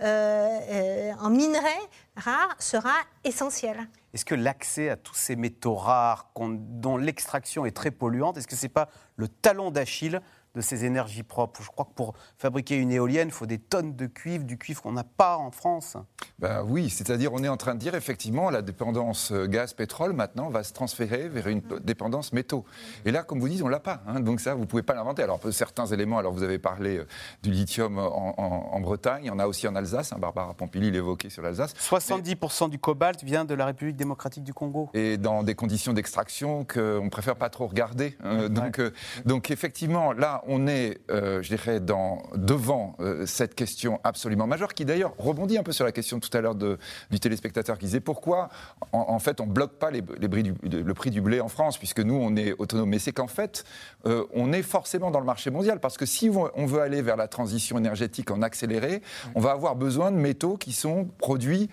en 0.00 1.30
minerais 1.30 1.80
rares 2.16 2.54
sera 2.58 2.94
essentielle. 3.24 3.88
Est-ce 4.14 4.24
que 4.24 4.34
l'accès 4.34 4.88
à 4.88 4.96
tous 4.96 5.14
ces 5.14 5.36
métaux 5.36 5.74
rares 5.74 6.30
dont 6.36 6.96
l'extraction 6.96 7.66
est 7.66 7.76
très 7.76 7.90
polluante, 7.90 8.36
est-ce 8.36 8.46
que 8.46 8.56
ce 8.56 8.64
n'est 8.64 8.70
pas 8.70 8.88
le 9.16 9.28
talon 9.28 9.70
d'Achille 9.70 10.20
de 10.58 10.62
ces 10.62 10.84
énergies 10.84 11.22
propres. 11.22 11.62
Je 11.62 11.68
crois 11.68 11.84
que 11.84 11.94
pour 11.94 12.14
fabriquer 12.36 12.76
une 12.76 12.90
éolienne, 12.90 13.28
il 13.28 13.34
faut 13.34 13.46
des 13.46 13.58
tonnes 13.58 13.94
de 13.94 14.06
cuivre, 14.06 14.44
du 14.44 14.58
cuivre 14.58 14.82
qu'on 14.82 14.92
n'a 14.92 15.04
pas 15.04 15.36
en 15.36 15.52
France. 15.52 15.96
Ben 16.40 16.64
oui, 16.68 16.90
c'est-à-dire 16.90 17.32
on 17.32 17.42
est 17.44 17.48
en 17.48 17.56
train 17.56 17.74
de 17.74 17.80
dire 17.80 17.94
effectivement 17.94 18.50
la 18.50 18.60
dépendance 18.60 19.30
euh, 19.32 19.46
gaz-pétrole 19.46 20.12
maintenant 20.12 20.50
va 20.50 20.64
se 20.64 20.72
transférer 20.72 21.28
vers 21.28 21.46
une 21.46 21.62
dépendance 21.82 22.32
métaux. 22.32 22.64
Et 23.04 23.12
là, 23.12 23.22
comme 23.22 23.38
vous 23.38 23.48
dites, 23.48 23.62
on 23.62 23.68
l'a 23.68 23.78
pas. 23.78 24.02
Hein. 24.08 24.20
donc 24.20 24.40
ça, 24.40 24.54
vous 24.54 24.66
pouvez 24.66 24.82
pas 24.82 24.94
l'inventer. 24.94 25.22
Alors 25.22 25.40
certains 25.52 25.86
éléments. 25.86 26.18
Alors 26.18 26.32
vous 26.32 26.42
avez 26.42 26.58
parlé 26.58 26.98
euh, 26.98 27.06
du 27.42 27.50
lithium 27.50 27.98
en, 27.98 28.80
Bretagne, 28.80 29.24
il 29.24 29.26
y 29.28 29.30
en 29.30 29.38
a 29.38 29.46
aussi 29.46 29.66
en 29.68 29.76
Alsace. 29.76 30.12
Hein, 30.12 30.18
Barbara 30.20 30.54
Pompili 30.54 30.90
l'évoquait 30.90 31.30
sur 31.30 31.42
l'Alsace. 31.42 31.74
70% 31.74 32.70
du 32.70 32.78
cobalt 32.78 33.22
vient 33.22 33.44
de 33.44 33.54
la 33.54 33.66
République 33.66 33.96
démocratique 33.96 34.44
du 34.44 34.54
Congo. 34.54 34.88
Et 34.94 35.18
dans 35.18 35.42
des 35.42 35.54
conditions 35.54 35.92
d'extraction 35.92 36.64
qu'on 36.64 37.08
préfère 37.10 37.36
pas 37.36 37.50
trop 37.50 37.66
regarder. 37.66 38.16
Hein. 38.24 38.48
donc, 38.48 38.80
donc 39.24 39.50
effectivement, 39.50 40.12
là, 40.12 40.42
on 40.48 40.66
est, 40.66 40.98
euh, 41.10 41.42
je 41.42 41.48
dirais, 41.54 41.78
dans, 41.78 42.22
devant 42.34 42.96
euh, 43.00 43.26
cette 43.26 43.54
question 43.54 44.00
absolument 44.02 44.46
majeure, 44.46 44.74
qui 44.74 44.84
d'ailleurs 44.84 45.12
rebondit 45.18 45.58
un 45.58 45.62
peu 45.62 45.72
sur 45.72 45.84
la 45.84 45.92
question 45.92 46.18
tout 46.18 46.34
à 46.36 46.40
l'heure 46.40 46.54
du 46.54 47.20
téléspectateur 47.20 47.78
qui 47.78 47.86
disait 47.86 48.00
pourquoi, 48.00 48.48
en, 48.92 49.18
fait, 49.18 49.40
on 49.40 49.46
ne 49.46 49.52
bloque 49.52 49.74
pas 49.74 49.90
les, 49.90 50.00
du, 50.00 50.54
le 50.62 50.94
prix 50.94 51.10
du 51.10 51.20
blé 51.20 51.40
en 51.40 51.48
France, 51.48 51.78
puisque 51.78 52.00
nous, 52.00 52.14
on 52.14 52.34
est 52.36 52.54
autonome. 52.58 52.88
Mais 52.88 52.98
c'est 52.98 53.12
qu'en 53.12 53.26
fait, 53.26 53.64
euh, 54.06 54.24
on 54.34 54.52
est 54.52 54.62
forcément 54.62 55.10
dans 55.10 55.20
le 55.20 55.26
marché 55.26 55.50
mondial, 55.50 55.80
parce 55.80 55.96
que 55.96 56.06
si 56.06 56.30
on 56.30 56.66
veut 56.66 56.80
aller 56.80 57.02
vers 57.02 57.16
la 57.16 57.28
transition 57.28 57.76
énergétique 57.76 58.30
en 58.30 58.42
accéléré, 58.42 59.02
on 59.34 59.40
va 59.40 59.50
avoir 59.50 59.76
besoin 59.76 60.10
de 60.10 60.16
métaux 60.16 60.56
qui 60.56 60.72
sont 60.72 61.08
produits, 61.18 61.68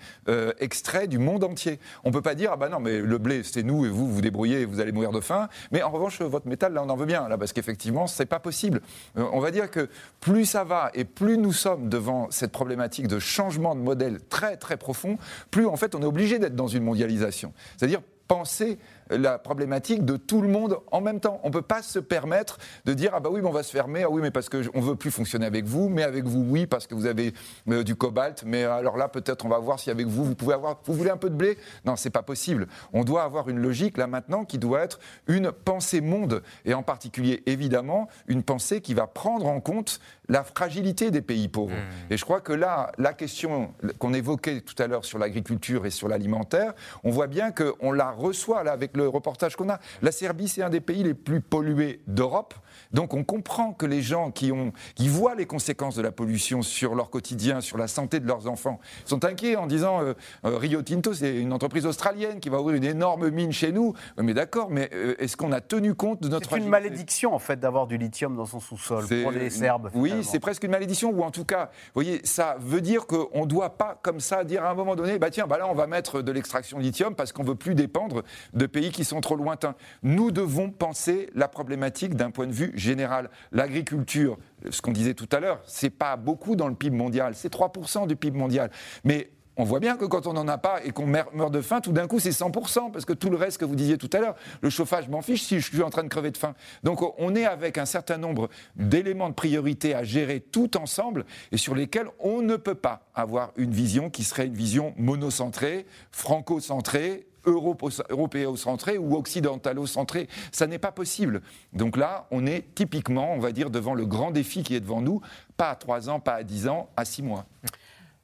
extraits 0.58 1.08
du 1.08 1.18
monde 1.18 1.44
entier. 1.44 1.80
On 2.04 2.08
ne 2.08 2.12
peut 2.12 2.22
pas 2.22 2.34
dire, 2.34 2.50
ah 2.52 2.56
ben 2.56 2.68
non, 2.68 2.80
mais 2.80 2.98
le 2.98 3.18
blé, 3.18 3.42
c'est 3.42 3.62
nous, 3.62 3.86
et 3.86 3.88
vous, 3.88 4.10
vous 4.12 4.20
débrouillez, 4.20 4.64
vous 4.64 4.80
allez 4.80 4.92
mourir 4.92 5.12
de 5.12 5.20
faim. 5.20 5.48
Mais 5.72 5.82
en 5.82 5.90
revanche, 5.90 6.20
votre 6.20 6.46
métal, 6.46 6.74
là, 6.74 6.82
on 6.84 6.90
en 6.90 6.96
veut 6.96 7.06
bien, 7.06 7.28
là, 7.28 7.38
parce 7.38 7.52
qu'effectivement, 7.52 8.06
c'est 8.06 8.26
pas 8.26 8.40
possible. 8.40 8.55
Euh, 8.64 9.28
on 9.32 9.40
va 9.40 9.50
dire 9.50 9.70
que 9.70 9.88
plus 10.20 10.44
ça 10.44 10.64
va 10.64 10.90
et 10.94 11.04
plus 11.04 11.38
nous 11.38 11.52
sommes 11.52 11.88
devant 11.88 12.30
cette 12.30 12.52
problématique 12.52 13.08
de 13.08 13.18
changement 13.18 13.74
de 13.74 13.80
modèle 13.80 14.20
très 14.28 14.56
très 14.56 14.76
profond, 14.76 15.18
plus 15.50 15.66
en 15.66 15.76
fait 15.76 15.94
on 15.94 16.02
est 16.02 16.06
obligé 16.06 16.38
d'être 16.38 16.56
dans 16.56 16.68
une 16.68 16.82
mondialisation. 16.82 17.52
C'est-à-dire 17.76 18.00
penser 18.28 18.78
la 19.10 19.38
problématique 19.38 20.04
de 20.04 20.16
tout 20.16 20.40
le 20.40 20.48
monde 20.48 20.78
en 20.90 21.00
même 21.00 21.20
temps. 21.20 21.40
On 21.42 21.48
ne 21.48 21.52
peut 21.52 21.62
pas 21.62 21.82
se 21.82 21.98
permettre 21.98 22.58
de 22.84 22.94
dire 22.94 23.12
ah 23.14 23.20
bah 23.20 23.30
oui 23.32 23.40
mais 23.42 23.48
on 23.48 23.52
va 23.52 23.62
se 23.62 23.70
fermer 23.70 24.02
ah 24.02 24.10
oui 24.10 24.20
mais 24.22 24.30
parce 24.30 24.48
qu'on 24.48 24.80
veut 24.80 24.96
plus 24.96 25.10
fonctionner 25.10 25.46
avec 25.46 25.64
vous 25.64 25.88
mais 25.88 26.02
avec 26.02 26.24
vous 26.24 26.44
oui 26.48 26.66
parce 26.66 26.86
que 26.86 26.94
vous 26.94 27.06
avez 27.06 27.34
euh, 27.68 27.82
du 27.82 27.94
cobalt 27.94 28.42
mais 28.46 28.64
alors 28.64 28.96
là 28.96 29.08
peut-être 29.08 29.44
on 29.44 29.48
va 29.48 29.58
voir 29.58 29.78
si 29.78 29.90
avec 29.90 30.06
vous 30.06 30.24
vous 30.24 30.34
pouvez 30.34 30.54
avoir 30.54 30.80
vous 30.84 30.94
voulez 30.94 31.10
un 31.10 31.16
peu 31.16 31.30
de 31.30 31.34
blé? 31.34 31.58
Non 31.84 31.96
c'est 31.96 32.10
pas 32.10 32.22
possible. 32.22 32.66
On 32.92 33.04
doit 33.04 33.22
avoir 33.22 33.48
une 33.48 33.58
logique 33.58 33.96
là 33.96 34.06
maintenant 34.06 34.44
qui 34.44 34.58
doit 34.58 34.80
être 34.80 34.98
une 35.26 35.52
pensée 35.52 36.00
monde 36.00 36.42
et 36.64 36.74
en 36.74 36.82
particulier 36.82 37.42
évidemment 37.46 38.08
une 38.26 38.42
pensée 38.42 38.80
qui 38.80 38.94
va 38.94 39.06
prendre 39.06 39.46
en 39.46 39.60
compte 39.60 40.00
la 40.28 40.42
fragilité 40.42 41.10
des 41.10 41.22
pays 41.22 41.48
pauvres. 41.48 41.76
Mmh. 41.76 42.12
Et 42.12 42.16
je 42.16 42.24
crois 42.24 42.40
que 42.40 42.52
là, 42.52 42.90
la 42.98 43.12
question 43.12 43.72
qu'on 43.98 44.12
évoquait 44.12 44.60
tout 44.60 44.80
à 44.82 44.86
l'heure 44.86 45.04
sur 45.04 45.18
l'agriculture 45.18 45.86
et 45.86 45.90
sur 45.90 46.08
l'alimentaire, 46.08 46.74
on 47.04 47.10
voit 47.10 47.28
bien 47.28 47.52
qu'on 47.52 47.92
la 47.92 48.10
reçoit 48.10 48.64
là 48.64 48.72
avec 48.72 48.95
le 48.96 49.08
reportage 49.08 49.56
qu'on 49.56 49.68
a. 49.68 49.78
La 50.02 50.12
Serbie, 50.12 50.48
c'est 50.48 50.62
un 50.62 50.70
des 50.70 50.80
pays 50.80 51.02
les 51.02 51.14
plus 51.14 51.40
pollués 51.40 52.00
d'Europe. 52.06 52.54
Donc 52.92 53.14
on 53.14 53.24
comprend 53.24 53.72
que 53.72 53.86
les 53.86 54.02
gens 54.02 54.30
qui, 54.30 54.52
ont, 54.52 54.72
qui 54.94 55.08
voient 55.08 55.34
les 55.34 55.46
conséquences 55.46 55.96
de 55.96 56.02
la 56.02 56.12
pollution 56.12 56.62
sur 56.62 56.94
leur 56.94 57.10
quotidien, 57.10 57.60
sur 57.60 57.78
la 57.78 57.88
santé 57.88 58.20
de 58.20 58.26
leurs 58.26 58.48
enfants, 58.48 58.80
sont 59.04 59.24
inquiets 59.24 59.56
en 59.56 59.66
disant 59.66 60.02
euh, 60.02 60.14
euh, 60.44 60.56
Rio 60.56 60.82
Tinto, 60.82 61.14
c'est 61.14 61.36
une 61.36 61.52
entreprise 61.52 61.86
australienne 61.86 62.40
qui 62.40 62.48
va 62.48 62.60
ouvrir 62.60 62.76
une 62.76 62.84
énorme 62.84 63.30
mine 63.30 63.52
chez 63.52 63.72
nous. 63.72 63.94
Mais 64.18 64.34
d'accord, 64.34 64.70
mais 64.70 64.90
euh, 64.92 65.14
est-ce 65.18 65.36
qu'on 65.36 65.52
a 65.52 65.60
tenu 65.60 65.94
compte 65.94 66.22
de 66.22 66.28
notre... 66.28 66.50
C'est 66.50 66.58
une 66.58 66.68
malédiction 66.68 67.34
en 67.34 67.38
fait 67.38 67.58
d'avoir 67.58 67.86
du 67.86 67.98
lithium 67.98 68.36
dans 68.36 68.46
son 68.46 68.60
sous-sol 68.60 69.04
pour 69.22 69.32
les 69.32 69.50
Serbes. 69.50 69.90
Oui, 69.94 70.12
c'est 70.22 70.40
presque 70.40 70.64
une 70.64 70.70
malédiction, 70.70 71.10
ou 71.10 71.22
en 71.22 71.30
tout 71.30 71.44
cas, 71.44 71.70
vous 71.94 72.02
voyez, 72.02 72.20
ça 72.24 72.56
veut 72.60 72.80
dire 72.80 73.06
qu'on 73.06 73.42
ne 73.42 73.46
doit 73.46 73.76
pas 73.76 73.98
comme 74.02 74.20
ça 74.20 74.44
dire 74.44 74.64
à 74.64 74.70
un 74.70 74.74
moment 74.74 74.96
donné, 74.96 75.18
bah 75.18 75.30
tiens, 75.30 75.46
bah 75.46 75.58
là 75.58 75.66
on 75.68 75.74
va 75.74 75.86
mettre 75.86 76.22
de 76.22 76.32
l'extraction 76.32 76.78
de 76.78 76.82
lithium 76.82 77.14
parce 77.14 77.32
qu'on 77.32 77.44
veut 77.44 77.54
plus 77.54 77.74
dépendre 77.74 78.22
de 78.54 78.66
pays 78.66 78.85
qui 78.90 79.04
sont 79.04 79.20
trop 79.20 79.36
lointains. 79.36 79.74
Nous 80.02 80.30
devons 80.30 80.70
penser 80.70 81.30
la 81.34 81.48
problématique 81.48 82.14
d'un 82.14 82.30
point 82.30 82.46
de 82.46 82.52
vue 82.52 82.72
général. 82.74 83.30
L'agriculture, 83.52 84.38
ce 84.70 84.82
qu'on 84.82 84.92
disait 84.92 85.14
tout 85.14 85.28
à 85.32 85.40
l'heure, 85.40 85.60
c'est 85.66 85.90
pas 85.90 86.16
beaucoup 86.16 86.56
dans 86.56 86.68
le 86.68 86.74
PIB 86.74 86.96
mondial, 86.96 87.34
c'est 87.34 87.52
3% 87.52 88.06
du 88.06 88.16
PIB 88.16 88.38
mondial. 88.38 88.70
Mais 89.04 89.30
on 89.58 89.64
voit 89.64 89.80
bien 89.80 89.96
que 89.96 90.04
quand 90.04 90.26
on 90.26 90.34
n'en 90.34 90.46
a 90.48 90.58
pas 90.58 90.84
et 90.84 90.90
qu'on 90.90 91.06
meurt 91.06 91.50
de 91.50 91.60
faim, 91.62 91.80
tout 91.80 91.92
d'un 91.92 92.06
coup, 92.06 92.18
c'est 92.18 92.30
100%, 92.30 92.92
parce 92.92 93.06
que 93.06 93.14
tout 93.14 93.30
le 93.30 93.36
reste 93.36 93.56
que 93.58 93.64
vous 93.64 93.74
disiez 93.74 93.96
tout 93.96 94.10
à 94.12 94.20
l'heure, 94.20 94.34
le 94.60 94.68
chauffage, 94.68 95.08
m'en 95.08 95.22
fiche 95.22 95.42
si 95.42 95.60
je 95.60 95.66
suis 95.66 95.82
en 95.82 95.88
train 95.88 96.02
de 96.02 96.08
crever 96.08 96.30
de 96.30 96.36
faim. 96.36 96.54
Donc 96.82 97.00
on 97.18 97.34
est 97.34 97.46
avec 97.46 97.78
un 97.78 97.86
certain 97.86 98.18
nombre 98.18 98.50
d'éléments 98.76 99.30
de 99.30 99.34
priorité 99.34 99.94
à 99.94 100.04
gérer 100.04 100.40
tout 100.40 100.76
ensemble 100.76 101.24
et 101.52 101.56
sur 101.56 101.74
lesquels 101.74 102.08
on 102.18 102.42
ne 102.42 102.56
peut 102.56 102.74
pas 102.74 103.08
avoir 103.14 103.52
une 103.56 103.70
vision 103.70 104.10
qui 104.10 104.24
serait 104.24 104.46
une 104.46 104.54
vision 104.54 104.92
monocentrée, 104.98 105.86
franco-centrée, 106.10 107.25
européo-centré 107.46 108.98
ou 108.98 109.16
occidentalo-centré. 109.16 110.28
Ça 110.52 110.66
n'est 110.66 110.78
pas 110.78 110.92
possible. 110.92 111.42
Donc 111.72 111.96
là, 111.96 112.26
on 112.30 112.46
est 112.46 112.74
typiquement, 112.74 113.32
on 113.32 113.38
va 113.38 113.52
dire, 113.52 113.70
devant 113.70 113.94
le 113.94 114.06
grand 114.06 114.30
défi 114.30 114.62
qui 114.62 114.74
est 114.74 114.80
devant 114.80 115.00
nous, 115.00 115.20
pas 115.56 115.70
à 115.70 115.76
3 115.76 116.10
ans, 116.10 116.20
pas 116.20 116.34
à 116.34 116.42
10 116.42 116.68
ans, 116.68 116.88
à 116.96 117.04
6 117.04 117.22
mois. 117.22 117.46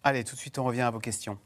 Allez, 0.02 0.24
tout 0.24 0.34
de 0.34 0.40
suite, 0.40 0.58
on 0.58 0.64
revient 0.64 0.82
à 0.82 0.90
vos 0.90 0.98
questions. 0.98 1.38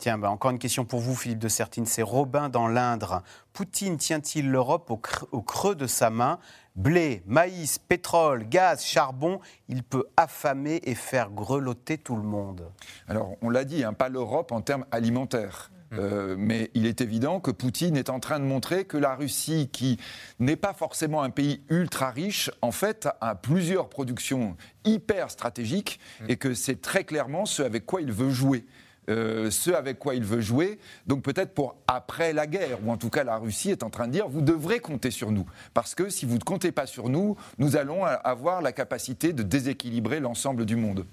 Tiens, 0.00 0.16
bah, 0.16 0.30
encore 0.30 0.50
une 0.50 0.58
question 0.58 0.86
pour 0.86 1.00
vous, 1.00 1.14
Philippe 1.14 1.40
de 1.40 1.48
Sertine. 1.48 1.84
C'est 1.84 2.00
Robin 2.00 2.48
dans 2.48 2.68
l'Indre. 2.68 3.22
Poutine 3.52 3.98
tient-il 3.98 4.50
l'Europe 4.50 4.90
au, 4.90 5.42
creux 5.42 5.74
de 5.74 5.86
sa 5.86 6.08
main? 6.08 6.38
Blé, 6.80 7.22
maïs, 7.26 7.78
pétrole, 7.78 8.48
gaz, 8.48 8.82
charbon, 8.82 9.38
il 9.68 9.82
peut 9.82 10.06
affamer 10.16 10.80
et 10.84 10.94
faire 10.94 11.28
grelotter 11.28 11.98
tout 11.98 12.16
le 12.16 12.22
monde. 12.22 12.72
Alors, 13.06 13.36
on 13.42 13.50
l'a 13.50 13.66
dit, 13.66 13.84
hein, 13.84 13.92
pas 13.92 14.08
l'Europe 14.08 14.50
en 14.50 14.62
termes 14.62 14.86
alimentaires. 14.90 15.70
Euh, 15.92 16.36
mais 16.38 16.70
il 16.72 16.86
est 16.86 17.02
évident 17.02 17.38
que 17.38 17.50
Poutine 17.50 17.98
est 17.98 18.08
en 18.08 18.18
train 18.18 18.40
de 18.40 18.46
montrer 18.46 18.86
que 18.86 18.96
la 18.96 19.14
Russie, 19.14 19.68
qui 19.70 19.98
n'est 20.38 20.56
pas 20.56 20.72
forcément 20.72 21.22
un 21.22 21.28
pays 21.28 21.60
ultra 21.68 22.10
riche, 22.10 22.50
en 22.62 22.72
fait 22.72 23.08
a 23.20 23.34
plusieurs 23.34 23.90
productions 23.90 24.56
hyper 24.86 25.30
stratégiques 25.30 26.00
mm. 26.22 26.24
et 26.30 26.36
que 26.36 26.54
c'est 26.54 26.80
très 26.80 27.04
clairement 27.04 27.44
ce 27.44 27.62
avec 27.62 27.84
quoi 27.84 28.00
il 28.00 28.10
veut 28.10 28.30
jouer. 28.30 28.64
Euh, 29.10 29.50
ce 29.50 29.70
avec 29.72 29.98
quoi 29.98 30.14
il 30.14 30.24
veut 30.24 30.40
jouer. 30.40 30.78
Donc 31.06 31.22
peut-être 31.22 31.52
pour 31.52 31.76
après 31.86 32.32
la 32.32 32.46
guerre, 32.46 32.78
ou 32.84 32.92
en 32.92 32.96
tout 32.96 33.10
cas 33.10 33.24
la 33.24 33.36
Russie 33.36 33.70
est 33.70 33.82
en 33.82 33.90
train 33.90 34.06
de 34.06 34.12
dire, 34.12 34.28
vous 34.28 34.40
devrez 34.40 34.78
compter 34.78 35.10
sur 35.10 35.32
nous. 35.32 35.46
Parce 35.74 35.94
que 35.94 36.08
si 36.08 36.26
vous 36.26 36.36
ne 36.36 36.44
comptez 36.44 36.72
pas 36.72 36.86
sur 36.86 37.08
nous, 37.08 37.36
nous 37.58 37.76
allons 37.76 38.04
avoir 38.04 38.62
la 38.62 38.72
capacité 38.72 39.32
de 39.32 39.42
déséquilibrer 39.42 40.20
l'ensemble 40.20 40.64
du 40.64 40.76
monde. 40.76 41.06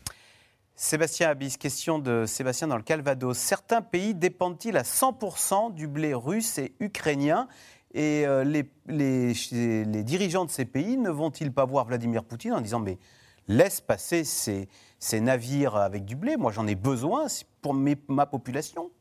Sébastien 0.76 1.30
Abyss, 1.30 1.58
question 1.58 1.98
de 1.98 2.26
Sébastien 2.28 2.68
dans 2.68 2.78
le 2.78 2.84
Calvados. 2.84 3.36
Certains 3.36 3.82
pays 3.82 4.14
dépendent-ils 4.14 4.78
à 4.78 4.84
100% 4.84 5.74
du 5.74 5.88
blé 5.88 6.14
russe 6.14 6.60
et 6.60 6.76
ukrainien? 6.80 7.48
Et 7.96 8.28
euh, 8.28 8.44
les, 8.44 8.70
les, 8.88 10.04
dirigeants 10.04 10.46
de 10.46 10.52
ces 10.52 10.66
pays 10.66 10.98
ne 10.98 11.10
vont-ils 11.10 11.52
pas 11.52 11.66
voir 11.66 11.86
Vladimir 11.86 12.24
Poutine 12.24 12.54
en 12.54 12.62
disant 12.62 12.80
mais 12.80 13.00
laisse 13.48 13.82
passer 13.82 14.24
ces, 14.24 14.68
ces 15.00 15.20
navires 15.20 15.76
avec 15.76 16.06
du 16.06 16.16
blé, 16.16 16.38
moi 16.38 16.52
j'en 16.52 16.68
ai 16.68 16.76
besoin 16.76 17.28
pour 17.62 17.74
ma 17.74 18.26
population 18.26 18.92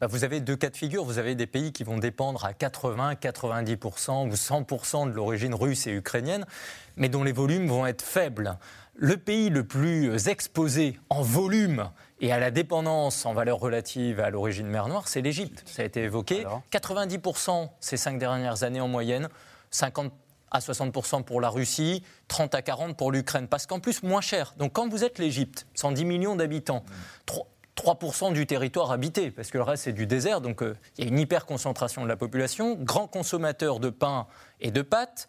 bah, 0.00 0.06
vous 0.06 0.24
avez 0.24 0.40
deux 0.40 0.56
cas 0.56 0.70
de 0.70 0.76
figure. 0.76 1.04
Vous 1.04 1.18
avez 1.18 1.34
des 1.34 1.46
pays 1.46 1.72
qui 1.72 1.84
vont 1.84 1.98
dépendre 1.98 2.44
à 2.44 2.52
80, 2.52 3.14
90% 3.14 4.28
ou 4.28 4.34
100% 4.34 5.10
de 5.10 5.14
l'origine 5.14 5.54
russe 5.54 5.86
et 5.86 5.92
ukrainienne, 5.92 6.46
mais 6.96 7.08
dont 7.08 7.24
les 7.24 7.32
volumes 7.32 7.68
vont 7.68 7.86
être 7.86 8.02
faibles. 8.02 8.58
Le 8.96 9.16
pays 9.16 9.50
le 9.50 9.64
plus 9.64 10.28
exposé 10.28 10.98
en 11.10 11.22
volume 11.22 11.90
et 12.20 12.32
à 12.32 12.38
la 12.38 12.52
dépendance 12.52 13.26
en 13.26 13.34
valeur 13.34 13.58
relative 13.58 14.20
à 14.20 14.30
l'origine 14.30 14.68
mer 14.68 14.86
Noire, 14.86 15.08
c'est 15.08 15.20
l'Égypte. 15.20 15.64
Ça 15.66 15.82
a 15.82 15.84
été 15.84 16.02
évoqué. 16.02 16.44
90% 16.72 17.70
ces 17.80 17.96
cinq 17.96 18.18
dernières 18.18 18.62
années 18.62 18.80
en 18.80 18.88
moyenne, 18.88 19.28
50 19.70 20.12
à 20.54 20.60
60% 20.60 21.24
pour 21.24 21.40
la 21.40 21.50
Russie, 21.50 22.02
30 22.28 22.54
à 22.54 22.62
40 22.62 22.96
pour 22.96 23.10
l'Ukraine, 23.10 23.48
parce 23.48 23.66
qu'en 23.66 23.80
plus 23.80 24.02
moins 24.04 24.20
cher. 24.20 24.54
Donc 24.56 24.72
quand 24.72 24.88
vous 24.88 25.02
êtes 25.04 25.18
l'Égypte, 25.18 25.66
110 25.74 26.04
millions 26.04 26.36
d'habitants, 26.36 26.84
3% 27.76 28.32
du 28.32 28.46
territoire 28.46 28.92
habité, 28.92 29.32
parce 29.32 29.50
que 29.50 29.58
le 29.58 29.64
reste 29.64 29.82
c'est 29.84 29.92
du 29.92 30.06
désert, 30.06 30.40
donc 30.40 30.62
euh, 30.62 30.76
il 30.96 31.04
y 31.04 31.06
a 31.08 31.10
une 31.10 31.18
hyper 31.18 31.44
concentration 31.44 32.04
de 32.04 32.08
la 32.08 32.16
population, 32.16 32.76
grand 32.76 33.08
consommateur 33.08 33.80
de 33.80 33.90
pain 33.90 34.28
et 34.60 34.70
de 34.70 34.80
pâtes. 34.80 35.26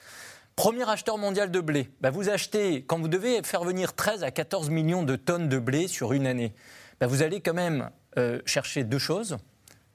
Premier 0.55 0.88
acheteur 0.88 1.17
mondial 1.17 1.49
de 1.49 1.59
blé. 1.59 1.89
Bah, 2.01 2.11
vous 2.11 2.30
achetez, 2.30 2.86
quand 2.86 2.99
vous 2.99 3.07
devez 3.07 3.41
faire 3.43 3.63
venir 3.63 3.93
13 3.93 4.23
à 4.23 4.30
14 4.30 4.69
millions 4.69 5.03
de 5.03 5.15
tonnes 5.15 5.49
de 5.49 5.57
blé 5.57 5.88
sur 5.88 6.13
une 6.13 6.28
année, 6.28 6.53
bah, 6.99 7.07
vous 7.07 7.23
allez 7.23 7.41
quand 7.41 7.55
même 7.55 7.89
euh, 8.19 8.39
chercher 8.45 8.84
deux 8.84 8.99
choses. 8.99 9.38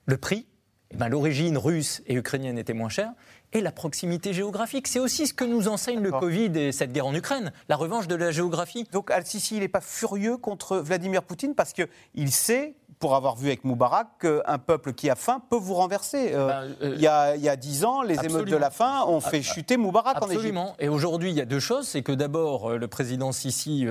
Le 0.07 0.17
prix, 0.17 0.47
eh 0.91 0.97
ben, 0.97 1.09
l'origine 1.09 1.57
russe 1.57 2.03
et 2.07 2.15
ukrainienne 2.15 2.59
était 2.59 2.75
moins 2.75 2.89
chère, 2.89 3.13
et 3.53 3.61
la 3.61 3.73
proximité 3.73 4.33
géographique. 4.33 4.89
C'est 4.89 5.01
aussi 5.01 5.27
ce 5.27 5.35
que 5.35 5.45
nous 5.45 5.69
enseigne 5.69 6.01
le 6.01 6.13
Covid 6.13 6.53
et 6.57 6.73
cette 6.73 6.93
guerre 6.93 7.07
en 7.07 7.15
Ukraine, 7.15 7.53
la 7.69 7.77
revanche 7.77 8.09
de 8.09 8.15
la 8.15 8.31
géographie. 8.31 8.87
Donc 8.93 9.11
Al-Sisi, 9.11 9.57
il 9.57 9.61
n'est 9.61 9.69
pas 9.69 9.81
furieux 9.81 10.37
contre 10.37 10.79
Vladimir 10.79 11.23
Poutine 11.23 11.55
parce 11.55 11.73
qu'il 11.73 12.31
sait 12.31 12.75
pour 13.01 13.17
avoir 13.17 13.35
vu 13.35 13.49
avec 13.49 13.65
Moubarak 13.65 14.09
qu'un 14.21 14.59
peuple 14.59 14.93
qui 14.93 15.09
a 15.09 15.17
faim 15.17 15.43
peut 15.49 15.57
vous 15.57 15.75
renverser. 15.75 16.33
Euh, 16.35 16.47
ben, 16.47 16.77
euh, 16.83 16.93
il, 16.95 17.01
y 17.01 17.09
a, 17.09 17.57
dix 17.57 17.85
ans, 17.87 18.03
les 18.03 18.23
émeutes 18.25 18.49
de 18.49 18.57
la 18.57 18.71
faim 18.71 19.05
ont 19.07 19.21
fait 19.21 19.41
chuter 19.43 19.79
Moubarak 19.79 20.17
en 20.17 20.27
Égypte. 20.27 20.37
Absolument. 20.37 20.77
Et 20.79 20.91
aujourd'hui, 20.91 21.31
il 21.31 21.37
y 21.37 21.41
a 21.41 21.47
deux 21.47 21.61
choses. 21.61 21.89
C'est 21.89 22.03
que 22.03 22.13
d'abord, 22.13 22.73
euh, 22.73 22.77
le 22.77 22.89
président 22.89 23.33
Sisi 23.33 23.87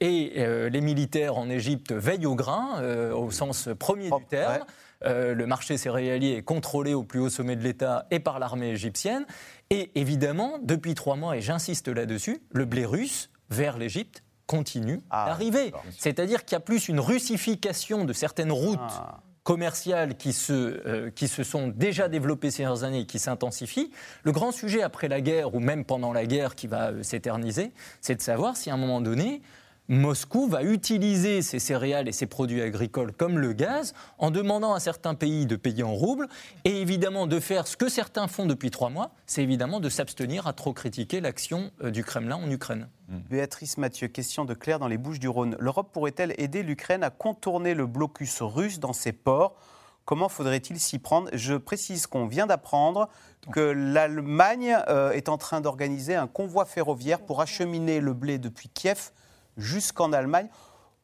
et 0.00 0.46
les 0.70 0.80
militaires 0.80 1.36
en 1.36 1.50
Égypte 1.50 1.92
veillent 1.92 2.26
au 2.26 2.36
grain, 2.36 2.80
au 3.12 3.30
sens 3.32 3.68
premier 3.78 4.10
du 4.10 4.24
terme. 4.28 4.64
Le 5.04 5.44
marché 5.46 5.76
céréalier 5.76 6.36
est 6.36 6.42
contrôlé 6.42 6.94
au 6.94 7.02
plus 7.02 7.20
haut 7.20 7.30
sommet 7.30 7.56
de 7.56 7.62
l'État 7.62 8.06
et 8.10 8.20
par 8.20 8.38
l'armée 8.38 8.70
égyptienne. 8.70 9.24
Et 9.70 9.90
évidemment, 9.94 10.58
depuis 10.62 10.94
trois 10.94 11.16
mois, 11.16 11.36
et 11.36 11.40
j'insiste 11.40 11.88
là-dessus, 11.88 12.42
le 12.50 12.64
blé 12.64 12.84
russe 12.84 13.30
vers 13.50 13.78
l'Égypte 13.78 14.22
continue 14.46 15.00
ah, 15.10 15.26
d'arriver. 15.26 15.72
C'est-à-dire 15.98 16.44
qu'il 16.44 16.56
y 16.56 16.56
a 16.56 16.60
plus 16.60 16.88
une 16.88 17.00
russification 17.00 18.04
de 18.04 18.12
certaines 18.12 18.52
routes. 18.52 18.80
Ah. 18.80 19.20
commerciales 19.44 20.16
qui 20.16 20.32
se, 20.32 20.52
euh, 20.52 21.10
qui 21.10 21.26
se 21.26 21.42
sont 21.42 21.66
déjà 21.66 22.08
développées 22.08 22.52
ces 22.52 22.62
dernières 22.62 22.84
années 22.84 23.00
et 23.00 23.06
qui 23.06 23.18
s'intensifient. 23.18 23.90
Le 24.22 24.30
grand 24.30 24.52
sujet 24.52 24.82
après 24.82 25.08
la 25.08 25.20
guerre, 25.20 25.56
ou 25.56 25.58
même 25.58 25.84
pendant 25.84 26.12
la 26.12 26.26
guerre 26.26 26.54
qui 26.54 26.68
va 26.68 26.90
euh, 26.90 27.02
s'éterniser, 27.02 27.72
c'est 28.00 28.14
de 28.14 28.22
savoir 28.22 28.56
si 28.56 28.70
à 28.70 28.74
un 28.74 28.76
moment 28.76 29.00
donné, 29.00 29.42
Moscou 29.88 30.48
va 30.48 30.62
utiliser 30.62 31.42
ces 31.42 31.58
céréales 31.58 32.08
et 32.08 32.12
ces 32.12 32.26
produits 32.26 32.62
agricoles 32.62 33.12
comme 33.12 33.38
le 33.38 33.52
gaz 33.52 33.94
en 34.18 34.30
demandant 34.30 34.74
à 34.74 34.80
certains 34.80 35.14
pays 35.14 35.44
de 35.44 35.56
payer 35.56 35.82
en 35.82 35.92
roubles 35.92 36.28
et 36.64 36.80
évidemment 36.80 37.26
de 37.26 37.40
faire 37.40 37.66
ce 37.66 37.76
que 37.76 37.88
certains 37.88 38.28
font 38.28 38.46
depuis 38.46 38.70
trois 38.70 38.90
mois, 38.90 39.10
c'est 39.26 39.42
évidemment 39.42 39.80
de 39.80 39.88
s'abstenir 39.88 40.46
à 40.46 40.52
trop 40.52 40.72
critiquer 40.72 41.20
l'action 41.20 41.72
euh, 41.82 41.90
du 41.90 42.04
Kremlin 42.04 42.36
en 42.36 42.50
Ukraine. 42.50 42.88
Mmh. 43.08 43.18
Béatrice 43.28 43.76
Mathieu, 43.76 44.06
question 44.08 44.44
de 44.44 44.54
Claire 44.54 44.78
dans 44.78 44.88
les 44.88 44.98
Bouches 44.98 45.18
du 45.18 45.28
Rhône. 45.28 45.56
L'Europe 45.58 45.90
pourrait-elle 45.92 46.34
aider 46.38 46.62
l'Ukraine 46.62 47.02
à 47.02 47.10
contourner 47.10 47.74
le 47.74 47.86
blocus 47.86 48.40
russe 48.40 48.78
dans 48.78 48.92
ses 48.92 49.12
ports? 49.12 49.56
Comment 50.04 50.28
faudrait-il 50.28 50.80
s'y 50.80 50.98
prendre? 50.98 51.28
Je 51.32 51.54
précise 51.54 52.06
qu'on 52.06 52.26
vient 52.26 52.46
d'apprendre 52.46 53.08
que 53.52 53.60
l'Allemagne 53.60 54.76
euh, 54.88 55.10
est 55.10 55.28
en 55.28 55.38
train 55.38 55.60
d'organiser 55.60 56.14
un 56.14 56.28
convoi 56.28 56.64
ferroviaire 56.64 57.20
pour 57.20 57.40
acheminer 57.40 58.00
le 58.00 58.12
blé 58.12 58.38
depuis 58.38 58.68
Kiev 58.68 59.10
jusqu'en 59.56 60.12
Allemagne. 60.12 60.48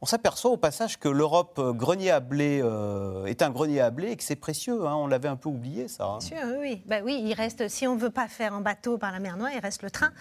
on 0.00 0.06
s'aperçoit 0.06 0.50
au 0.50 0.56
passage 0.56 0.98
que 0.98 1.08
l'Europe 1.08 1.58
euh, 1.58 1.72
grenier 1.72 2.10
à 2.10 2.20
blé 2.20 2.60
euh, 2.62 3.26
est 3.26 3.42
un 3.42 3.50
grenier 3.50 3.80
à 3.80 3.90
blé 3.90 4.12
et 4.12 4.16
que 4.16 4.22
c'est 4.22 4.36
précieux. 4.36 4.86
Hein. 4.86 4.94
on 4.94 5.06
l'avait 5.06 5.28
un 5.28 5.36
peu 5.36 5.48
oublié, 5.48 5.88
ça. 5.88 6.04
Hein. 6.04 6.18
Bien 6.18 6.28
sûr, 6.28 6.58
oui. 6.60 6.82
Bah, 6.86 6.96
oui, 7.04 7.20
il 7.24 7.34
reste, 7.34 7.68
si 7.68 7.86
on 7.86 7.94
ne 7.94 8.00
veut 8.00 8.10
pas 8.10 8.28
faire 8.28 8.54
en 8.54 8.60
bateau 8.60 8.98
par 8.98 9.12
la 9.12 9.18
mer 9.18 9.36
Noire, 9.36 9.50
il 9.54 9.60
reste 9.60 9.82
le 9.82 9.90
train. 9.90 10.12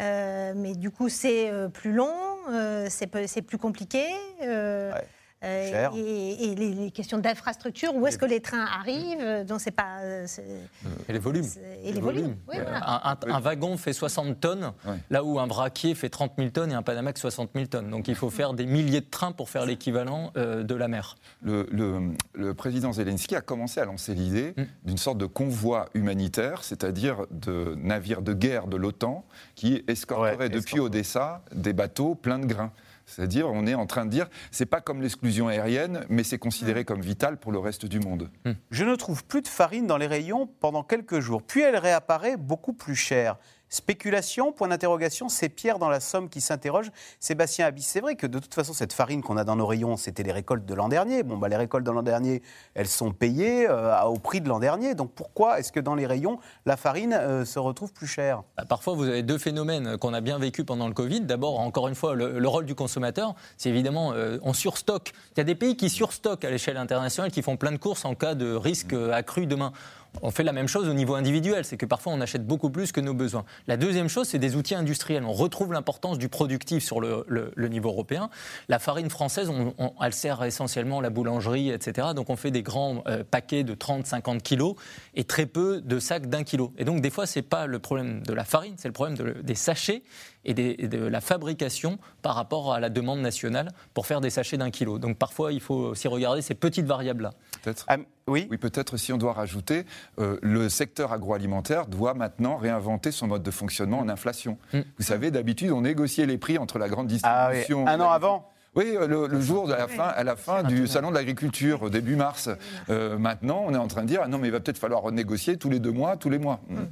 Euh, 0.00 0.52
mais 0.54 0.74
du 0.74 0.90
coup, 0.90 1.08
c'est 1.08 1.50
plus 1.72 1.92
long, 1.92 2.14
c'est 2.88 3.42
plus 3.42 3.58
compliqué. 3.58 4.04
Euh, 5.44 5.88
et, 5.94 6.54
les, 6.54 6.90
questions 6.90 7.18
d'infrastructure, 7.18 7.94
où 7.94 8.06
est-ce 8.06 8.16
que 8.16 8.24
les 8.24 8.40
trains 8.40 8.64
arrivent? 8.64 9.44
Donc 9.46 9.60
c'est 9.60 9.70
pas. 9.70 9.98
Euh, 10.00 10.26
et 11.08 11.12
les 11.12 11.18
volumes. 11.18 11.46
Et 11.84 11.92
les 11.92 12.00
volumes. 12.00 12.36
un, 12.50 13.40
wagon 13.40 13.76
fait 13.76 13.92
60 13.92 14.40
tonnes, 14.40 14.72
là 15.10 15.22
où 15.24 15.38
un 15.38 15.46
braquier 15.46 15.94
fait 15.94 16.08
30 16.08 16.32
000 16.38 16.50
tonnes 16.50 16.72
et 16.72 16.74
un 16.74 16.82
Panamax 16.82 17.20
60 17.20 17.50
000 17.54 17.66
tonnes. 17.66 17.90
Donc 17.90 18.08
il 18.08 18.14
faut 18.14 18.30
faire 18.30 18.54
des 18.54 18.64
milliers 18.64 19.02
de 19.02 19.10
trains 19.10 19.32
pour 19.32 19.50
faire 19.50 19.66
l'équivalent 19.66 20.32
euh, 20.36 20.62
de 20.62 20.74
la 20.74 20.88
mer. 20.88 21.16
Le, 21.42 21.66
le, 22.32 22.54
président 22.54 22.92
Zelensky 22.92 23.36
a 23.36 23.42
commencé 23.42 23.80
à 23.80 23.84
lancer 23.84 24.14
l'idée 24.14 24.54
mm. 24.56 24.62
d'une 24.84 24.98
sorte 24.98 25.18
de 25.18 25.26
convoi 25.26 25.86
humanitaire, 25.92 26.64
c'est-à-dire 26.64 27.26
de 27.30 27.74
navires 27.76 28.22
de 28.22 28.32
guerre 28.32 28.66
de 28.66 28.76
l'OTAN 28.76 29.24
qui 29.54 29.84
escorteraient 29.86 30.48
depuis 30.48 30.80
Odessa 30.80 31.42
des 31.54 31.74
bateaux 31.74 32.14
pleins 32.14 32.38
de 32.38 32.46
grains. 32.46 32.72
C'est-à-dire, 33.06 33.48
on 33.48 33.66
est 33.66 33.74
en 33.74 33.86
train 33.86 34.04
de 34.04 34.10
dire, 34.10 34.28
c'est 34.50 34.66
pas 34.66 34.80
comme 34.80 35.00
l'exclusion 35.00 35.48
aérienne, 35.48 36.04
mais 36.08 36.24
c'est 36.24 36.38
considéré 36.38 36.84
comme 36.84 37.00
vital 37.00 37.38
pour 37.38 37.52
le 37.52 37.58
reste 37.58 37.86
du 37.86 38.00
monde. 38.00 38.30
Hmm. 38.44 38.52
Je 38.70 38.84
ne 38.84 38.94
trouve 38.96 39.24
plus 39.24 39.42
de 39.42 39.48
farine 39.48 39.86
dans 39.86 39.96
les 39.96 40.08
rayons 40.08 40.48
pendant 40.60 40.82
quelques 40.82 41.20
jours, 41.20 41.42
puis 41.42 41.62
elle 41.62 41.76
réapparaît 41.76 42.36
beaucoup 42.36 42.72
plus 42.72 42.96
chère. 42.96 43.36
Spéculation, 43.68 44.52
point 44.52 44.68
d'interrogation, 44.68 45.28
c'est 45.28 45.48
Pierre 45.48 45.80
dans 45.80 45.88
la 45.88 45.98
Somme 45.98 46.28
qui 46.28 46.40
s'interroge. 46.40 46.90
Sébastien 47.18 47.66
Abyss, 47.66 47.86
c'est 47.86 48.00
vrai 48.00 48.14
que 48.14 48.26
de 48.28 48.38
toute 48.38 48.54
façon, 48.54 48.72
cette 48.72 48.92
farine 48.92 49.22
qu'on 49.22 49.36
a 49.36 49.42
dans 49.42 49.56
nos 49.56 49.66
rayons, 49.66 49.96
c'était 49.96 50.22
les 50.22 50.30
récoltes 50.30 50.64
de 50.64 50.74
l'an 50.74 50.88
dernier. 50.88 51.24
Bon, 51.24 51.36
bah, 51.36 51.48
les 51.48 51.56
récoltes 51.56 51.84
de 51.84 51.90
l'an 51.90 52.04
dernier, 52.04 52.42
elles 52.74 52.86
sont 52.86 53.10
payées 53.12 53.68
euh, 53.68 54.00
au 54.02 54.18
prix 54.18 54.40
de 54.40 54.48
l'an 54.48 54.60
dernier. 54.60 54.94
Donc 54.94 55.10
pourquoi 55.12 55.58
est-ce 55.58 55.72
que 55.72 55.80
dans 55.80 55.96
les 55.96 56.06
rayons, 56.06 56.38
la 56.64 56.76
farine 56.76 57.12
euh, 57.12 57.44
se 57.44 57.58
retrouve 57.58 57.92
plus 57.92 58.06
chère? 58.06 58.44
Bah, 58.56 58.64
Parfois, 58.68 58.94
vous 58.94 59.08
avez 59.08 59.24
deux 59.24 59.38
phénomènes 59.38 59.98
qu'on 59.98 60.14
a 60.14 60.20
bien 60.20 60.38
vécu 60.38 60.64
pendant 60.64 60.86
le 60.86 60.94
Covid. 60.94 61.22
D'abord, 61.22 61.58
encore 61.58 61.88
une 61.88 61.96
fois, 61.96 62.14
le, 62.14 62.46
rôle 62.46 62.66
du 62.66 62.76
consommateur, 62.76 63.34
c'est 63.56 63.70
évidemment, 63.70 64.12
euh, 64.12 64.38
on 64.42 64.52
surstocke. 64.52 65.12
Il 65.32 65.38
y 65.38 65.40
a 65.40 65.44
des 65.44 65.56
pays 65.56 65.76
qui 65.76 65.90
surstockent 65.90 66.44
à 66.44 66.50
l'échelle 66.50 66.76
internationale, 66.76 67.32
qui 67.32 67.42
font 67.42 67.56
plein 67.56 67.72
de 67.72 67.78
courses 67.78 68.04
en 68.04 68.14
cas 68.14 68.36
de 68.36 68.54
risque 68.54 68.94
accru 69.12 69.46
demain 69.46 69.72
on 70.22 70.30
fait 70.30 70.42
la 70.42 70.52
même 70.52 70.68
chose 70.68 70.88
au 70.88 70.94
niveau 70.94 71.14
individuel, 71.14 71.64
c'est 71.64 71.76
que 71.76 71.86
parfois 71.86 72.12
on 72.12 72.20
achète 72.20 72.46
beaucoup 72.46 72.70
plus 72.70 72.92
que 72.92 73.00
nos 73.00 73.14
besoins. 73.14 73.44
La 73.66 73.76
deuxième 73.76 74.08
chose, 74.08 74.28
c'est 74.28 74.38
des 74.38 74.56
outils 74.56 74.74
industriels. 74.74 75.24
On 75.24 75.32
retrouve 75.32 75.72
l'importance 75.72 76.18
du 76.18 76.28
productif 76.28 76.84
sur 76.84 77.00
le, 77.00 77.24
niveau 77.68 77.88
européen. 77.88 78.30
La 78.68 78.78
farine 78.78 79.10
française, 79.10 79.50
elle 80.02 80.12
sert 80.12 80.42
essentiellement 80.44 81.00
la 81.00 81.10
boulangerie, 81.10 81.70
etc. 81.70 82.08
Donc 82.14 82.30
on 82.30 82.36
fait 82.36 82.50
des 82.50 82.62
grands 82.62 83.02
euh, 83.06 83.24
paquets 83.28 83.64
de 83.64 83.74
30-50 83.74 84.40
kilos 84.40 84.74
et 85.14 85.24
très 85.24 85.46
peu 85.46 85.80
de 85.80 85.98
sacs 85.98 86.28
d'un 86.28 86.44
kilo. 86.44 86.72
Et 86.78 86.84
donc 86.84 87.00
des 87.00 87.10
fois, 87.10 87.26
ce 87.26 87.38
n'est 87.38 87.42
pas 87.42 87.66
le 87.66 87.78
problème 87.78 88.22
de 88.22 88.32
la 88.32 88.44
farine, 88.44 88.74
c'est 88.76 88.88
le 88.88 88.92
problème 88.92 89.16
des 89.42 89.54
sachets 89.54 90.02
et, 90.44 90.54
de 90.54 90.98
la 90.98 91.20
fabrication 91.20 91.98
par 92.22 92.34
rapport 92.34 92.72
à 92.72 92.80
la 92.80 92.88
demande 92.88 93.20
nationale 93.20 93.72
pour 93.94 94.06
faire 94.06 94.20
des 94.20 94.30
sachets 94.30 94.56
d'un 94.56 94.70
kilo. 94.70 94.98
Donc 94.98 95.18
parfois, 95.18 95.52
il 95.52 95.60
faut 95.60 95.74
aussi 95.74 96.08
regarder 96.08 96.42
ces 96.42 96.54
petites 96.54 96.86
variables-là. 96.86 97.32
Peut-être. 97.62 97.84
Ah, 97.88 97.96
oui. 98.28 98.48
Oui, 98.50 98.56
peut-être 98.56 98.96
si 98.96 99.12
on 99.12 99.18
doit 99.18 99.32
rajouter, 99.32 99.84
euh, 100.18 100.38
le 100.42 100.68
secteur 100.68 101.12
agroalimentaire 101.12 101.86
doit 101.86 102.14
maintenant 102.14 102.56
réinventer 102.56 103.12
son 103.12 103.26
mode 103.26 103.42
de 103.42 103.50
fonctionnement 103.50 104.00
en 104.00 104.08
inflation. 104.08 104.58
Mm. 104.72 104.80
Vous 104.98 105.04
savez, 105.04 105.30
d'habitude, 105.30 105.70
on 105.70 105.82
négociait 105.82 106.26
les 106.26 106.38
prix 106.38 106.58
entre 106.58 106.78
la 106.78 106.88
grande 106.88 107.06
distribution. 107.06 107.84
Ah, 107.86 107.94
oui. 107.94 108.00
Un 108.00 108.00
an 108.00 108.10
avant 108.10 108.52
oui, 108.76 108.94
euh, 108.94 109.28
le, 109.28 109.40
jour 109.40 109.66
de 109.66 109.72
la 109.72 109.88
fin, 109.88 110.04
à 110.08 110.22
la 110.22 110.36
fin 110.36 110.62
du 110.62 110.86
salon 110.86 111.08
de 111.08 111.14
l'agriculture, 111.14 111.88
début 111.88 112.14
mars. 112.14 112.50
Euh, 112.90 113.16
maintenant, 113.16 113.64
on 113.66 113.72
est 113.72 113.78
en 113.78 113.88
train 113.88 114.02
de 114.02 114.06
dire 114.06 114.20
ah 114.22 114.28
non, 114.28 114.36
mais 114.36 114.48
il 114.48 114.50
va 114.50 114.60
peut-être 114.60 114.78
falloir 114.78 115.00
renégocier 115.00 115.56
tous 115.56 115.70
les 115.70 115.80
deux 115.80 115.92
mois, 115.92 116.18
tous 116.18 116.28
les 116.28 116.38
mois. 116.38 116.60
Mm. 116.68 116.82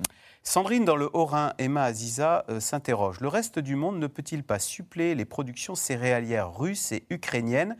Sandrine, 0.42 0.84
dans 0.86 0.96
le 0.96 1.10
Haut-Rhin, 1.12 1.52
Emma 1.58 1.84
Aziza 1.84 2.46
euh, 2.48 2.58
s'interroge. 2.58 3.20
Le 3.20 3.28
reste 3.28 3.58
du 3.58 3.76
monde 3.76 3.98
ne 3.98 4.06
peut-il 4.06 4.44
pas 4.44 4.58
suppléer 4.58 5.14
les 5.14 5.26
productions 5.26 5.74
céréalières 5.74 6.56
russes 6.56 6.92
et 6.92 7.04
ukrainiennes 7.10 7.76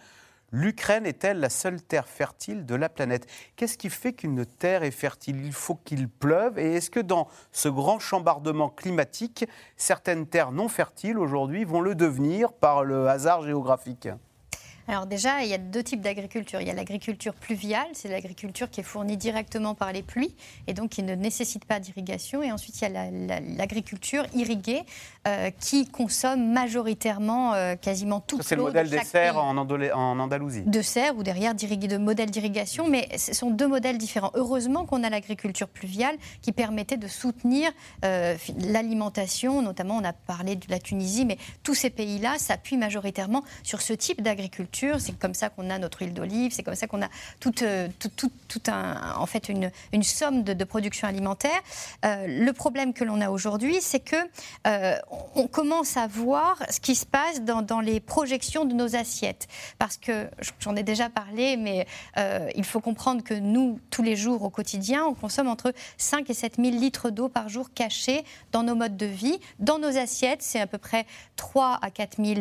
L'Ukraine 0.57 1.05
est-elle 1.05 1.41
la 1.41 1.51
seule 1.51 1.83
terre 1.83 2.07
fertile 2.07 2.65
de 2.65 2.77
la 2.77 2.89
planète? 2.89 3.27
Qu'est-ce 3.57 3.77
qui 3.77 3.91
fait 3.91 4.13
qu'une 4.13 4.47
terre 4.47 4.85
est 4.85 4.93
fertile? 4.93 5.45
Il 5.45 5.53
faut 5.53 5.75
qu'il 5.75 6.09
pleuve. 6.09 6.61
Et 6.61 6.77
est-ce 6.77 6.91
que 6.91 7.01
dans 7.01 7.27
ce 7.51 7.69
grand 7.69 7.99
chambardement 7.99 8.69
climatique, 8.69 9.47
certaines 9.77 10.29
terres 10.29 10.53
non 10.53 10.69
fertiles 10.69 11.19
aujourd'hui 11.19 11.65
vont 11.65 11.81
le 11.81 11.97
devenir 11.97 12.53
par 12.53 12.85
le 12.85 13.09
hasard 13.09 13.43
géographique? 13.43 14.09
Alors 14.87 15.07
déjà, 15.07 15.43
il 15.43 15.49
y 15.49 15.55
a 15.55 15.59
deux 15.59 15.83
types 15.83 16.03
d'agriculture. 16.03 16.61
Il 16.61 16.67
y 16.67 16.71
a 16.71 16.75
l'agriculture 16.75 17.35
pluviale, 17.35 17.87
c'est 17.95 18.09
l'agriculture 18.09 18.69
qui 18.69 18.81
est 18.81 18.85
fournie 18.85 19.17
directement 19.17 19.75
par 19.75 19.93
les 19.93 20.03
pluies 20.03 20.35
et 20.67 20.75
donc 20.75 20.91
qui 20.91 21.03
ne 21.03 21.15
nécessite 21.15 21.65
pas 21.65 21.81
d'irrigation. 21.81 22.43
Et 22.43 22.53
ensuite, 22.53 22.81
il 22.81 22.93
y 22.93 22.97
a 22.97 23.41
l'agriculture 23.41 24.25
irriguée 24.35 24.83
euh, 25.27 25.51
qui 25.59 25.89
consomme 25.89 26.53
majoritairement 26.53 27.55
euh, 27.55 27.77
quasiment 27.77 28.21
tout 28.21 28.43
C'est 28.43 28.57
le 28.57 28.63
modèle 28.63 28.91
des 28.91 29.03
serres 29.05 29.39
en, 29.39 29.57
en, 29.57 30.19
Andalousie. 30.19 30.63
De 30.63 30.83
serres 30.83 31.17
ou 31.17 31.23
derrière 31.23 31.55
de 31.55 31.97
modèles 31.97 32.31
d'irrigation, 32.31 32.89
mais 32.89 33.09
ce 33.17 33.33
sont 33.33 33.51
deux 33.51 33.69
modèles 33.69 33.97
différents. 33.97 34.33
Heureusement 34.35 34.85
qu'on 34.85 35.03
a 35.03 35.09
l'agriculture 35.09 35.69
pluviale 35.69 36.17
qui 36.43 36.53
permettait 36.53 36.99
de 36.99 37.09
soutenir 37.09 37.71
euh, 38.05 38.37
l'alimentation, 38.59 39.63
notamment 39.63 39.97
on 39.97 40.05
a 40.05 40.13
parlé 40.13 40.57
de 40.57 40.67
la 40.69 40.79
Tunisie, 40.79 41.25
mais 41.25 41.39
tous 41.63 41.75
ces 41.75 41.91
pays-là 41.91 42.39
s'appuient 42.39 42.77
majoritairement 42.77 43.45
sur 43.63 43.81
ce 43.81 43.95
type 43.95 44.21
d'agriculture 44.21 44.74
c'est 44.99 45.19
comme 45.19 45.35
ça 45.35 45.51
qu'on 45.51 45.71
a 45.71 45.79
notre 45.79 46.03
huile 46.03 46.15
d'olive, 46.15 46.53
c'est 46.53 46.63
comme 46.63 46.75
ça 46.75 46.87
qu'on 46.87 47.03
a 47.03 47.09
toute, 47.41 47.63
euh, 47.63 47.89
un, 48.69 49.15
en 49.17 49.27
fait 49.27 49.49
une, 49.49 49.71
somme 50.03 50.43
de, 50.43 50.65
production 50.65 51.09
alimentaire. 51.09 51.61
Euh, 52.05 52.27
le 52.27 52.53
problème 52.53 52.93
que 52.93 53.05
l'on 53.05 53.21
a 53.21 53.31
aujourd'hui, 53.31 53.79
c'est 53.81 54.01
que 54.01 54.17
euh, 54.67 54.97
on 55.35 55.47
commence 55.47 55.97
à 55.97 56.07
voir 56.07 56.63
ce 56.71 56.81
qui 56.81 56.95
se 56.95 57.07
passe 57.07 57.43
dans, 57.43 57.63
dans, 57.63 57.81
les 57.81 58.01
projections 58.01 58.65
de 58.65 58.75
nos 58.75 58.97
assiettes. 58.97 59.47
Parce 59.79 59.97
que 59.97 60.29
j'en 60.59 60.77
ai 60.77 60.83
déjà 60.83 61.09
parlé, 61.09 61.57
mais 61.57 61.87
il 62.55 62.65
faut 62.65 62.81
comprendre 62.81 63.23
que 63.23 63.35
nous, 63.35 63.79
tous 63.91 64.03
les 64.03 64.17
jours 64.17 64.43
au 64.43 64.51
quotidien, 64.51 65.05
on 65.05 65.15
consomme 65.15 65.49
entre 65.49 65.73
5 65.99 66.29
et 66.31 66.35
7 66.35 66.57
000 66.57 66.71
litres 66.77 67.11
d'eau 67.11 67.29
par 67.29 67.49
jour 67.49 67.73
cachés 67.75 68.25
dans 68.53 68.63
nos 68.63 68.75
modes 68.75 68.97
de 68.97 69.07
vie. 69.07 69.39
Dans 69.59 69.79
nos 69.79 69.97
assiettes, 69.97 70.43
c'est 70.43 70.61
à 70.61 70.67
peu 70.67 70.79
près 70.79 71.07
3 71.37 71.79
à 71.83 71.91
4 71.91 72.23
000 72.25 72.41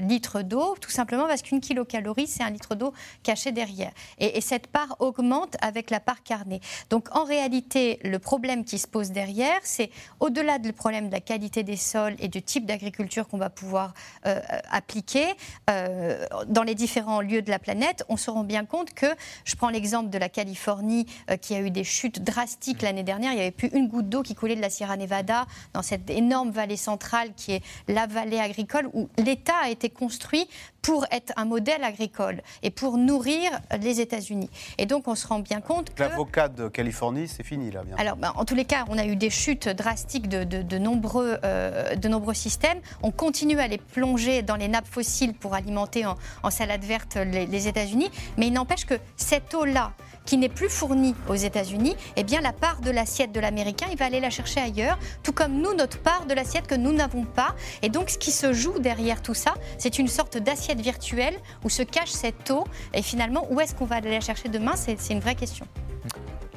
litres 0.00 0.42
d'eau, 0.42 0.76
tout 0.80 0.90
simplement 0.90 1.26
parce 1.26 1.42
qu'une 1.42 1.60
kilocalories, 1.74 2.26
c'est 2.26 2.42
un 2.42 2.50
litre 2.50 2.74
d'eau 2.74 2.92
caché 3.22 3.52
derrière. 3.52 3.92
Et, 4.18 4.40
cette 4.40 4.66
part 4.66 4.96
augmente 4.98 5.56
avec 5.62 5.90
la 5.90 6.00
part 6.00 6.22
carnée. 6.22 6.60
Donc 6.90 7.08
en 7.16 7.24
réalité, 7.24 7.98
le 8.04 8.18
problème 8.18 8.64
qui 8.64 8.78
se 8.78 8.86
pose 8.86 9.10
derrière, 9.10 9.58
c'est 9.62 9.90
au-delà 10.20 10.58
du 10.58 10.72
problème 10.72 11.08
de 11.08 11.12
la 11.12 11.20
qualité 11.20 11.62
des 11.62 11.76
sols 11.76 12.14
et 12.18 12.28
du 12.28 12.42
type 12.42 12.66
d'agriculture 12.66 13.26
qu'on 13.26 13.38
va 13.38 13.48
pouvoir 13.48 13.94
euh, 14.26 14.40
appliquer 14.70 15.24
euh, 15.70 16.26
dans 16.46 16.62
les 16.62 16.74
différents 16.74 17.22
lieux 17.22 17.42
de 17.42 17.50
la 17.50 17.58
planète, 17.58 18.04
on 18.08 18.16
se 18.16 18.30
rend 18.30 18.44
bien 18.44 18.66
compte 18.66 18.92
que, 18.92 19.06
je 19.44 19.56
prends 19.56 19.70
l'exemple 19.70 20.10
de 20.10 20.18
la 20.18 20.28
Californie 20.28 21.06
euh, 21.30 21.36
qui 21.36 21.54
a 21.54 21.60
eu 21.60 21.70
des 21.70 21.84
chutes 21.84 22.22
drastiques 22.22 22.82
l'année 22.82 23.02
dernière, 23.02 23.32
il 23.32 23.36
n'y 23.36 23.40
avait 23.40 23.50
plus 23.50 23.68
une 23.68 23.88
goutte 23.88 24.08
d'eau 24.08 24.22
qui 24.22 24.34
coulait 24.34 24.56
de 24.56 24.60
la 24.60 24.70
Sierra 24.70 24.96
Nevada 24.96 25.46
dans 25.72 25.82
cette 25.82 26.10
énorme 26.10 26.50
vallée 26.50 26.76
centrale 26.76 27.32
qui 27.34 27.52
est 27.52 27.62
la 27.88 28.06
vallée 28.06 28.38
agricole 28.38 28.90
où 28.92 29.08
l'État 29.16 29.56
a 29.62 29.70
été 29.70 29.88
construit 29.88 30.46
pour 30.84 31.06
être 31.10 31.32
un 31.36 31.46
modèle 31.46 31.63
agricole 31.72 32.42
et 32.62 32.70
pour 32.70 32.98
nourrir 32.98 33.50
les 33.80 34.00
États-Unis. 34.00 34.50
Et 34.78 34.86
donc, 34.86 35.08
on 35.08 35.14
se 35.14 35.26
rend 35.26 35.38
bien 35.38 35.60
compte 35.60 35.94
que... 35.94 36.02
L'avocat 36.02 36.48
de 36.48 36.68
Californie, 36.68 37.28
c'est 37.28 37.42
fini, 37.42 37.70
là, 37.70 37.82
bien. 37.84 37.96
Alors, 37.98 38.16
ben, 38.16 38.32
en 38.36 38.44
tous 38.44 38.54
les 38.54 38.64
cas, 38.64 38.84
on 38.88 38.98
a 38.98 39.04
eu 39.04 39.16
des 39.16 39.30
chutes 39.30 39.68
drastiques 39.68 40.28
de, 40.28 40.44
de, 40.44 40.78
nombreux, 40.78 41.38
euh, 41.44 41.94
de 41.94 42.08
nombreux 42.08 42.34
systèmes. 42.34 42.78
On 43.02 43.10
continue 43.10 43.58
à 43.58 43.68
les 43.68 43.78
plonger 43.78 44.42
dans 44.42 44.56
les 44.56 44.68
nappes 44.68 44.86
fossiles 44.86 45.34
pour 45.34 45.54
alimenter 45.54 46.04
en, 46.06 46.50
salade 46.50 46.84
verte 46.84 47.16
les, 47.16 47.46
les 47.46 47.68
États-Unis. 47.68 48.10
Mais 48.36 48.46
il 48.46 48.52
n'empêche 48.52 48.84
que 48.84 48.94
cette 49.16 49.54
eau-là, 49.54 49.92
qui 50.26 50.36
n'est 50.36 50.48
plus 50.48 50.68
fournie 50.68 51.14
aux 51.28 51.34
États-Unis, 51.34 51.96
eh 52.16 52.24
bien 52.24 52.40
la 52.40 52.52
part 52.52 52.80
de 52.80 52.90
l'assiette 52.90 53.32
de 53.32 53.40
l'Américain, 53.40 53.86
il 53.90 53.98
va 53.98 54.06
aller 54.06 54.20
la 54.20 54.30
chercher 54.30 54.60
ailleurs, 54.60 54.98
tout 55.22 55.32
comme 55.32 55.60
nous, 55.60 55.74
notre 55.74 55.98
part 55.98 56.26
de 56.26 56.34
l'assiette 56.34 56.66
que 56.66 56.74
nous 56.74 56.92
n'avons 56.92 57.24
pas. 57.24 57.54
Et 57.82 57.88
donc 57.88 58.10
ce 58.10 58.18
qui 58.18 58.30
se 58.30 58.52
joue 58.52 58.78
derrière 58.78 59.22
tout 59.22 59.34
ça, 59.34 59.54
c'est 59.78 59.98
une 59.98 60.08
sorte 60.08 60.38
d'assiette 60.38 60.80
virtuelle 60.80 61.36
où 61.64 61.68
se 61.68 61.82
cache 61.82 62.10
cette 62.10 62.50
eau. 62.50 62.64
Et 62.92 63.02
finalement, 63.02 63.46
où 63.50 63.60
est-ce 63.60 63.74
qu'on 63.74 63.86
va 63.86 63.96
aller 63.96 64.10
la 64.10 64.20
chercher 64.20 64.48
demain? 64.48 64.72
C'est 64.76 64.98
une 65.10 65.20
vraie 65.20 65.34
question. 65.34 65.66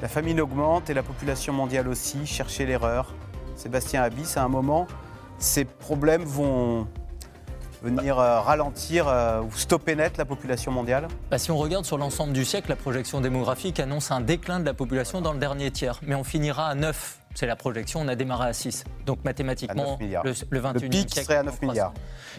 La 0.00 0.08
famine 0.08 0.40
augmente 0.40 0.90
et 0.90 0.94
la 0.94 1.02
population 1.02 1.52
mondiale 1.52 1.88
aussi. 1.88 2.24
Chercher 2.24 2.66
l'erreur. 2.66 3.14
Sébastien 3.56 4.02
Abyss, 4.02 4.36
à 4.36 4.44
un 4.44 4.48
moment, 4.48 4.86
ces 5.38 5.64
problèmes 5.64 6.22
vont 6.22 6.86
venir 7.82 8.18
euh, 8.18 8.40
ralentir 8.40 9.06
euh, 9.08 9.42
ou 9.42 9.50
stopper 9.52 9.96
net 9.96 10.16
la 10.16 10.24
population 10.24 10.72
mondiale? 10.72 11.08
Bah, 11.30 11.38
Si 11.38 11.50
on 11.50 11.56
regarde 11.56 11.84
sur 11.84 11.98
l'ensemble 11.98 12.32
du 12.32 12.44
siècle, 12.44 12.70
la 12.70 12.76
projection 12.76 13.20
démographique 13.20 13.80
annonce 13.80 14.10
un 14.10 14.20
déclin 14.20 14.60
de 14.60 14.66
la 14.66 14.74
population 14.74 15.20
dans 15.20 15.32
le 15.32 15.38
dernier 15.38 15.70
tiers. 15.70 16.00
Mais 16.02 16.14
on 16.14 16.24
finira 16.24 16.68
à 16.68 16.74
9 16.74 17.18
c'est 17.34 17.46
la 17.46 17.54
projection, 17.54 18.00
on 18.00 18.08
a 18.08 18.16
démarré 18.16 18.48
à 18.48 18.52
6. 18.52 18.82
Donc 19.06 19.22
mathématiquement, 19.24 19.96
le, 20.00 20.32
le 20.50 20.60
21e 20.60 20.82
le 20.82 20.88
pic 20.88 21.14
serait 21.14 21.36
à 21.36 21.42
9 21.44 21.62
milliards. 21.62 21.92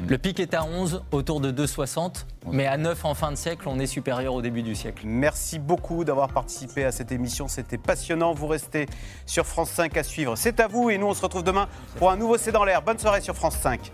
Le 0.05 0.17
pic 0.17 0.41
est 0.41 0.53
à 0.53 0.65
11, 0.65 1.03
autour 1.13 1.39
de 1.39 1.51
2,60, 1.53 2.25
mais 2.51 2.65
à 2.67 2.75
9 2.75 3.05
en 3.05 3.13
fin 3.13 3.31
de 3.31 3.37
siècle, 3.37 3.69
on 3.69 3.79
est 3.79 3.87
supérieur 3.87 4.33
au 4.33 4.41
début 4.41 4.61
du 4.61 4.75
siècle. 4.75 5.03
Merci 5.05 5.57
beaucoup 5.57 6.03
d'avoir 6.03 6.27
participé 6.33 6.83
à 6.83 6.91
cette 6.91 7.13
émission, 7.13 7.47
c'était 7.47 7.77
passionnant. 7.77 8.33
Vous 8.33 8.47
restez 8.47 8.87
sur 9.25 9.45
France 9.45 9.69
5 9.69 9.95
à 9.95 10.03
suivre. 10.03 10.35
C'est 10.35 10.59
à 10.59 10.67
vous 10.67 10.89
et 10.89 10.97
nous 10.97 11.07
on 11.07 11.13
se 11.13 11.21
retrouve 11.21 11.43
demain 11.43 11.69
pour 11.97 12.11
un 12.11 12.17
nouveau 12.17 12.37
C'est 12.37 12.51
dans 12.51 12.65
l'air. 12.65 12.81
Bonne 12.81 12.99
soirée 12.99 13.21
sur 13.21 13.35
France 13.35 13.55
5. 13.55 13.93